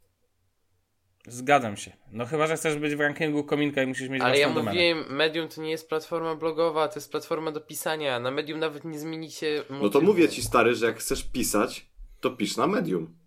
Zgadzam 1.29 1.77
się. 1.77 1.93
No 2.13 2.27
chyba, 2.27 2.47
że 2.47 2.57
chcesz 2.57 2.77
być 2.77 2.95
w 2.95 3.01
rankingu 3.01 3.45
kominka 3.45 3.83
i 3.83 3.87
musisz 3.87 4.09
mieć 4.09 4.23
Ale 4.23 4.39
ja 4.39 4.49
domenę. 4.49 4.71
mówiłem, 4.71 5.05
Medium 5.17 5.49
to 5.49 5.63
nie 5.63 5.71
jest 5.71 5.89
platforma 5.89 6.35
blogowa, 6.35 6.89
to 6.89 6.95
jest 6.95 7.11
platforma 7.11 7.53
do 7.53 7.61
pisania. 7.61 8.21
Na 8.21 8.31
Medium 8.31 8.59
nawet 8.61 8.85
nie 8.85 8.99
zmienicie 8.99 9.65
No 9.71 9.89
to 9.89 10.01
mówię 10.01 10.29
ci, 10.29 10.43
stary, 10.43 10.75
że 10.75 10.87
jak 10.87 10.99
chcesz 10.99 11.23
pisać, 11.25 11.91
to 12.21 12.31
pisz 12.31 12.57
na 12.57 12.67
medium. 12.67 13.18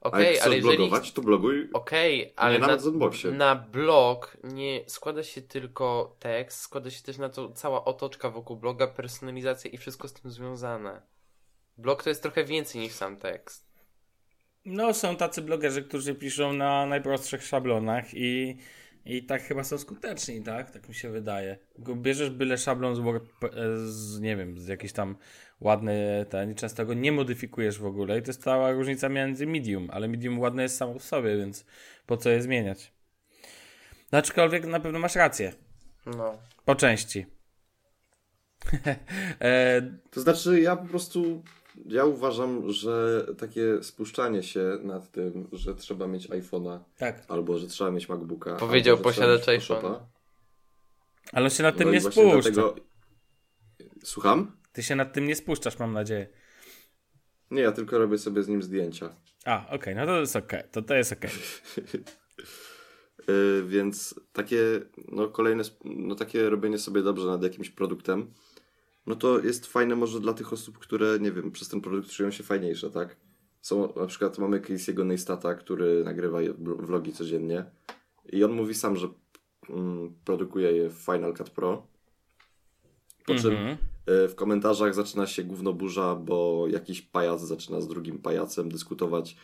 A 0.00 0.08
Okej, 0.08 0.26
ale 0.26 0.36
chcesz 0.36 0.54
jeżeli... 0.54 0.76
blogować, 0.76 1.12
to 1.12 1.22
bloguj. 1.22 1.68
Okej, 1.72 2.32
ale 2.36 2.60
nie 2.60 2.66
na, 2.66 2.78
Zenboxie. 2.78 3.30
na 3.30 3.54
blog 3.54 4.36
nie 4.44 4.84
składa 4.86 5.22
się 5.22 5.42
tylko 5.42 6.16
tekst, 6.18 6.60
składa 6.60 6.90
się 6.90 7.02
też 7.02 7.18
na 7.18 7.28
to 7.28 7.52
cała 7.52 7.84
otoczka 7.84 8.30
wokół 8.30 8.56
bloga, 8.56 8.86
personalizacja 8.86 9.70
i 9.70 9.76
wszystko 9.76 10.08
z 10.08 10.12
tym 10.12 10.30
związane. 10.30 11.02
Blog 11.78 12.02
to 12.02 12.08
jest 12.08 12.22
trochę 12.22 12.44
więcej 12.44 12.80
niż 12.80 12.92
sam 12.92 13.16
tekst. 13.16 13.66
No 14.64 14.94
są 14.94 15.16
tacy 15.16 15.42
blogerzy, 15.42 15.82
którzy 15.82 16.14
piszą 16.14 16.52
na 16.52 16.86
najprostszych 16.86 17.42
szablonach 17.42 18.14
i, 18.14 18.56
i 19.06 19.22
tak 19.22 19.42
chyba 19.42 19.64
są 19.64 19.78
skuteczni, 19.78 20.42
tak? 20.42 20.70
Tak 20.70 20.88
mi 20.88 20.94
się 20.94 21.10
wydaje. 21.10 21.58
Bierzesz 21.78 22.30
byle 22.30 22.58
szablon 22.58 22.96
z, 22.96 22.98
Word, 22.98 23.24
z 23.84 24.20
nie 24.20 24.36
wiem, 24.36 24.58
z 24.58 24.68
jakiś 24.68 24.92
tam 24.92 25.16
ładny 25.60 26.26
ten 26.30 26.50
i 26.50 26.54
często 26.54 26.86
go 26.86 26.94
nie 26.94 27.12
modyfikujesz 27.12 27.78
w 27.78 27.86
ogóle 27.86 28.18
i 28.18 28.22
to 28.22 28.30
jest 28.30 28.42
cała 28.42 28.72
różnica 28.72 29.08
między 29.08 29.46
medium, 29.46 29.88
ale 29.92 30.08
medium 30.08 30.38
ładne 30.38 30.62
jest 30.62 30.76
samo 30.76 30.98
w 30.98 31.04
sobie, 31.04 31.36
więc 31.36 31.64
po 32.06 32.16
co 32.16 32.30
je 32.30 32.42
zmieniać? 32.42 32.92
No, 34.12 34.18
aczkolwiek 34.18 34.66
na 34.66 34.80
pewno 34.80 34.98
masz 34.98 35.14
rację. 35.14 35.52
No. 36.06 36.38
Po 36.64 36.74
części. 36.74 37.26
e, 39.40 39.82
To 40.10 40.20
znaczy, 40.20 40.60
ja 40.60 40.76
po 40.76 40.86
prostu. 40.86 41.44
Ja 41.84 42.04
uważam, 42.04 42.70
że 42.72 43.26
takie 43.38 43.82
spuszczanie 43.82 44.42
się 44.42 44.78
nad 44.82 45.10
tym, 45.10 45.48
że 45.52 45.74
trzeba 45.74 46.06
mieć 46.06 46.28
iPhone'a, 46.28 46.78
tak, 46.98 47.24
albo 47.28 47.58
że 47.58 47.66
trzeba 47.66 47.90
mieć 47.90 48.08
MacBooka. 48.08 48.56
Powiedział 48.56 48.96
albo, 48.96 49.04
posiadacz 49.04 49.46
iPhone'a. 49.46 49.98
ale 51.32 51.44
on 51.44 51.50
się 51.50 51.62
nad 51.62 51.76
tym 51.76 51.86
no 51.86 51.92
nie 51.92 52.00
spuszcza. 52.00 52.22
dlatego- 52.32 52.76
Słucham? 54.04 54.56
Ty 54.72 54.82
się 54.82 54.96
nad 54.96 55.12
tym 55.12 55.26
nie 55.26 55.36
spuszczasz, 55.36 55.78
mam 55.78 55.92
nadzieję. 55.92 56.26
Nie, 57.50 57.62
ja 57.62 57.72
tylko 57.72 57.98
robię 57.98 58.18
sobie 58.18 58.42
z 58.42 58.48
nim 58.48 58.62
zdjęcia. 58.62 59.14
A, 59.44 59.66
okej, 59.70 59.94
no 59.94 60.06
to 60.06 60.20
jest 60.20 60.36
okej, 60.36 60.62
to, 60.72 60.82
to 60.82 60.94
jest 60.94 61.12
okej. 61.12 61.30
Yy, 63.28 63.64
więc 63.74 64.20
takie, 64.32 64.58
no 65.08 65.28
kolejne, 65.28 65.64
no 65.84 66.14
takie 66.14 66.50
robienie 66.50 66.78
sobie 66.78 67.02
dobrze 67.02 67.26
nad 67.26 67.42
jakimś 67.42 67.70
produktem, 67.70 68.34
no 69.06 69.14
to 69.14 69.38
jest 69.38 69.66
fajne 69.66 69.96
może 69.96 70.20
dla 70.20 70.32
tych 70.32 70.52
osób, 70.52 70.78
które, 70.78 71.18
nie 71.20 71.32
wiem, 71.32 71.50
przez 71.50 71.68
ten 71.68 71.80
produkt 71.80 72.10
czują 72.10 72.30
się 72.30 72.42
fajniejsze, 72.44 72.90
tak? 72.90 73.16
Są, 73.60 73.92
na 73.96 74.06
przykład 74.06 74.38
mamy 74.38 74.60
Casey'ego 74.60 75.06
Neistata, 75.06 75.54
który 75.54 76.04
nagrywa 76.04 76.38
vlogi 76.58 77.12
codziennie 77.12 77.64
i 78.32 78.44
on 78.44 78.52
mówi 78.52 78.74
sam, 78.74 78.96
że 78.96 79.08
mm, 79.70 80.14
produkuje 80.24 80.72
je 80.72 80.90
w 80.90 80.94
Final 80.94 81.34
Cut 81.34 81.50
Pro, 81.50 81.86
po 83.26 83.34
czym 83.34 83.52
Mhm. 83.52 83.76
y, 84.24 84.28
w 84.28 84.34
komentarzach 84.34 84.94
zaczyna 84.94 85.26
się 85.26 85.44
gównoburza, 85.44 86.14
bo 86.14 86.66
jakiś 86.70 87.02
pajac 87.02 87.40
zaczyna 87.40 87.80
z 87.80 87.88
drugim 87.88 88.18
pajacem 88.18 88.68
dyskutować, 88.68 89.36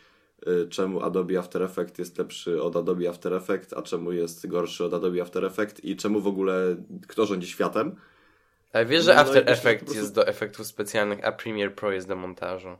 y, 0.47 0.67
czemu 0.69 1.01
Adobe 1.01 1.39
After 1.39 1.63
Effects 1.63 1.99
jest 1.99 2.17
lepszy 2.17 2.61
od 2.61 2.75
Adobe 2.75 3.09
After 3.09 3.33
Effects, 3.33 3.73
a 3.73 3.81
czemu 3.81 4.11
jest 4.11 4.47
gorszy 4.47 4.85
od 4.85 4.93
Adobe 4.93 5.21
After 5.21 5.45
Effects 5.45 5.83
i 5.83 5.95
czemu 5.95 6.21
w 6.21 6.27
ogóle 6.27 6.75
kto 7.07 7.25
rządzi 7.25 7.47
światem. 7.47 7.95
Ale 8.73 8.85
wiesz, 8.85 9.03
że 9.03 9.13
No 9.15 9.19
i 9.21 9.23
After 9.23 9.49
Effects 9.49 9.83
prostu- 9.83 10.01
jest 10.01 10.15
do 10.15 10.27
efektów 10.27 10.67
specjalnych, 10.67 11.25
a 11.25 11.31
Premiere 11.31 11.71
Pro 11.71 11.91
jest 11.91 12.07
do 12.07 12.15
montażu. 12.15 12.77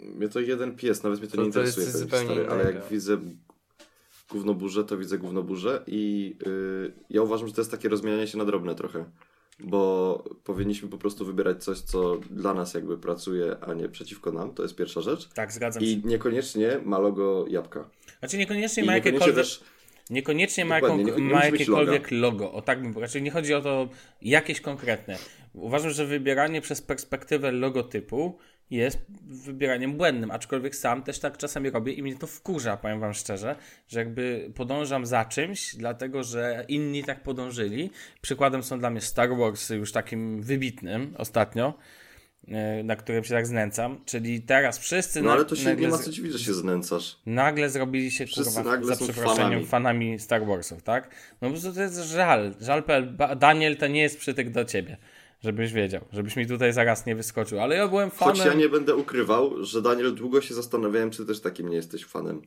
Mnie 0.00 0.28
to 0.28 0.40
jeden 0.40 0.76
pies, 0.76 1.02
nawet 1.02 1.20
mnie 1.20 1.28
to, 1.28 1.36
To- 1.36 1.42
nie 1.44 1.52
to 1.52 1.60
jest 1.60 1.78
interesuje, 1.78 2.06
powiem 2.08 2.08
ci, 2.20 2.26
zupełnie 2.26 2.46
stary, 2.46 2.62
ale 2.62 2.72
jak 2.72 2.88
widzę 2.88 3.18
gównoburzę, 4.30 4.84
to 4.84 4.96
widzę 4.98 5.18
gównoburzę 5.18 5.82
i 5.86 6.36
y, 6.46 6.92
ja 7.10 7.22
uważam, 7.22 7.48
że 7.48 7.54
to 7.54 7.60
jest 7.60 7.70
takie 7.70 7.88
rozmienianie 7.88 8.26
się 8.26 8.38
na 8.38 8.44
drobne 8.44 8.74
trochę. 8.74 9.04
bo 9.64 10.24
powinniśmy 10.44 10.88
po 10.88 10.98
prostu 10.98 11.24
wybierać 11.24 11.64
coś, 11.64 11.78
co 11.80 12.16
dla 12.30 12.54
nas 12.54 12.74
jakby 12.74 12.98
pracuje, 12.98 13.56
a 13.60 13.74
nie 13.74 13.88
przeciwko 13.88 14.32
nam. 14.32 14.54
To 14.54 14.62
jest 14.62 14.76
pierwsza 14.76 15.00
rzecz. 15.00 15.28
Tak, 15.28 15.52
zgadzam 15.52 15.82
się. 15.82 15.88
I 15.90 16.02
niekoniecznie 16.04 16.80
ma 16.84 16.98
logo 16.98 17.44
jabłka. 17.48 17.90
Znaczy 18.18 18.38
niekoniecznie 18.38 18.82
I 18.82 18.86
ma 18.86 18.94
niekoniecznie 18.94 19.26
jakiekolwiek... 19.28 19.46
też 19.46 19.64
Niekoniecznie 20.10 20.64
ma, 20.64 20.74
jaką, 20.74 20.96
nie- 20.96 21.04
nie 21.04 21.20
ma 21.34 21.44
jakiekolwiek 21.44 22.10
logo. 22.10 22.52
O 22.52 22.62
tak 22.62 22.82
bym 22.82 22.98
raczej 23.02 23.22
nie 23.22 23.30
chodzi 23.30 23.54
o 23.54 23.60
to 23.60 23.88
jakieś 24.22 24.60
konkretne. 24.60 25.16
Uważam, 25.54 25.90
że 25.90 26.06
wybieranie 26.06 26.60
przez 26.60 26.82
perspektywę 26.82 27.52
logotypu 27.52 28.38
jest 28.70 28.98
wybieraniem 29.26 29.96
błędnym, 29.96 30.30
aczkolwiek 30.30 30.76
sam 30.76 31.02
też 31.02 31.18
tak 31.18 31.36
czasami 31.38 31.70
robię 31.70 31.92
i 31.92 32.02
mnie 32.02 32.16
to 32.16 32.26
wkurza, 32.26 32.76
powiem 32.76 33.00
wam 33.00 33.14
szczerze, 33.14 33.56
że 33.88 33.98
jakby 33.98 34.50
podążam 34.54 35.06
za 35.06 35.24
czymś, 35.24 35.74
dlatego 35.76 36.22
że 36.24 36.64
inni 36.68 37.04
tak 37.04 37.22
podążyli. 37.22 37.90
Przykładem 38.20 38.62
są 38.62 38.78
dla 38.78 38.90
mnie 38.90 39.00
Star 39.00 39.36
Wars 39.36 39.70
już 39.70 39.92
takim 39.92 40.42
wybitnym 40.42 41.14
ostatnio, 41.18 41.74
na 42.84 42.96
którym 42.96 43.24
się 43.24 43.34
tak 43.34 43.46
znęcam, 43.46 43.98
czyli 44.06 44.42
teraz 44.42 44.78
wszyscy 44.78 45.22
No 45.22 45.32
ale 45.32 45.44
to 45.44 45.56
się 45.56 45.64
nagle 45.64 45.82
nie 45.86 45.88
ma 45.92 45.98
co 45.98 46.10
dziwić, 46.10 46.32
że 46.32 46.38
się 46.38 46.54
znęcasz. 46.54 47.16
nagle 47.26 47.70
zrobili 47.70 48.10
się 48.10 48.26
Wszyscy 48.26 48.54
kurwa, 48.54 48.70
nagle 48.70 48.86
za 48.96 49.04
przeproszeniem 49.04 49.36
fanami. 49.50 49.66
fanami. 49.66 50.18
Star 50.18 50.46
Warsów, 50.46 50.82
tak? 50.82 51.10
No 51.42 51.48
po 51.48 51.54
prostu 51.54 51.72
to 51.72 51.80
jest 51.82 51.98
żal. 51.98 52.54
Żal, 52.60 52.82
Daniel, 53.36 53.76
to 53.76 53.86
nie 53.86 54.00
jest 54.02 54.18
przytyk 54.18 54.50
do 54.50 54.64
ciebie. 54.64 54.96
Żebyś 55.44 55.72
wiedział, 55.72 56.04
żebyś 56.12 56.36
mi 56.36 56.46
tutaj 56.46 56.72
zaraz 56.72 57.06
nie 57.06 57.16
wyskoczył. 57.16 57.60
Ale 57.60 57.76
ja 57.76 57.88
byłem 57.88 58.10
fanem. 58.10 58.36
Choć 58.36 58.46
ja 58.46 58.54
nie 58.54 58.68
będę 58.68 58.96
ukrywał, 58.96 59.64
że 59.64 59.82
Daniel 59.82 60.14
długo 60.14 60.40
się 60.40 60.54
zastanawiałem, 60.54 61.10
czy 61.10 61.26
też 61.26 61.40
takim 61.40 61.68
nie 61.68 61.76
jesteś 61.76 62.04
fanem. 62.04 62.42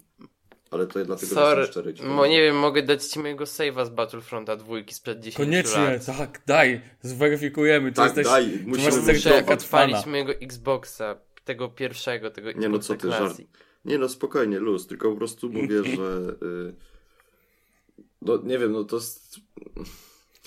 Ale 0.74 0.88
to 0.88 1.06
dlatego, 1.06 1.28
że 1.30 1.36
Sorry, 1.36 1.62
jestem 1.62 1.82
szczery. 1.84 1.94
ci 1.94 2.04
mo, 2.04 2.16
powiem. 2.16 2.32
nie 2.32 2.42
wiem, 2.42 2.56
mogę 2.56 2.84
dać 2.84 3.06
ci 3.06 3.20
mojego 3.20 3.44
save'a 3.44 3.86
z 3.86 3.90
Battlefronta 3.90 4.56
dwójki 4.56 4.94
sprzed 4.94 5.20
10 5.20 5.36
Koniecznie, 5.36 5.82
lat. 5.84 6.06
tak, 6.06 6.42
daj, 6.46 6.82
zweryfikujemy. 7.02 7.90
Czy 7.90 7.96
Tak, 7.96 8.06
jesteś, 8.06 8.26
daj, 8.26 8.60
musimy 8.66 9.14
Muszę 9.14 9.46
odpalić 9.46 10.06
mojego 10.06 10.34
Xboxa, 10.34 11.16
tego 11.46 11.70
pierwszego, 11.70 12.32
tego 12.32 12.52
Nie 12.52 12.70
no, 12.70 12.80
co 12.80 12.94
Xboxa 12.94 13.18
ty, 13.18 13.24
żart. 13.24 13.42
Nie 13.86 13.98
no, 13.98 14.10
spokojnie, 14.10 14.60
luz, 14.60 14.88
tylko 14.88 15.12
po 15.12 15.18
prostu 15.18 15.50
mówię, 15.50 15.84
że... 15.96 16.36
Y... 16.44 16.74
No 18.22 18.38
nie 18.44 18.60
wiem, 18.60 18.72
no 18.72 18.84
to 18.84 18.96
jest... 18.96 19.40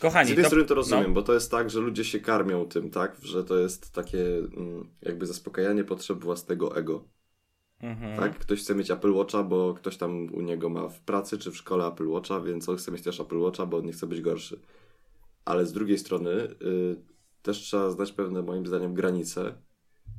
Kochani, 0.00 0.26
Z 0.26 0.28
jednej 0.28 0.44
to, 0.44 0.48
strony 0.48 0.66
to 0.66 0.74
rozumiem, 0.74 1.08
no, 1.08 1.14
bo 1.14 1.22
to 1.22 1.34
jest 1.34 1.50
tak, 1.50 1.70
że 1.70 1.80
ludzie 1.80 2.04
się 2.04 2.20
karmią 2.20 2.68
tym, 2.68 2.90
tak? 2.90 3.16
Że 3.22 3.44
to 3.44 3.58
jest 3.58 3.92
takie 3.92 4.36
mm, 4.36 4.88
jakby 5.02 5.26
zaspokajanie 5.26 5.84
potrzeb 5.84 6.18
własnego 6.18 6.76
ego. 6.76 7.04
Mhm. 7.80 8.16
Tak? 8.16 8.38
Ktoś 8.38 8.60
chce 8.60 8.74
mieć 8.74 8.90
Apple 8.90 9.12
Watcha, 9.12 9.42
bo 9.42 9.74
ktoś 9.74 9.96
tam 9.96 10.34
u 10.34 10.40
niego 10.40 10.68
ma 10.68 10.88
w 10.88 11.00
pracy 11.00 11.38
czy 11.38 11.50
w 11.50 11.56
szkole 11.56 11.86
Apple 11.86 12.08
Watcha, 12.08 12.40
więc 12.40 12.68
on 12.68 12.76
chce 12.76 12.92
mieć 12.92 13.02
też 13.02 13.20
Apple 13.20 13.38
Watcha, 13.38 13.66
bo 13.66 13.76
on 13.76 13.86
nie 13.86 13.92
chce 13.92 14.06
być 14.06 14.20
gorszy. 14.20 14.60
Ale 15.44 15.66
z 15.66 15.72
drugiej 15.72 15.98
strony 15.98 16.30
y, 16.30 16.96
też 17.42 17.58
trzeba 17.58 17.90
znać 17.90 18.12
pewne, 18.12 18.42
moim 18.42 18.66
zdaniem, 18.66 18.94
granice. 18.94 19.54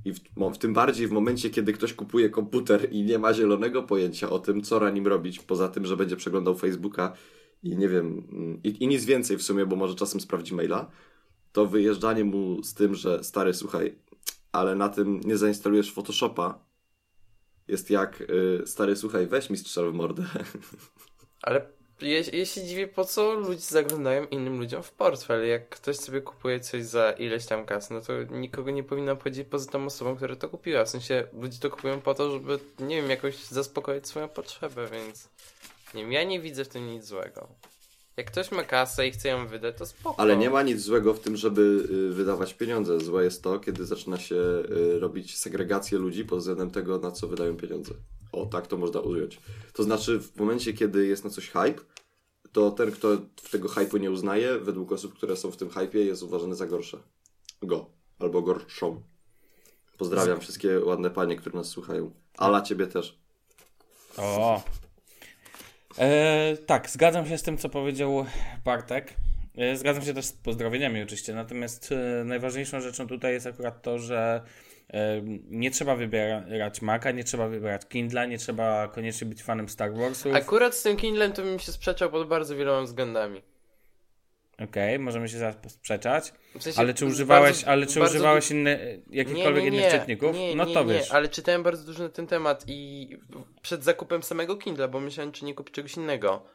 I 0.05 0.13
w, 0.13 0.19
w 0.53 0.57
tym 0.57 0.73
bardziej 0.73 1.07
w 1.07 1.11
momencie, 1.11 1.49
kiedy 1.49 1.73
ktoś 1.73 1.93
kupuje 1.93 2.29
komputer 2.29 2.93
i 2.93 3.03
nie 3.03 3.19
ma 3.19 3.33
zielonego 3.33 3.83
pojęcia 3.83 4.29
o 4.29 4.39
tym, 4.39 4.61
co 4.61 4.79
na 4.79 4.89
nim 4.89 5.07
robić, 5.07 5.39
poza 5.39 5.67
tym, 5.67 5.85
że 5.85 5.97
będzie 5.97 6.15
przeglądał 6.15 6.55
Facebooka 6.55 7.13
i 7.63 7.77
nie 7.77 7.89
wiem, 7.89 8.27
mm, 8.31 8.59
i, 8.63 8.83
i 8.83 8.87
nic 8.87 9.05
więcej 9.05 9.37
w 9.37 9.43
sumie, 9.43 9.65
bo 9.65 9.75
może 9.75 9.95
czasem 9.95 10.21
sprawdzi 10.21 10.55
maila, 10.55 10.91
to 11.51 11.65
wyjeżdżanie 11.65 12.23
mu 12.23 12.63
z 12.63 12.73
tym, 12.73 12.95
że 12.95 13.23
stary, 13.23 13.53
słuchaj, 13.53 13.95
ale 14.51 14.75
na 14.75 14.89
tym 14.89 15.19
nie 15.19 15.37
zainstalujesz 15.37 15.93
Photoshopa, 15.93 16.65
jest 17.67 17.89
jak 17.89 18.21
y, 18.21 18.61
stary, 18.65 18.95
słuchaj, 18.95 19.27
weź 19.27 19.49
mi 19.49 19.57
strzel 19.57 19.91
w 19.91 19.93
mordę. 19.93 20.23
Ale 21.41 21.61
ja, 22.01 22.17
ja 22.33 22.45
się 22.45 22.63
dziwię, 22.63 22.87
po 22.87 23.05
co 23.05 23.33
ludzie 23.33 23.61
zaglądają 23.61 24.25
innym 24.25 24.59
ludziom 24.59 24.83
w 24.83 24.91
portfel. 24.91 25.47
Jak 25.47 25.69
ktoś 25.69 25.97
sobie 25.97 26.21
kupuje 26.21 26.59
coś 26.59 26.85
za 26.85 27.11
ileś 27.11 27.45
tam 27.45 27.65
kas, 27.65 27.89
no 27.89 28.01
to 28.01 28.13
nikogo 28.23 28.71
nie 28.71 28.83
powinno 28.83 29.11
obchodzić 29.11 29.47
poza 29.47 29.71
tą 29.71 29.85
osobą, 29.85 30.15
która 30.15 30.35
to 30.35 30.49
kupiła. 30.49 30.85
W 30.85 30.89
sensie 30.89 31.27
ludzie 31.33 31.59
to 31.59 31.69
kupują 31.69 32.01
po 32.01 32.13
to, 32.13 32.31
żeby, 32.31 32.59
nie 32.79 33.01
wiem, 33.01 33.09
jakoś 33.09 33.43
zaspokoić 33.43 34.07
swoją 34.07 34.27
potrzebę, 34.27 34.87
więc 34.91 35.29
nie 35.93 36.01
wiem, 36.01 36.11
ja 36.11 36.23
nie 36.23 36.39
widzę 36.39 36.65
w 36.65 36.67
tym 36.67 36.87
nic 36.87 37.05
złego. 37.05 37.47
Jak 38.17 38.27
ktoś 38.27 38.51
ma 38.51 38.63
kasę 38.63 39.07
i 39.07 39.11
chce 39.11 39.29
ją 39.29 39.47
wydać, 39.47 39.77
to 39.77 39.85
spoko. 39.85 40.19
Ale 40.19 40.37
nie 40.37 40.49
ma 40.49 40.63
nic 40.63 40.81
złego 40.81 41.13
w 41.13 41.19
tym, 41.19 41.35
żeby 41.35 41.87
y, 42.11 42.13
wydawać 42.13 42.53
pieniądze. 42.53 42.99
Złe 42.99 43.23
jest 43.23 43.43
to, 43.43 43.59
kiedy 43.59 43.85
zaczyna 43.85 44.17
się 44.19 44.35
y, 44.35 44.99
robić 44.99 45.37
segregację 45.37 45.97
ludzi 45.97 46.25
pod 46.25 46.39
względem 46.39 46.71
tego, 46.71 46.99
na 46.99 47.11
co 47.11 47.27
wydają 47.27 47.57
pieniądze. 47.57 47.93
O, 48.31 48.45
tak 48.45 48.67
to 48.67 48.77
można 48.77 48.99
ująć. 48.99 49.39
To 49.73 49.83
znaczy, 49.83 50.19
w 50.19 50.35
momencie, 50.35 50.73
kiedy 50.73 51.07
jest 51.07 51.23
na 51.23 51.29
coś 51.29 51.49
hype, 51.49 51.81
to 52.51 52.71
ten, 52.71 52.91
kto 52.91 53.17
tego 53.51 53.69
hype'u 53.69 53.99
nie 53.99 54.11
uznaje, 54.11 54.59
według 54.59 54.91
osób, 54.91 55.13
które 55.13 55.35
są 55.35 55.51
w 55.51 55.57
tym 55.57 55.69
hype'ie, 55.69 55.97
jest 55.97 56.23
uważany 56.23 56.55
za 56.55 56.67
gorsze. 56.67 56.97
Go. 57.61 57.89
Albo 58.19 58.41
gorszą. 58.41 59.01
Pozdrawiam 59.97 60.39
wszystkie 60.39 60.79
ładne 60.79 61.09
panie, 61.09 61.35
które 61.35 61.55
nas 61.55 61.67
słuchają. 61.67 62.11
Ala, 62.37 62.61
ciebie 62.61 62.87
też. 62.87 63.19
O. 64.17 64.63
E, 65.99 66.57
tak, 66.65 66.89
zgadzam 66.89 67.27
się 67.27 67.37
z 67.37 67.43
tym, 67.43 67.57
co 67.57 67.69
powiedział 67.69 68.25
Bartek. 68.65 69.13
E, 69.57 69.77
zgadzam 69.77 70.03
się 70.03 70.13
też 70.13 70.25
z 70.25 70.31
pozdrowieniami 70.31 71.03
oczywiście, 71.03 71.33
natomiast 71.33 71.91
e, 71.91 72.23
najważniejszą 72.23 72.81
rzeczą 72.81 73.07
tutaj 73.07 73.33
jest 73.33 73.47
akurat 73.47 73.81
to, 73.81 73.99
że 73.99 74.41
e, 74.89 75.21
nie 75.49 75.71
trzeba 75.71 75.95
wybierać 75.95 76.81
Maca, 76.81 77.11
nie 77.11 77.23
trzeba 77.23 77.47
wybierać 77.47 77.87
Kindla, 77.87 78.25
nie 78.25 78.37
trzeba 78.37 78.87
koniecznie 78.87 79.27
być 79.27 79.43
fanem 79.43 79.69
Star 79.69 79.93
Warsów. 79.93 80.35
Akurat 80.35 80.75
z 80.75 80.83
tym 80.83 80.97
Kindlem 80.97 81.33
to 81.33 81.41
bym 81.41 81.59
się 81.59 81.71
sprzeczał 81.71 82.11
pod 82.11 82.27
bardzo 82.27 82.55
wieloma 82.55 82.81
względami. 82.81 83.41
Okej, 84.63 84.99
możemy 84.99 85.29
się 85.29 85.37
zaraz 85.37 85.55
sprzeczać. 85.67 86.33
W 86.59 86.63
sensie 86.63 86.79
Ale 86.79 86.93
czy 86.93 87.05
używałeś, 87.05 87.51
bardzo- 87.55 87.67
ale 87.67 87.85
czy 87.85 88.01
używałeś 88.01 88.47
du- 88.49 88.53
inne, 88.55 88.79
jakichkolwiek 89.09 89.65
innych 89.65 89.91
czytników? 89.91 90.35
Nie, 90.35 90.55
no 90.55 90.65
nie, 90.65 90.73
to 90.73 90.83
nie, 90.83 90.93
wiesz. 90.93 91.11
ale 91.11 91.27
czytałem 91.29 91.63
bardzo 91.63 91.83
dużo 91.83 92.03
na 92.03 92.09
ten 92.09 92.27
temat 92.27 92.63
i 92.67 93.09
przed 93.61 93.83
zakupem 93.83 94.23
samego 94.23 94.55
Kindle, 94.57 94.87
bo 94.87 94.99
myślałem, 94.99 95.31
czy 95.31 95.45
nie 95.45 95.53
kupić 95.53 95.75
czegoś 95.75 95.97
innego. 95.97 96.45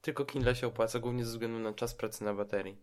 Tylko 0.00 0.24
Kindle 0.24 0.54
się 0.56 0.66
opłaca, 0.66 0.98
głównie 0.98 1.24
ze 1.24 1.30
względu 1.30 1.58
na 1.58 1.72
czas 1.74 1.94
pracy 1.94 2.24
na 2.24 2.34
baterii. 2.34 2.76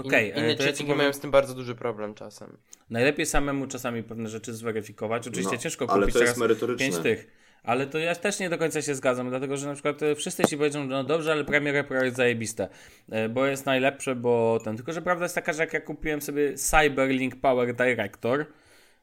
Okej, 0.00 0.30
e, 0.30 0.34
inne 0.38 0.54
to 0.54 0.62
ja 0.62 0.68
czytniki 0.68 0.82
powiem, 0.84 0.98
mają 0.98 1.12
z 1.12 1.20
tym 1.20 1.30
bardzo 1.30 1.54
duży 1.54 1.74
problem 1.74 2.14
czasem. 2.14 2.58
najlepiej 2.90 3.26
samemu 3.26 3.66
czasami 3.66 4.02
pewne 4.02 4.28
rzeczy 4.28 4.54
zweryfikować. 4.54 5.28
Oczywiście 5.28 5.56
No, 5.56 5.62
ciężko 5.62 5.86
ale 5.90 6.00
kupić 6.00 6.12
to 6.14 6.20
jest 6.20 6.32
teraz 6.32 6.38
merytoryczne. 6.48 6.86
pięć 6.86 6.98
tych. 7.02 7.43
Ale 7.64 7.86
to 7.86 7.98
ja 7.98 8.14
też 8.14 8.38
nie 8.38 8.50
do 8.50 8.58
końca 8.58 8.82
się 8.82 8.94
zgadzam, 8.94 9.28
dlatego 9.28 9.56
że 9.56 9.66
na 9.66 9.74
przykład 9.74 10.02
e, 10.02 10.14
wszyscy 10.14 10.44
ci 10.44 10.56
powiedzą, 10.56 10.84
no 10.84 11.04
dobrze, 11.04 11.32
ale 11.32 11.44
Premiere 11.44 11.84
Pro 11.84 12.04
jest 12.04 12.16
zajebiste, 12.16 12.68
e, 13.10 13.28
bo 13.28 13.46
jest 13.46 13.66
najlepsze, 13.66 14.16
bo 14.16 14.58
ten. 14.64 14.76
Tylko, 14.76 14.92
że 14.92 15.02
prawda 15.02 15.24
jest 15.24 15.34
taka, 15.34 15.52
że 15.52 15.62
jak 15.62 15.72
ja 15.72 15.80
kupiłem 15.80 16.22
sobie 16.22 16.54
Cyberlink 16.54 17.36
Power 17.36 17.74
Director 17.74 18.46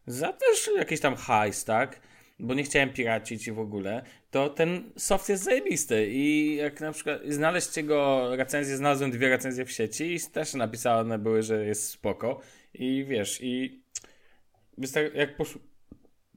za 0.07 0.33
też 0.33 0.69
jakiś 0.77 0.99
tam 0.99 1.15
hajs, 1.15 1.65
tak? 1.65 1.99
Bo 2.39 2.53
nie 2.53 2.63
chciałem 2.63 2.89
piracić 2.89 3.47
i 3.47 3.51
w 3.51 3.59
ogóle, 3.59 4.03
to 4.31 4.49
ten 4.49 4.91
soft 4.97 5.29
jest 5.29 5.43
zajebisty 5.43 6.07
i 6.09 6.55
jak 6.55 6.81
na 6.81 6.91
przykład 6.91 7.21
znaleźć 7.27 7.77
jego 7.77 8.29
recenzję, 8.35 8.77
znalazłem 8.77 9.11
dwie 9.11 9.29
recenzje 9.29 9.65
w 9.65 9.71
sieci 9.71 10.15
i 10.15 10.19
też 10.19 10.53
napisane 10.53 11.19
były, 11.19 11.43
że 11.43 11.65
jest 11.65 11.89
spoko 11.89 12.39
i 12.73 13.05
wiesz, 13.05 13.39
i 13.41 13.81
jak, 15.13 15.37
poszu- 15.37 15.59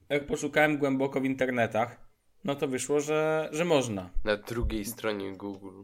jak 0.09 0.27
poszukałem 0.27 0.79
głęboko 0.79 1.21
w 1.21 1.25
internetach, 1.25 2.04
no 2.45 2.55
to 2.55 2.69
wyszło, 2.69 3.01
że, 3.01 3.49
że 3.53 3.65
można. 3.65 4.11
Na 4.25 4.37
drugiej 4.37 4.85
stronie 4.85 5.37
Google. 5.37 5.83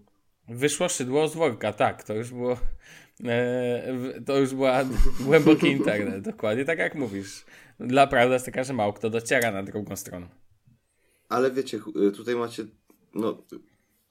Wyszło 0.48 0.88
szydło 0.88 1.28
z 1.28 1.34
worka, 1.34 1.72
tak, 1.72 2.04
to 2.04 2.14
już 2.14 2.30
było, 2.30 2.56
e, 3.24 4.20
to 4.26 4.38
już 4.38 4.54
była 4.54 4.84
głęboki 5.26 5.66
internet, 5.66 6.24
dokładnie 6.24 6.64
tak 6.64 6.78
jak 6.78 6.94
mówisz. 6.94 7.44
Dla 7.80 8.06
prawda 8.06 8.34
jest 8.34 8.46
taka, 8.46 8.64
że 8.64 8.72
mało 8.72 8.92
kto 8.92 9.10
dociera 9.10 9.52
na 9.52 9.62
drugą 9.62 9.96
stronę. 9.96 10.28
Ale 11.28 11.50
wiecie, 11.50 11.80
y, 12.08 12.12
tutaj 12.12 12.36
macie, 12.36 12.64
no, 13.14 13.42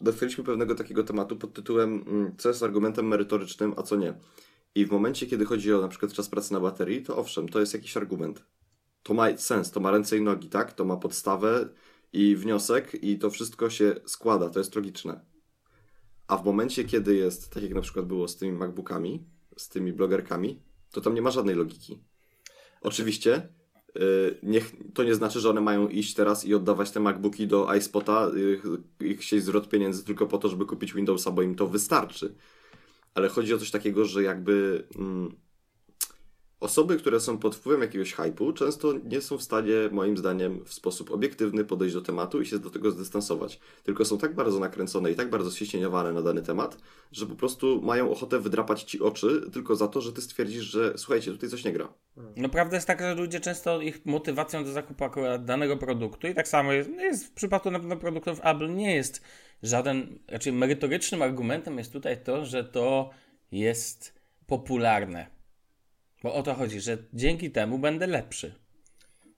dotknęliśmy 0.02 0.44
pewnego 0.44 0.76
takiego 0.76 1.04
tematu 1.04 1.38
pod 1.38 1.54
tytułem, 1.54 2.06
mm, 2.08 2.36
co 2.38 2.50
jest 2.50 2.64
argumentem 2.64 3.08
merytorycznym, 3.08 3.74
a 3.78 3.84
co 3.84 3.96
nie. 3.96 4.14
I 4.76 4.86
w 4.86 4.92
momencie, 4.92 5.28
kiedy 5.28 5.46
chodzi 5.46 5.74
o 5.74 5.82
na 5.82 5.88
przykład 5.88 6.14
czas 6.14 6.30
pracy 6.30 6.54
na 6.54 6.60
baterii, 6.60 7.04
to 7.04 7.18
owszem, 7.18 7.50
to 7.50 7.60
jest 7.60 7.74
jakiś 7.74 7.98
argument. 7.98 8.46
To 9.04 9.14
ma 9.14 9.38
sens, 9.38 9.72
to 9.72 9.80
ma 9.80 9.92
ręce 9.92 10.18
i 10.18 10.22
nogi, 10.22 10.50
tak? 10.50 10.74
To 10.74 10.86
ma 10.86 10.98
podstawę 10.98 11.70
i 12.14 12.36
wniosek 12.36 13.04
i 13.04 13.20
to 13.20 13.30
wszystko 13.30 13.70
się 13.70 13.96
składa, 14.06 14.50
to 14.50 14.60
jest 14.60 14.76
logiczne. 14.76 15.26
A 16.28 16.38
w 16.38 16.46
momencie, 16.46 16.84
kiedy 16.84 17.16
jest, 17.16 17.50
tak 17.54 17.64
jak 17.64 17.74
na 17.74 17.82
przykład 17.82 18.06
było 18.06 18.28
z 18.28 18.38
tymi 18.38 18.52
MacBookami, 18.52 19.26
z 19.58 19.70
tymi 19.70 19.94
blogerkami, 19.94 20.62
to 20.92 21.02
tam 21.02 21.16
nie 21.16 21.22
ma 21.22 21.32
żadnej 21.32 21.56
logiki. 21.56 22.04
Oczywiście 22.82 23.50
y, 23.98 24.40
niech, 24.44 24.72
to 24.94 25.04
nie 25.04 25.16
znaczy, 25.16 25.40
że 25.40 25.50
one 25.50 25.62
mają 25.62 25.88
iść 25.88 26.14
teraz 26.14 26.46
i 26.46 26.54
oddawać 26.54 26.92
te 26.92 27.00
MacBooki 27.00 27.48
do 27.48 27.76
iSpota 27.76 28.32
y, 29.02 29.06
i 29.06 29.18
chcieć 29.18 29.44
zwrot 29.44 29.70
pieniędzy 29.70 30.06
tylko 30.06 30.28
po 30.28 30.38
to, 30.38 30.50
żeby 30.50 30.66
kupić 30.66 30.94
Windowsa, 30.94 31.32
bo 31.32 31.42
im 31.42 31.56
to 31.56 31.68
wystarczy. 31.68 32.36
Ale 33.14 33.30
chodzi 33.30 33.54
o 33.54 33.58
coś 33.58 33.72
takiego, 33.72 34.06
że 34.06 34.24
jakby 34.24 34.88
mm, 34.96 35.36
osoby, 36.60 36.98
które 36.98 37.20
są 37.20 37.38
pod 37.38 37.56
wpływem 37.56 37.82
jakiegoś 37.82 38.14
hypu, 38.14 38.54
często 38.54 38.94
nie 39.04 39.22
są 39.22 39.38
w 39.38 39.44
stanie, 39.44 39.74
moim 39.92 40.18
zdaniem, 40.18 40.66
w 40.66 40.74
sposób 40.74 41.12
obiektywny 41.12 41.66
podejść 41.66 41.96
do 41.96 42.02
tematu 42.02 42.42
i 42.42 42.46
się 42.46 42.60
do 42.60 42.70
tego 42.70 42.92
zdystansować. 42.92 43.60
Tylko 43.84 44.06
są 44.06 44.18
tak 44.18 44.36
bardzo 44.36 44.60
nakręcone 44.60 45.12
i 45.12 45.16
tak 45.16 45.30
bardzo 45.30 45.52
ściśnieniowane 45.52 46.14
na 46.14 46.22
dany 46.22 46.42
temat, 46.42 46.78
że 47.12 47.26
po 47.26 47.36
prostu 47.36 47.82
mają 47.82 48.12
ochotę 48.12 48.40
wydrapać 48.40 48.84
ci 48.84 49.00
oczy 49.00 49.50
tylko 49.54 49.76
za 49.76 49.88
to, 49.88 50.02
że 50.02 50.14
ty 50.14 50.22
stwierdzisz, 50.22 50.64
że 50.64 50.94
słuchajcie, 50.98 51.32
tutaj 51.32 51.50
coś 51.50 51.64
nie 51.64 51.74
gra. 51.74 51.94
No 52.36 52.50
prawda 52.50 52.78
jest 52.78 52.88
taka, 52.88 53.10
że 53.10 53.22
ludzie 53.22 53.40
często 53.40 53.82
ich 53.82 54.06
motywacją 54.06 54.64
do 54.64 54.72
zakupu 54.72 55.04
akurat 55.04 55.46
danego 55.46 55.78
produktu 55.78 56.28
i 56.28 56.34
tak 56.34 56.48
samo 56.48 56.72
jest, 56.72 56.90
no 56.96 57.04
jest 57.04 57.28
w 57.28 57.32
przypadku 57.32 57.72
na 57.72 57.80
pewno 57.80 57.98
produktów 57.98 58.40
Apple 58.44 58.76
nie 58.76 58.96
jest 58.96 59.22
żaden, 59.64 60.20
raczej 60.28 60.54
merytorycznym 60.54 61.22
argumentem 61.22 61.78
jest 61.78 61.94
tutaj 61.94 62.24
to, 62.24 62.46
że 62.46 62.64
to 62.64 63.10
jest 63.52 64.20
popularne. 64.48 65.39
Bo 66.24 66.34
o 66.34 66.44
to 66.44 66.54
chodzi, 66.54 66.82
że 66.82 66.98
dzięki 67.14 67.52
temu 67.52 67.80
będę 67.80 68.08
lepszy. 68.08 68.56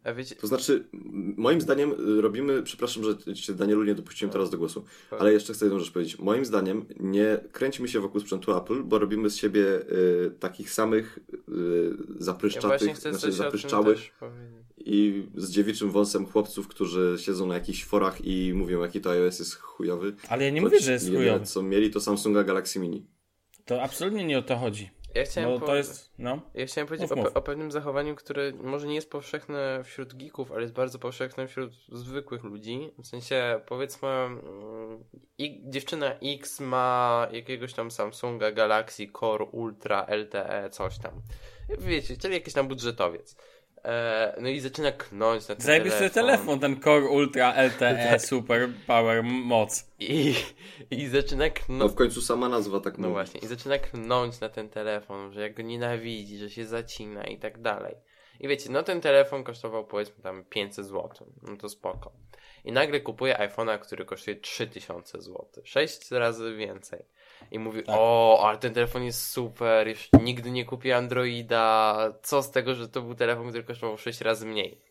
A 0.04 0.14
wiecie, 0.14 0.36
To 0.36 0.48
znaczy, 0.48 0.84
moim 1.38 1.62
zdaniem 1.62 1.92
y, 2.18 2.22
robimy, 2.22 2.64
przepraszam, 2.64 3.04
że 3.04 3.36
cię 3.36 3.54
Danielu 3.54 3.84
nie 3.84 3.96
dopuściłem 3.96 4.32
teraz 4.32 4.50
do 4.50 4.58
głosu, 4.58 4.86
ale 5.20 5.34
jeszcze 5.34 5.54
chcę 5.54 5.66
jedną 5.66 5.80
rzecz 5.80 5.92
powiedzieć. 5.92 6.20
Moim 6.20 6.46
zdaniem 6.46 6.86
nie 7.00 7.38
kręćmy 7.52 7.88
się 7.88 8.00
wokół 8.00 8.22
sprzętu 8.22 8.58
Apple, 8.58 8.84
bo 8.84 9.00
robimy 9.00 9.30
z 9.30 9.36
siebie 9.36 9.64
y, 9.66 10.32
takich 10.40 10.72
samych 10.72 11.20
y, 11.34 11.42
ja 11.50 12.16
zapryszczatych, 12.18 12.96
chcę 12.96 13.14
znaczy 13.14 13.32
zapryszczałych 13.32 14.00
i 14.78 15.28
z 15.36 15.52
dziewiczym 15.52 15.92
wąsem 15.92 16.26
chłopców, 16.26 16.68
którzy 16.68 17.16
siedzą 17.20 17.48
na 17.48 17.54
jakichś 17.54 17.84
forach 17.86 18.26
i 18.26 18.54
mówią, 18.54 18.82
jaki 18.82 19.02
to 19.02 19.12
iOS 19.12 19.40
jest 19.40 19.56
chujowy. 19.56 20.16
Ale 20.30 20.44
ja 20.44 20.50
nie 20.50 20.62
mówię, 20.62 20.80
że 20.80 20.92
jest 20.92 21.10
chujowy. 21.10 21.46
co 21.46 21.64
mieli, 21.64 21.90
to 21.90 22.00
Samsunga 22.00 22.44
Galaxy 22.44 22.80
Mini. 22.80 23.06
To 23.66 23.82
absolutnie 23.82 24.26
nie 24.26 24.38
o 24.40 24.42
to 24.42 24.58
chodzi. 24.58 24.90
Ja 25.16 25.24
chciałem, 25.24 25.60
Bo 25.60 25.66
po... 25.66 25.76
jest, 25.76 26.14
no. 26.18 26.42
ja 26.54 26.66
chciałem 26.66 26.88
powiedzieć 26.88 27.10
Mów, 27.10 27.20
o, 27.20 27.22
mów. 27.22 27.34
pe- 27.34 27.38
o 27.38 27.42
pewnym 27.42 27.72
zachowaniu, 27.72 28.16
które 28.16 28.52
może 28.52 28.88
nie 28.88 28.96
jest 28.96 29.12
powszechne 29.12 29.84
wśród 29.84 30.14
geeków, 30.14 30.52
ale 30.52 30.62
jest 30.62 30.74
bardzo 30.74 31.00
powszechne 31.00 31.48
wśród 31.48 31.74
zwykłych 31.92 32.44
ludzi. 32.44 32.92
W 33.04 33.08
sensie, 33.08 33.62
powiedzmy, 33.66 34.08
mm, 34.10 35.04
i, 35.38 35.64
dziewczyna 35.70 36.16
X 36.24 36.60
ma 36.60 37.28
jakiegoś 37.32 37.74
tam 37.74 37.92
Samsunga 37.92 38.52
Galaxy 38.52 39.08
Core 39.20 39.46
Ultra 39.46 40.06
LTE, 40.10 40.70
coś 40.70 41.00
tam. 41.00 41.22
Wiecie, 41.80 42.18
czyli 42.18 42.34
jakiś 42.34 42.54
tam 42.54 42.68
budżetowiec. 42.68 43.36
E, 43.86 44.36
no 44.42 44.50
i 44.50 44.60
zaczyna 44.60 44.92
knąć 44.92 45.48
na 45.48 45.56
ten 45.56 45.66
Zajebisty 45.66 46.10
telefon, 46.10 46.60
ten 46.60 46.82
Core 46.82 47.06
Ultra 47.06 47.54
LTE 47.64 47.96
Tak. 48.12 48.22
Super 48.22 48.70
Power 48.88 49.24
moc. 49.24 49.86
I, 50.00 50.36
I 50.92 51.08
zaczyna 51.08 51.46
No 51.46 51.52
knąć. 51.54 51.92
w 51.92 51.96
końcu 51.96 52.22
sama 52.22 52.50
nazwa 52.50 52.80
tak 52.80 52.98
No 52.98 53.02
mówi. 53.08 53.14
właśnie, 53.14 53.40
i 53.40 53.48
zaczyna 53.48 53.78
knąć 53.78 54.40
na 54.40 54.50
ten 54.50 54.70
telefon, 54.70 55.34
że 55.34 55.42
jak 55.42 55.54
go 55.54 55.64
nienawidzi, 55.64 56.38
że 56.38 56.50
się 56.50 56.66
zacina 56.66 57.24
i 57.24 57.38
tak 57.40 57.62
dalej. 57.62 57.96
I 58.40 58.48
wiecie, 58.48 58.70
no 58.70 58.84
ten 58.84 59.02
telefon 59.02 59.44
kosztował 59.44 59.86
powiedzmy 59.86 60.24
tam 60.24 60.44
500 60.44 60.86
zł, 60.86 61.10
no 61.42 61.58
to 61.58 61.70
spoko. 61.70 62.12
I 62.66 62.72
nagle 62.72 63.00
kupuje 63.00 63.36
iPhone'a, 63.36 63.80
który 63.80 64.06
kosztuje 64.06 64.36
3000 64.36 65.22
zł, 65.22 65.46
6 65.64 66.12
razy 66.12 66.56
więcej. 66.56 67.06
I 67.52 67.60
mówi, 67.60 67.84
Tak. 67.84 67.96
o, 68.00 68.40
ale 68.48 68.58
ten 68.58 68.74
telefon 68.74 69.04
jest 69.04 69.30
super, 69.30 69.88
już 69.88 70.10
nigdy 70.22 70.52
nie 70.52 70.66
kupię 70.66 70.98
Androida, 70.98 71.98
co 72.24 72.42
z 72.44 72.52
tego, 72.52 72.76
że 72.76 72.90
to 72.90 73.02
był 73.02 73.16
telefon, 73.16 73.50
który 73.50 73.64
kosztował 73.64 73.98
6 73.98 74.22
razy 74.22 74.46
mniej. 74.46 74.82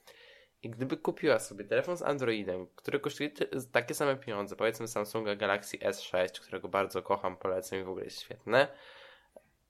I 0.62 0.70
gdyby 0.70 0.96
kupiła 0.96 1.38
sobie 1.38 1.64
telefon 1.64 1.96
z 1.96 2.02
Androidem, 2.02 2.66
który 2.76 3.00
kosztuje 3.00 3.30
takie 3.72 3.94
same 3.94 4.16
pieniądze, 4.16 4.56
powiedzmy 4.56 4.88
Samsunga 4.88 5.36
Galaxy 5.36 5.78
S6, 5.78 6.40
którego 6.40 6.68
bardzo 6.68 7.02
kocham, 7.02 7.36
polecam 7.36 7.78
i 7.78 7.82
w 7.82 7.88
ogóle 7.88 8.04
jest 8.04 8.20
świetne, 8.20 8.68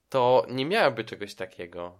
to 0.09 0.45
nie 0.49 0.65
miałaby 0.65 1.03
czegoś 1.03 1.35
takiego. 1.35 1.99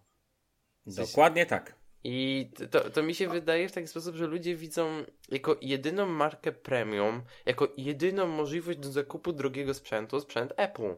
Dokładnie 0.85 1.45
tak. 1.45 1.80
I 2.03 2.49
to, 2.71 2.89
to 2.89 3.03
mi 3.03 3.15
się 3.15 3.29
wydaje 3.29 3.69
w 3.69 3.71
taki 3.71 3.87
sposób, 3.87 4.15
że 4.15 4.27
ludzie 4.27 4.55
widzą 4.55 5.03
jako 5.29 5.57
jedyną 5.61 6.05
markę 6.05 6.51
premium, 6.51 7.21
jako 7.45 7.67
jedyną 7.77 8.27
możliwość 8.27 8.79
do 8.79 8.91
zakupu 8.91 9.33
drogiego 9.33 9.73
sprzętu 9.73 10.19
sprzęt 10.19 10.53
Apple. 10.57 10.95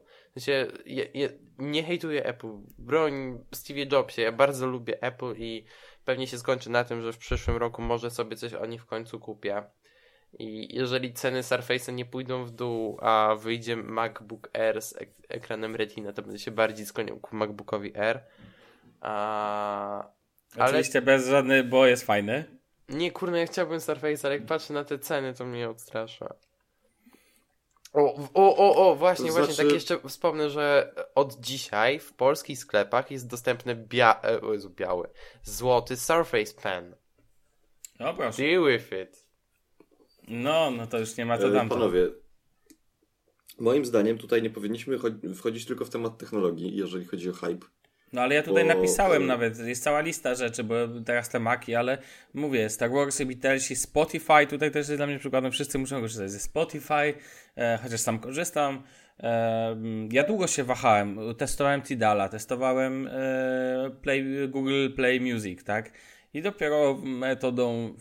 Je, 0.85 1.29
nie 1.57 1.83
hejtuję 1.83 2.25
Apple, 2.25 2.51
broń 2.77 3.39
Steve 3.53 3.85
Jobsie, 3.91 4.21
ja 4.21 4.31
bardzo 4.31 4.67
lubię 4.67 5.03
Apple 5.03 5.33
i 5.37 5.65
pewnie 6.05 6.27
się 6.27 6.37
skończy 6.37 6.69
na 6.69 6.83
tym, 6.83 7.01
że 7.01 7.13
w 7.13 7.17
przyszłym 7.17 7.57
roku 7.57 7.81
może 7.81 8.11
sobie 8.11 8.35
coś 8.35 8.53
o 8.53 8.65
nich 8.65 8.81
w 8.81 8.85
końcu 8.85 9.19
kupię. 9.19 9.63
I 10.39 10.75
jeżeli 10.75 11.13
ceny 11.13 11.41
Surface'a 11.41 11.93
nie 11.93 12.05
pójdą 12.05 12.45
w 12.45 12.51
dół, 12.51 12.97
a 13.01 13.35
wyjdzie 13.39 13.75
MacBook 13.75 14.49
Air 14.53 14.81
z 14.81 15.01
ek- 15.01 15.25
ekranem 15.29 15.75
Retina, 15.75 16.13
to 16.13 16.21
będę 16.21 16.39
się 16.39 16.51
bardziej 16.51 16.85
skłaniał 16.85 17.19
ku 17.19 17.35
MacBookowi 17.35 17.97
Air. 17.97 18.23
A, 19.01 20.11
ale 20.57 20.65
Oczywiście 20.65 21.01
bez 21.01 21.27
żadnej, 21.27 21.63
bo 21.63 21.85
jest 21.85 22.03
fajny. 22.05 22.45
nie, 22.89 23.11
kurna, 23.11 23.37
ja 23.39 23.45
chciałbym 23.47 23.81
Surface, 23.81 24.27
ale 24.27 24.37
jak 24.37 24.45
patrzę 24.45 24.73
na 24.73 24.83
te 24.83 24.99
ceny, 24.99 25.33
to 25.33 25.45
mnie 25.45 25.69
odstrasza. 25.69 26.33
O, 27.93 28.15
o, 28.33 28.55
o, 28.57 28.75
o, 28.91 28.95
właśnie, 28.95 29.27
To 29.27 29.31
właśnie, 29.33 29.53
znaczy- 29.53 29.67
tak 29.67 29.73
jeszcze 29.73 30.09
wspomnę, 30.09 30.49
że 30.49 30.93
od 31.15 31.39
dzisiaj 31.39 31.99
w 31.99 32.13
polskich 32.13 32.59
sklepach 32.59 33.11
jest 33.11 33.27
dostępny 33.27 33.75
bia 33.75 34.21
e, 34.23 34.41
o 34.41 34.53
Jezu, 34.53 34.69
biały, 34.69 35.07
złoty 35.43 35.97
Surface 35.97 36.53
Pen. 36.63 36.95
No 37.99 38.13
proszę. 38.13 38.37
Deal 38.43 38.63
with 38.65 38.91
it. 39.03 39.25
No, 40.27 40.71
no 40.71 40.87
to 40.87 40.99
już 40.99 41.17
nie 41.17 41.25
ma 41.25 41.37
co 41.37 41.47
E, 41.47 41.53
tam. 41.53 41.69
Panowie, 41.69 42.07
moim 43.59 43.85
zdaniem 43.85 44.17
tutaj 44.17 44.41
nie 44.41 44.49
powinniśmy 44.49 44.97
cho- 44.97 45.33
wchodzić 45.35 45.65
tylko 45.65 45.85
w 45.85 45.89
temat 45.89 46.17
technologii, 46.17 46.77
jeżeli 46.77 47.05
chodzi 47.05 47.29
o 47.29 47.33
hype. 47.33 47.65
No 48.13 48.21
ale 48.21 48.35
ja 48.35 48.43
tutaj 48.43 48.63
Bo, 48.63 48.73
napisałem 48.73 49.23
e, 49.23 49.25
nawet, 49.25 49.59
jest 49.59 49.83
cała 49.83 50.01
lista 50.01 50.35
rzeczy, 50.35 50.63
bo 50.63 50.75
teraz 51.05 51.29
te 51.29 51.39
maki, 51.39 51.75
ale 51.75 51.97
mówię, 52.33 52.69
Star 52.69 52.91
Warsy, 52.91 53.25
Beatlesi, 53.25 53.75
Spotify, 53.75 54.47
tutaj 54.49 54.71
też 54.71 54.87
jest 54.87 54.99
dla 54.99 55.07
mnie 55.07 55.19
przykładem, 55.19 55.51
wszyscy 55.51 55.79
muszą 55.79 56.01
korzystać 56.01 56.31
ze 56.31 56.39
Spotify, 56.39 57.13
e, 57.57 57.79
chociaż 57.83 57.99
sam 57.99 58.19
korzystam. 58.19 58.83
E, 59.19 59.75
ja 60.11 60.23
długo 60.23 60.47
się 60.47 60.63
wahałem, 60.63 61.19
testowałem 61.37 61.81
Tidala, 61.81 62.29
testowałem 62.29 63.07
e, 63.07 63.91
Play, 64.01 64.49
Google 64.49 64.89
Play 64.95 65.21
Music, 65.21 65.63
tak? 65.63 65.91
I 66.33 66.41
dopiero 66.41 66.97
metodą 67.03 67.95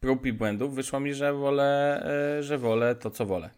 prób 0.00 0.26
i 0.26 0.32
błędów 0.32 0.74
wyszło 0.74 1.00
mi, 1.00 1.14
że 1.14 1.32
wolę, 1.32 2.02
e, 2.38 2.42
że 2.42 2.58
wolę 2.58 2.94
to, 2.94 3.10
co 3.10 3.26
wolę. 3.26 3.50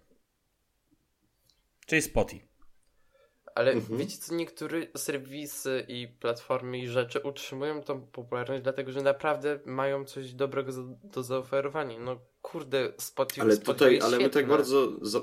Czyli 1.87 2.03
Spotify. 2.03 2.54
Ale 3.55 3.73
Mhm. 3.73 3.99
wiecie 3.99 4.19
co, 4.19 4.35
niektóre 4.35 4.87
serwisy 4.97 5.85
i 5.89 6.09
platformy 6.21 6.79
i 6.79 6.89
rzeczy 6.89 7.21
utrzymują 7.21 7.83
tą 7.83 8.01
popularność, 8.07 8.63
dlatego 8.63 8.93
że 8.93 9.03
naprawdę 9.03 9.61
mają 9.67 10.05
coś 10.05 10.33
dobrego 10.33 10.73
za, 10.73 10.83
do 11.05 11.23
zaoferowania. 11.23 12.01
No 12.01 12.21
kurde, 12.43 12.93
Spotify, 12.99 13.41
Ale 13.43 13.57
Spotify 13.57 13.73
tutaj, 13.75 14.01
ale 14.01 14.19
my 14.19 14.31
tak 14.31 14.49
bardzo. 14.49 14.93
Za... 15.03 15.21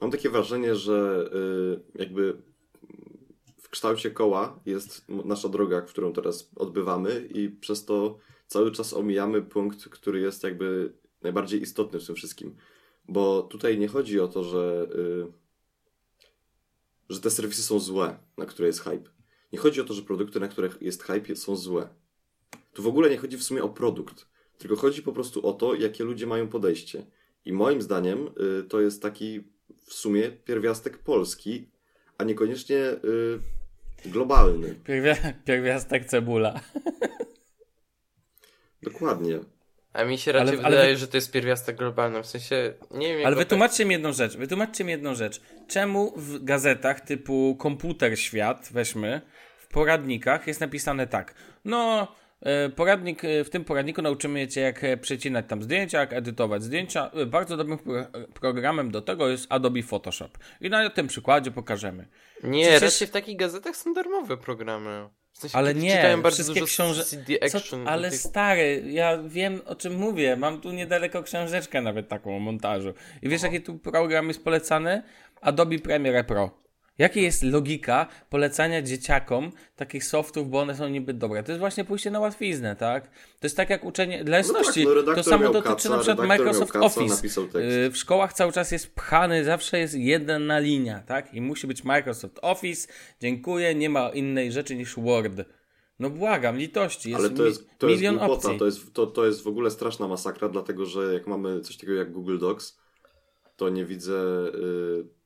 Mam 0.00 0.10
takie 0.10 0.30
wrażenie, 0.30 0.74
że 0.74 1.30
y, 1.34 1.98
jakby 1.98 2.42
w 3.62 3.68
kształcie 3.68 4.10
koła 4.10 4.60
jest 4.66 5.04
nasza 5.08 5.48
droga, 5.48 5.80
którą 5.80 6.12
teraz 6.12 6.50
odbywamy, 6.56 7.28
i 7.34 7.48
przez 7.48 7.84
to 7.84 8.18
cały 8.46 8.72
czas 8.72 8.92
omijamy 8.94 9.42
punkt, 9.42 9.88
który 9.88 10.20
jest 10.20 10.42
jakby 10.42 10.92
najbardziej 11.22 11.62
istotny 11.62 12.00
w 12.00 12.06
tym 12.06 12.14
wszystkim. 12.14 12.56
Bo 13.08 13.42
tutaj 13.42 13.78
nie 13.78 13.88
chodzi 13.88 14.20
o 14.20 14.28
to, 14.28 14.44
że, 14.44 14.88
y, 14.94 15.41
że 17.12 17.20
te 17.20 17.30
serwisy 17.30 17.62
są 17.62 17.78
złe, 17.78 18.18
na 18.36 18.46
które 18.46 18.68
jest 18.68 18.80
hype. 18.80 19.10
Nie 19.52 19.58
chodzi 19.58 19.80
o 19.80 19.84
to, 19.84 19.94
że 19.94 20.02
produkty, 20.02 20.40
na 20.40 20.48
których 20.48 20.82
jest 20.82 21.02
hype, 21.02 21.36
są 21.36 21.56
złe. 21.56 21.88
Tu 22.72 22.82
w 22.82 22.86
ogóle 22.86 23.10
nie 23.10 23.16
chodzi 23.16 23.36
w 23.36 23.42
sumie 23.42 23.62
o 23.62 23.68
produkt, 23.68 24.26
tylko 24.58 24.76
chodzi 24.76 25.02
po 25.02 25.12
prostu 25.12 25.46
o 25.46 25.52
to, 25.52 25.74
jakie 25.74 26.04
ludzie 26.04 26.26
mają 26.26 26.48
podejście. 26.48 27.06
I 27.44 27.52
moim 27.52 27.82
zdaniem 27.82 28.30
y, 28.60 28.64
to 28.64 28.80
jest 28.80 29.02
taki 29.02 29.40
w 29.86 29.92
sumie 29.92 30.30
pierwiastek 30.30 30.98
polski, 30.98 31.70
a 32.18 32.24
niekoniecznie 32.24 32.76
y, 32.76 33.40
globalny. 34.04 34.74
Pierwi- 34.84 35.32
pierwiastek 35.46 36.04
cebula. 36.04 36.60
Dokładnie. 38.82 39.40
A 39.92 40.04
mi 40.04 40.18
się 40.18 40.32
raczej 40.32 40.48
Ale- 40.54 40.64
ale 40.66 40.76
wydaje, 40.76 40.92
wy- 40.94 41.00
że 41.00 41.08
to 41.08 41.16
jest 41.16 41.32
pierwiastek 41.32 41.76
globalny. 41.76 42.22
W 42.22 42.26
sensie, 42.26 42.74
nie 42.90 43.16
wiem 43.16 43.26
Ale 43.26 43.34
go 43.34 43.38
wytłumaczcie 43.40 43.84
mi 43.84 43.92
jedną 43.92 44.12
rzecz. 44.12 44.36
Wytłumaczcie 44.36 44.84
mi 44.84 44.90
jedną 44.90 45.14
rzecz. 45.14 45.40
Czemu 45.68 46.12
w 46.16 46.44
gazetach 46.44 47.00
typu 47.00 47.56
Komputer 47.58 48.18
Świat, 48.20 48.68
weźmy, 48.72 49.20
w 49.58 49.66
poradnikach 49.66 50.46
jest 50.46 50.60
napisane 50.60 51.06
tak. 51.06 51.34
No, 51.64 52.08
e, 52.40 52.68
poradnik, 52.68 53.24
e, 53.24 53.44
w 53.44 53.50
tym 53.50 53.64
poradniku 53.64 54.02
nauczymy 54.02 54.48
cię, 54.48 54.60
jak 54.60 54.84
e, 54.84 54.96
przecinać 54.96 55.44
tam 55.48 55.62
zdjęcia, 55.62 56.00
jak 56.00 56.12
edytować 56.12 56.62
zdjęcia. 56.62 57.10
Bardzo 57.26 57.56
dobrym 57.56 57.78
pro- 57.78 58.06
programem 58.40 58.90
do 58.90 59.02
tego 59.02 59.28
jest 59.28 59.46
Adobe 59.48 59.82
Photoshop. 59.82 60.38
I 60.60 60.70
na 60.70 60.90
tym 60.90 61.06
przykładzie 61.08 61.50
pokażemy. 61.50 62.06
tak... 62.40 62.50
Nie, 62.50 62.62
Przecież- 62.64 62.82
raczej 62.82 63.08
w 63.08 63.10
takich 63.10 63.36
gazetach 63.36 63.76
są 63.76 63.94
darmowe 63.94 64.36
programy. 64.36 65.08
W 65.32 65.38
sensie, 65.38 65.58
Ale 65.58 65.74
nie, 65.74 65.96
czytałem 65.96 66.22
bardzo 66.22 66.34
wszystkie 66.34 66.60
dużo 66.60 66.66
książe- 66.70 67.04
CD 67.04 67.38
Co, 67.50 67.58
Action. 67.58 67.88
ale 67.88 68.10
tych- 68.10 68.20
stary, 68.20 68.82
ja 68.86 69.18
wiem 69.22 69.60
o 69.66 69.74
czym 69.74 69.94
mówię. 69.94 70.36
Mam 70.36 70.60
tu 70.60 70.72
niedaleko 70.72 71.22
książeczkę 71.22 71.82
nawet 71.82 72.08
taką 72.08 72.36
o 72.36 72.38
montażu. 72.40 72.94
I 73.22 73.28
wiesz, 73.28 73.42
jaki 73.42 73.60
tu 73.60 73.78
program 73.78 74.28
jest 74.28 74.44
polecany? 74.44 75.02
Adobe 75.40 75.78
Premiere 75.78 76.24
Pro. 76.24 76.61
Jaka 76.98 77.20
jest 77.20 77.42
logika 77.42 78.06
polecania 78.30 78.82
dzieciakom 78.82 79.52
takich 79.76 80.04
softów, 80.04 80.50
bo 80.50 80.60
one 80.60 80.76
są 80.76 80.88
niby 80.88 81.14
dobre? 81.14 81.42
To 81.42 81.52
jest 81.52 81.60
właśnie 81.60 81.84
pójście 81.84 82.10
na 82.10 82.20
łatwiznę, 82.20 82.76
tak? 82.76 83.10
To 83.10 83.46
jest 83.46 83.56
tak 83.56 83.70
jak 83.70 83.84
uczenie, 83.84 84.24
dla 84.24 84.36
jasności, 84.36 84.84
no 84.84 84.94
tak, 84.94 85.06
no 85.06 85.14
to 85.14 85.22
samo 85.22 85.52
dotyczy 85.52 85.74
kaca, 85.74 85.88
na 85.88 85.98
przykład 85.98 86.28
Microsoft 86.28 86.72
kaca, 86.72 86.84
Office. 86.86 87.40
Y, 87.86 87.90
W 87.90 87.96
szkołach 87.96 88.32
cały 88.32 88.52
czas 88.52 88.72
jest 88.72 88.94
pchany, 88.94 89.44
zawsze 89.44 89.78
jest 89.78 89.94
jedna 89.94 90.58
linia, 90.58 91.00
tak? 91.06 91.34
I 91.34 91.40
musi 91.40 91.66
być 91.66 91.84
Microsoft 91.84 92.38
Office, 92.42 92.88
dziękuję, 93.20 93.74
nie 93.74 93.90
ma 93.90 94.08
innej 94.08 94.52
rzeczy 94.52 94.76
niż 94.76 94.94
Word. 94.96 95.32
No 95.98 96.10
błagam, 96.10 96.58
litości, 96.58 97.10
jest, 97.10 97.20
Ale 97.20 97.30
to 97.30 97.46
jest, 97.46 97.68
to 97.78 97.88
jest 97.88 98.00
milion 98.00 98.18
głupota, 98.18 98.34
opcji. 98.48 98.58
to 98.58 98.66
jest, 98.66 98.92
to, 98.92 99.06
to 99.06 99.26
jest 99.26 99.42
w 99.42 99.46
ogóle 99.46 99.70
straszna 99.70 100.08
masakra, 100.08 100.48
dlatego 100.48 100.86
że 100.86 101.14
jak 101.14 101.26
mamy 101.26 101.60
coś 101.60 101.76
takiego 101.76 101.94
jak 101.98 102.12
Google 102.12 102.38
Docs, 102.38 102.78
to 103.56 103.68
nie 103.68 103.84
widzę, 103.84 104.12
y, 104.54 105.21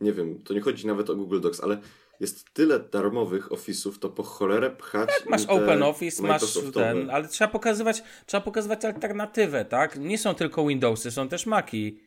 nie 0.00 0.12
wiem, 0.12 0.42
to 0.42 0.54
nie 0.54 0.60
chodzi 0.60 0.86
nawet 0.86 1.10
o 1.10 1.16
Google 1.16 1.40
Docs, 1.40 1.60
ale 1.60 1.78
jest 2.20 2.52
tyle 2.52 2.80
darmowych 2.80 3.48
Office'ów, 3.48 3.98
to 3.98 4.08
po 4.08 4.22
cholerę 4.22 4.70
pchać 4.70 5.10
Masz 5.28 5.40
im 5.40 5.46
te 5.46 5.52
Open 5.52 5.82
Office, 5.82 6.22
masz 6.22 6.58
ten, 6.74 7.10
ale 7.10 7.28
trzeba 7.28 7.50
pokazywać, 7.50 8.02
trzeba 8.26 8.40
pokazywać 8.40 8.84
alternatywę, 8.84 9.64
tak? 9.64 9.98
Nie 9.98 10.18
są 10.18 10.34
tylko 10.34 10.66
Windowsy, 10.66 11.10
są 11.10 11.28
też 11.28 11.46
Maki. 11.46 12.00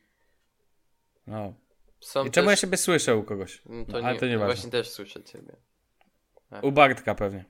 No. 1.27 1.53
Są 1.99 2.25
I 2.25 2.31
czemu 2.31 2.49
ja 2.49 2.55
siebie 2.55 2.77
słyszę 2.77 3.15
u 3.15 3.23
kogoś? 3.23 3.61
No 3.65 3.85
To 3.85 3.91
No, 3.91 3.99
nie, 3.99 4.05
ale 4.05 4.19
to 4.19 4.27
nieważne. 4.27 4.53
Właśnie 4.53 4.71
też 4.71 4.89
słyszę 4.89 5.23
ciebie. 5.23 5.55
U 6.61 6.71
Bartka 6.71 7.15
pewnie. 7.15 7.45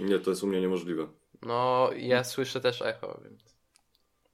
Nie, 0.00 0.18
to 0.18 0.30
jest 0.30 0.42
u 0.42 0.46
mnie 0.46 0.60
niemożliwe. 0.60 1.08
No, 1.42 1.90
ja 1.96 2.24
słyszę 2.24 2.60
też 2.60 2.82
echo, 2.82 3.20
więc... 3.24 3.56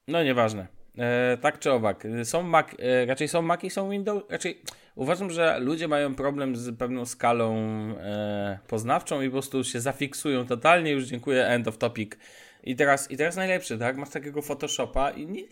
No 0.07 0.23
nieważne. 0.23 0.67
E, 0.97 1.37
tak 1.41 1.59
czy 1.59 1.71
owak. 1.71 2.07
Są 2.23 2.43
Mac, 2.43 2.67
e, 2.79 3.05
raczej 3.05 3.27
są 3.27 3.41
Maki, 3.41 3.69
są 3.69 3.89
Windows. 3.89 4.23
Raczej 4.29 4.61
uważam, 4.95 5.31
że 5.31 5.59
ludzie 5.59 5.87
mają 5.87 6.15
problem 6.15 6.55
z 6.55 6.77
pewną 6.77 7.05
skalą 7.05 7.55
e, 7.97 8.59
poznawczą 8.67 9.21
i 9.21 9.25
po 9.25 9.31
prostu 9.31 9.63
się 9.63 9.81
zafiksują 9.81 10.47
totalnie. 10.47 10.91
Już 10.91 11.03
dziękuję, 11.03 11.47
end 11.47 11.67
of 11.67 11.77
topic. 11.77 12.11
I 12.63 12.75
teraz, 12.75 13.11
i 13.11 13.17
teraz 13.17 13.35
najlepszy, 13.35 13.77
tak? 13.77 13.97
Masz 13.97 14.09
takiego 14.09 14.41
Photoshopa 14.41 15.11
i 15.11 15.27
nie, 15.27 15.43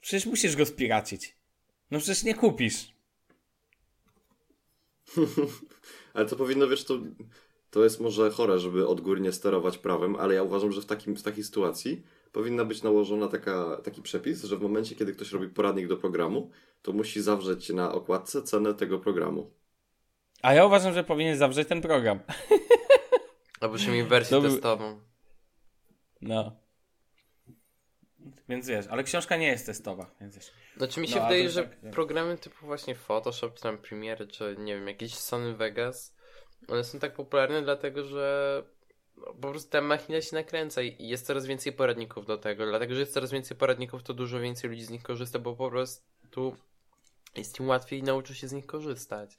przecież 0.00 0.26
musisz 0.26 0.56
go 0.56 0.66
spiracić. 0.66 1.36
No 1.90 1.98
przecież 1.98 2.24
nie 2.24 2.34
kupisz. 2.34 2.92
Ale 6.14 6.26
to 6.26 6.36
powinno, 6.36 6.68
wiesz, 6.68 6.84
to, 6.84 6.98
to 7.70 7.84
jest 7.84 8.00
może 8.00 8.30
chore, 8.30 8.58
żeby 8.58 8.88
odgórnie 8.88 9.32
sterować 9.32 9.78
prawem, 9.78 10.16
ale 10.16 10.34
ja 10.34 10.42
uważam, 10.42 10.72
że 10.72 10.80
w, 10.80 10.86
takim, 10.86 11.16
w 11.16 11.22
takiej 11.22 11.44
sytuacji 11.44 12.02
powinna 12.36 12.64
być 12.64 12.82
nałożona 12.82 13.28
taka, 13.28 13.76
taki 13.84 14.02
przepis, 14.02 14.44
że 14.44 14.56
w 14.56 14.60
momencie, 14.62 14.94
kiedy 14.94 15.12
ktoś 15.12 15.32
robi 15.32 15.48
poradnik 15.48 15.88
do 15.88 15.96
programu, 15.96 16.50
to 16.82 16.92
musi 16.92 17.22
zawrzeć 17.22 17.68
na 17.70 17.92
okładce 17.92 18.42
cenę 18.42 18.74
tego 18.74 18.98
programu. 18.98 19.50
A 20.42 20.54
ja 20.54 20.64
uważam, 20.66 20.94
że 20.94 21.04
powinien 21.04 21.36
zawrzeć 21.36 21.68
ten 21.68 21.80
program. 21.82 22.20
Albo 23.60 23.74
przynajmniej 23.74 24.06
wersję 24.06 24.36
To 24.36 24.42
by- 24.42 24.48
testową. 24.48 25.00
No. 26.20 26.56
Więc 28.48 28.68
wiesz, 28.68 28.86
ale 28.86 29.04
książka 29.04 29.36
nie 29.36 29.46
jest 29.46 29.66
testowa, 29.66 30.10
więc 30.20 30.34
wiesz. 30.36 30.50
Znaczy 30.76 31.00
mi 31.00 31.08
się 31.08 31.16
No, 31.16 31.22
wydaje, 31.22 31.50
że 31.50 31.62
tak, 31.62 31.80
tak. 31.80 31.90
programy 31.90 32.38
typu 32.38 32.66
właśnie 32.66 32.94
Photoshop, 32.94 33.50
czy 33.54 33.62
tam 33.62 33.78
Premiere, 33.78 34.26
czy 34.26 34.56
nie 34.58 34.74
wiem, 34.74 34.88
jakieś 34.88 35.14
Sony 35.14 35.54
Vegas, 35.54 36.14
one 36.68 36.84
są 36.84 36.98
tak 36.98 37.14
popularne 37.14 37.62
dlatego, 37.62 38.04
że 38.04 38.62
no, 39.16 39.26
po 39.26 39.50
prostu 39.50 39.70
ta 39.70 39.80
machina 39.80 40.20
się 40.20 40.36
nakręca 40.36 40.82
i 40.82 41.08
jest 41.08 41.26
coraz 41.26 41.46
więcej 41.46 41.72
poradników 41.72 42.26
do 42.26 42.38
tego. 42.38 42.66
Dlatego, 42.66 42.94
że 42.94 43.00
jest 43.00 43.12
coraz 43.12 43.32
więcej 43.32 43.56
poradników, 43.56 44.02
to 44.02 44.14
dużo 44.14 44.40
więcej 44.40 44.70
ludzi 44.70 44.84
z 44.84 44.90
nich 44.90 45.02
korzysta, 45.02 45.38
bo 45.38 45.56
po 45.56 45.70
prostu 45.70 46.56
jest 47.36 47.60
im 47.60 47.68
łatwiej 47.68 48.02
nauczyć 48.02 48.38
się 48.38 48.48
z 48.48 48.52
nich 48.52 48.66
korzystać. 48.66 49.38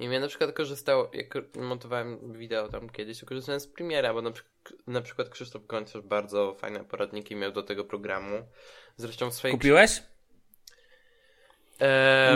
Nie 0.00 0.06
wiem, 0.06 0.12
ja 0.12 0.20
na 0.20 0.28
przykład 0.28 0.52
korzystał, 0.52 1.08
jak 1.12 1.56
montowałem 1.56 2.32
wideo 2.32 2.68
tam 2.68 2.90
kiedyś, 2.90 3.20
to 3.20 3.26
korzystałem 3.26 3.60
z 3.60 3.66
Premiera, 3.66 4.14
bo 4.14 4.22
na, 4.22 4.32
na 4.86 5.00
przykład 5.00 5.28
Krzysztof 5.28 5.66
Gonciarz 5.66 6.04
bardzo 6.04 6.54
fajne 6.54 6.84
poradniki 6.84 7.36
miał 7.36 7.52
do 7.52 7.62
tego 7.62 7.84
programu. 7.84 8.46
Zresztą 8.96 9.30
w 9.30 9.34
swojej 9.34 9.56
Kupiłeś? 9.56 10.02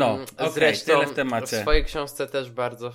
No, 0.00 0.12
okej, 0.14 0.50
zresztą 0.52 0.92
tyle 0.92 1.06
w 1.06 1.14
temacie. 1.14 1.46
w 1.46 1.60
swojej 1.60 1.84
książce 1.84 2.26
też 2.26 2.50
bardzo, 2.50 2.88
e, 2.88 2.92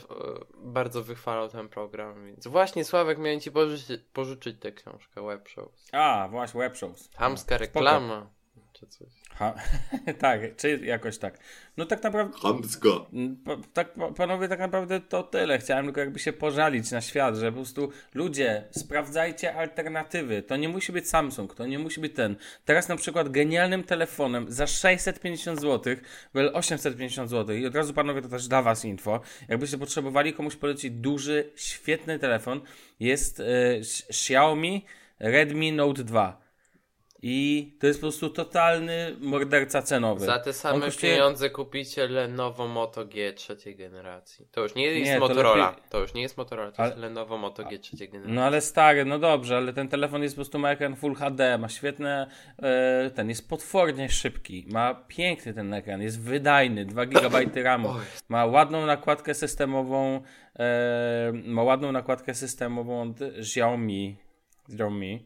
bardzo 0.55 1.03
wychwalał 1.03 1.49
ten 1.49 1.69
program, 1.69 2.25
więc 2.25 2.47
właśnie 2.47 2.85
Sławek 2.85 3.17
miałem 3.17 3.39
ci 3.39 3.51
pożyczyć, 3.51 4.01
pożyczyć 4.13 4.59
tę 4.59 4.71
książkę 4.71 5.21
Webshows. 5.27 5.87
A, 5.91 6.27
właśnie, 6.31 6.59
web 6.59 6.77
shows. 6.77 7.09
Hamska 7.15 7.55
Spoko. 7.55 7.79
reklama, 7.79 8.29
czy 8.81 8.87
coś. 8.87 9.07
Ha, 9.29 9.53
tak, 10.19 10.55
czy 10.55 10.79
jakoś 10.83 11.17
tak. 11.17 11.39
No 11.77 11.85
tak 11.85 12.03
naprawdę, 12.03 12.37
Hamsko! 12.37 13.09
pa, 13.45 13.57
tak, 13.73 13.93
pa- 13.93 14.11
panowie, 14.11 14.47
tak 14.47 14.59
naprawdę 14.59 14.99
to 14.99 15.23
tyle. 15.23 15.59
Chciałem 15.59 15.85
tylko 15.85 15.99
jakby 15.99 16.19
się 16.19 16.33
pożalić 16.33 16.91
na 16.91 17.01
świat, 17.01 17.35
że 17.35 17.51
po 17.51 17.55
prostu 17.55 17.91
ludzie, 18.13 18.63
sprawdzajcie 18.71 19.55
alternatywy. 19.55 20.43
To 20.43 20.55
nie 20.55 20.69
musi 20.69 20.91
być 20.91 21.09
Samsung, 21.09 21.55
to 21.55 21.65
nie 21.65 21.79
musi 21.79 22.01
być 22.01 22.15
ten. 22.15 22.35
Teraz 22.65 22.87
na 22.87 22.95
przykład 22.95 23.29
genialnym 23.29 23.83
telefonem 23.83 24.45
za 24.49 24.67
650 24.67 25.61
zł, 25.61 25.95
wel 26.33 26.51
850 26.53 27.29
zł 27.29 27.55
i 27.55 27.65
od 27.65 27.75
razu 27.75 27.93
panowie 27.93 28.21
to 28.21 28.29
też 28.29 28.47
dla 28.47 28.61
was 28.61 28.85
info. 28.85 29.21
Jakbyście 29.49 29.77
potrzebowali 29.77 30.33
komuś 30.33 30.55
polecić 30.55 30.91
duży, 30.91 31.51
świetny 31.55 32.19
telefon, 32.19 32.61
jest 32.99 33.39
e, 33.39 33.43
Xiaomi 34.09 34.85
Redmi 35.19 35.71
Note 35.71 36.03
2. 36.03 36.41
I 37.23 37.71
to 37.79 37.87
jest 37.87 37.99
po 37.99 38.03
prostu 38.03 38.29
totalny 38.29 39.15
morderca 39.19 39.81
cenowy. 39.81 40.25
Za 40.25 40.39
te 40.39 40.53
same 40.53 40.85
kosztuje- 40.85 41.11
pieniądze 41.11 41.49
kupicie 41.49 42.07
Lenovo 42.07 42.67
Moto 42.67 43.05
G 43.05 43.33
trzeciej 43.33 43.75
generacji. 43.75 44.47
To 44.51 44.61
już 44.61 44.75
nie 44.75 44.85
jest 44.85 45.11
Nie, 45.11 45.13
to 45.13 45.19
Motorola. 45.19 45.69
lepiej- 45.71 45.83
To 45.89 45.99
już 45.99 46.13
nie 46.13 46.21
jest 46.21 46.37
Motorola, 46.37 46.71
to 46.71 46.79
Ale- 46.79 46.89
jest 46.89 47.01
Lenovo 47.01 47.37
Moto 47.37 47.63
G 47.63 47.79
trzeciej 47.79 48.09
generacji. 48.09 48.35
No 48.35 48.43
ale 48.43 48.61
stary, 48.61 49.05
no 49.05 49.19
dobrze, 49.19 49.57
ale 49.57 49.73
ten 49.73 49.87
telefon 49.87 50.23
jest 50.23 50.35
po 50.35 50.37
prostu 50.37 50.59
ma 50.59 50.71
ekran 50.71 50.95
Full 50.95 51.15
HD, 51.15 51.57
ma 51.57 51.69
świetne, 51.69 52.27
e, 52.63 53.11
ten 53.15 53.29
jest 53.29 53.49
potwornie 53.49 54.09
szybki, 54.09 54.65
ma 54.67 54.93
piękny 55.07 55.53
ten 55.53 55.73
ekran, 55.73 56.01
jest 56.01 56.21
wydajny, 56.21 56.85
2 56.85 57.05
GB 57.05 57.45
RAMu, 57.63 57.89
ma 58.29 58.45
ładną 58.45 58.85
nakładkę 58.85 59.33
systemową, 59.33 60.21
e, 60.59 61.31
ma 61.45 61.63
ładną 61.63 61.91
nakładkę 61.91 62.33
systemową 62.33 63.01
od 63.01 63.21
Xiaomi, 63.21 64.17
Xiaomi. 64.69 65.25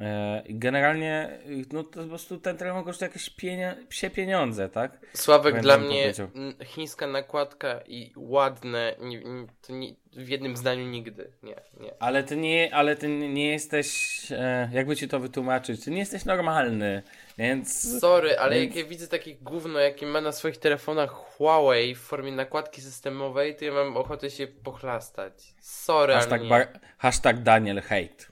E, 0.00 0.42
generalnie, 0.48 1.38
no 1.72 1.84
to 1.84 2.02
po 2.02 2.08
prostu 2.08 2.38
ten 2.38 2.56
telefon 2.56 2.84
kosztuje 2.84 3.08
jakieś 3.08 3.30
pienie, 3.30 3.76
psie 3.88 4.10
pieniądze, 4.10 4.68
tak? 4.68 4.98
Sławek, 5.14 5.54
Będę 5.54 5.62
dla 5.62 5.78
mnie 5.78 6.00
powiedział. 6.00 6.28
chińska 6.64 7.06
nakładka 7.06 7.80
i 7.86 8.12
ładne, 8.16 8.96
nie, 9.00 9.22
nie, 9.68 9.94
w 10.12 10.28
jednym 10.28 10.56
zdaniu 10.56 10.86
nigdy. 10.86 11.30
Nie, 11.42 11.56
nie. 11.80 11.94
Ale 12.00 12.22
ty 12.22 12.36
nie, 12.36 12.74
ale 12.74 12.96
ty 12.96 13.08
nie 13.08 13.48
jesteś, 13.50 14.18
e, 14.32 14.68
jakby 14.72 14.96
ci 14.96 15.08
to 15.08 15.20
wytłumaczyć, 15.20 15.84
ty 15.84 15.90
nie 15.90 15.98
jesteś 15.98 16.24
normalny, 16.24 17.02
więc... 17.38 18.00
Sorry, 18.00 18.38
ale 18.38 18.54
Więc- 18.60 18.74
jak 18.76 18.84
ja 18.84 18.90
widzę 18.90 19.08
takie 19.08 19.34
gówno, 19.34 19.78
jakie 19.78 20.06
ma 20.06 20.20
na 20.20 20.32
swoich 20.32 20.58
telefonach 20.58 21.10
Huawei 21.10 21.94
w 21.94 22.00
formie 22.00 22.32
nakładki 22.32 22.80
systemowej, 22.80 23.56
to 23.56 23.64
ja 23.64 23.72
mam 23.72 23.96
ochotę 23.96 24.30
się 24.30 24.46
pochlastać. 24.46 25.54
Sorry, 25.60 26.14
Hashtag, 26.14 26.48
bar, 26.48 26.68
hashtag 26.98 27.38
Daniel 27.42 27.80
hate. 27.82 28.29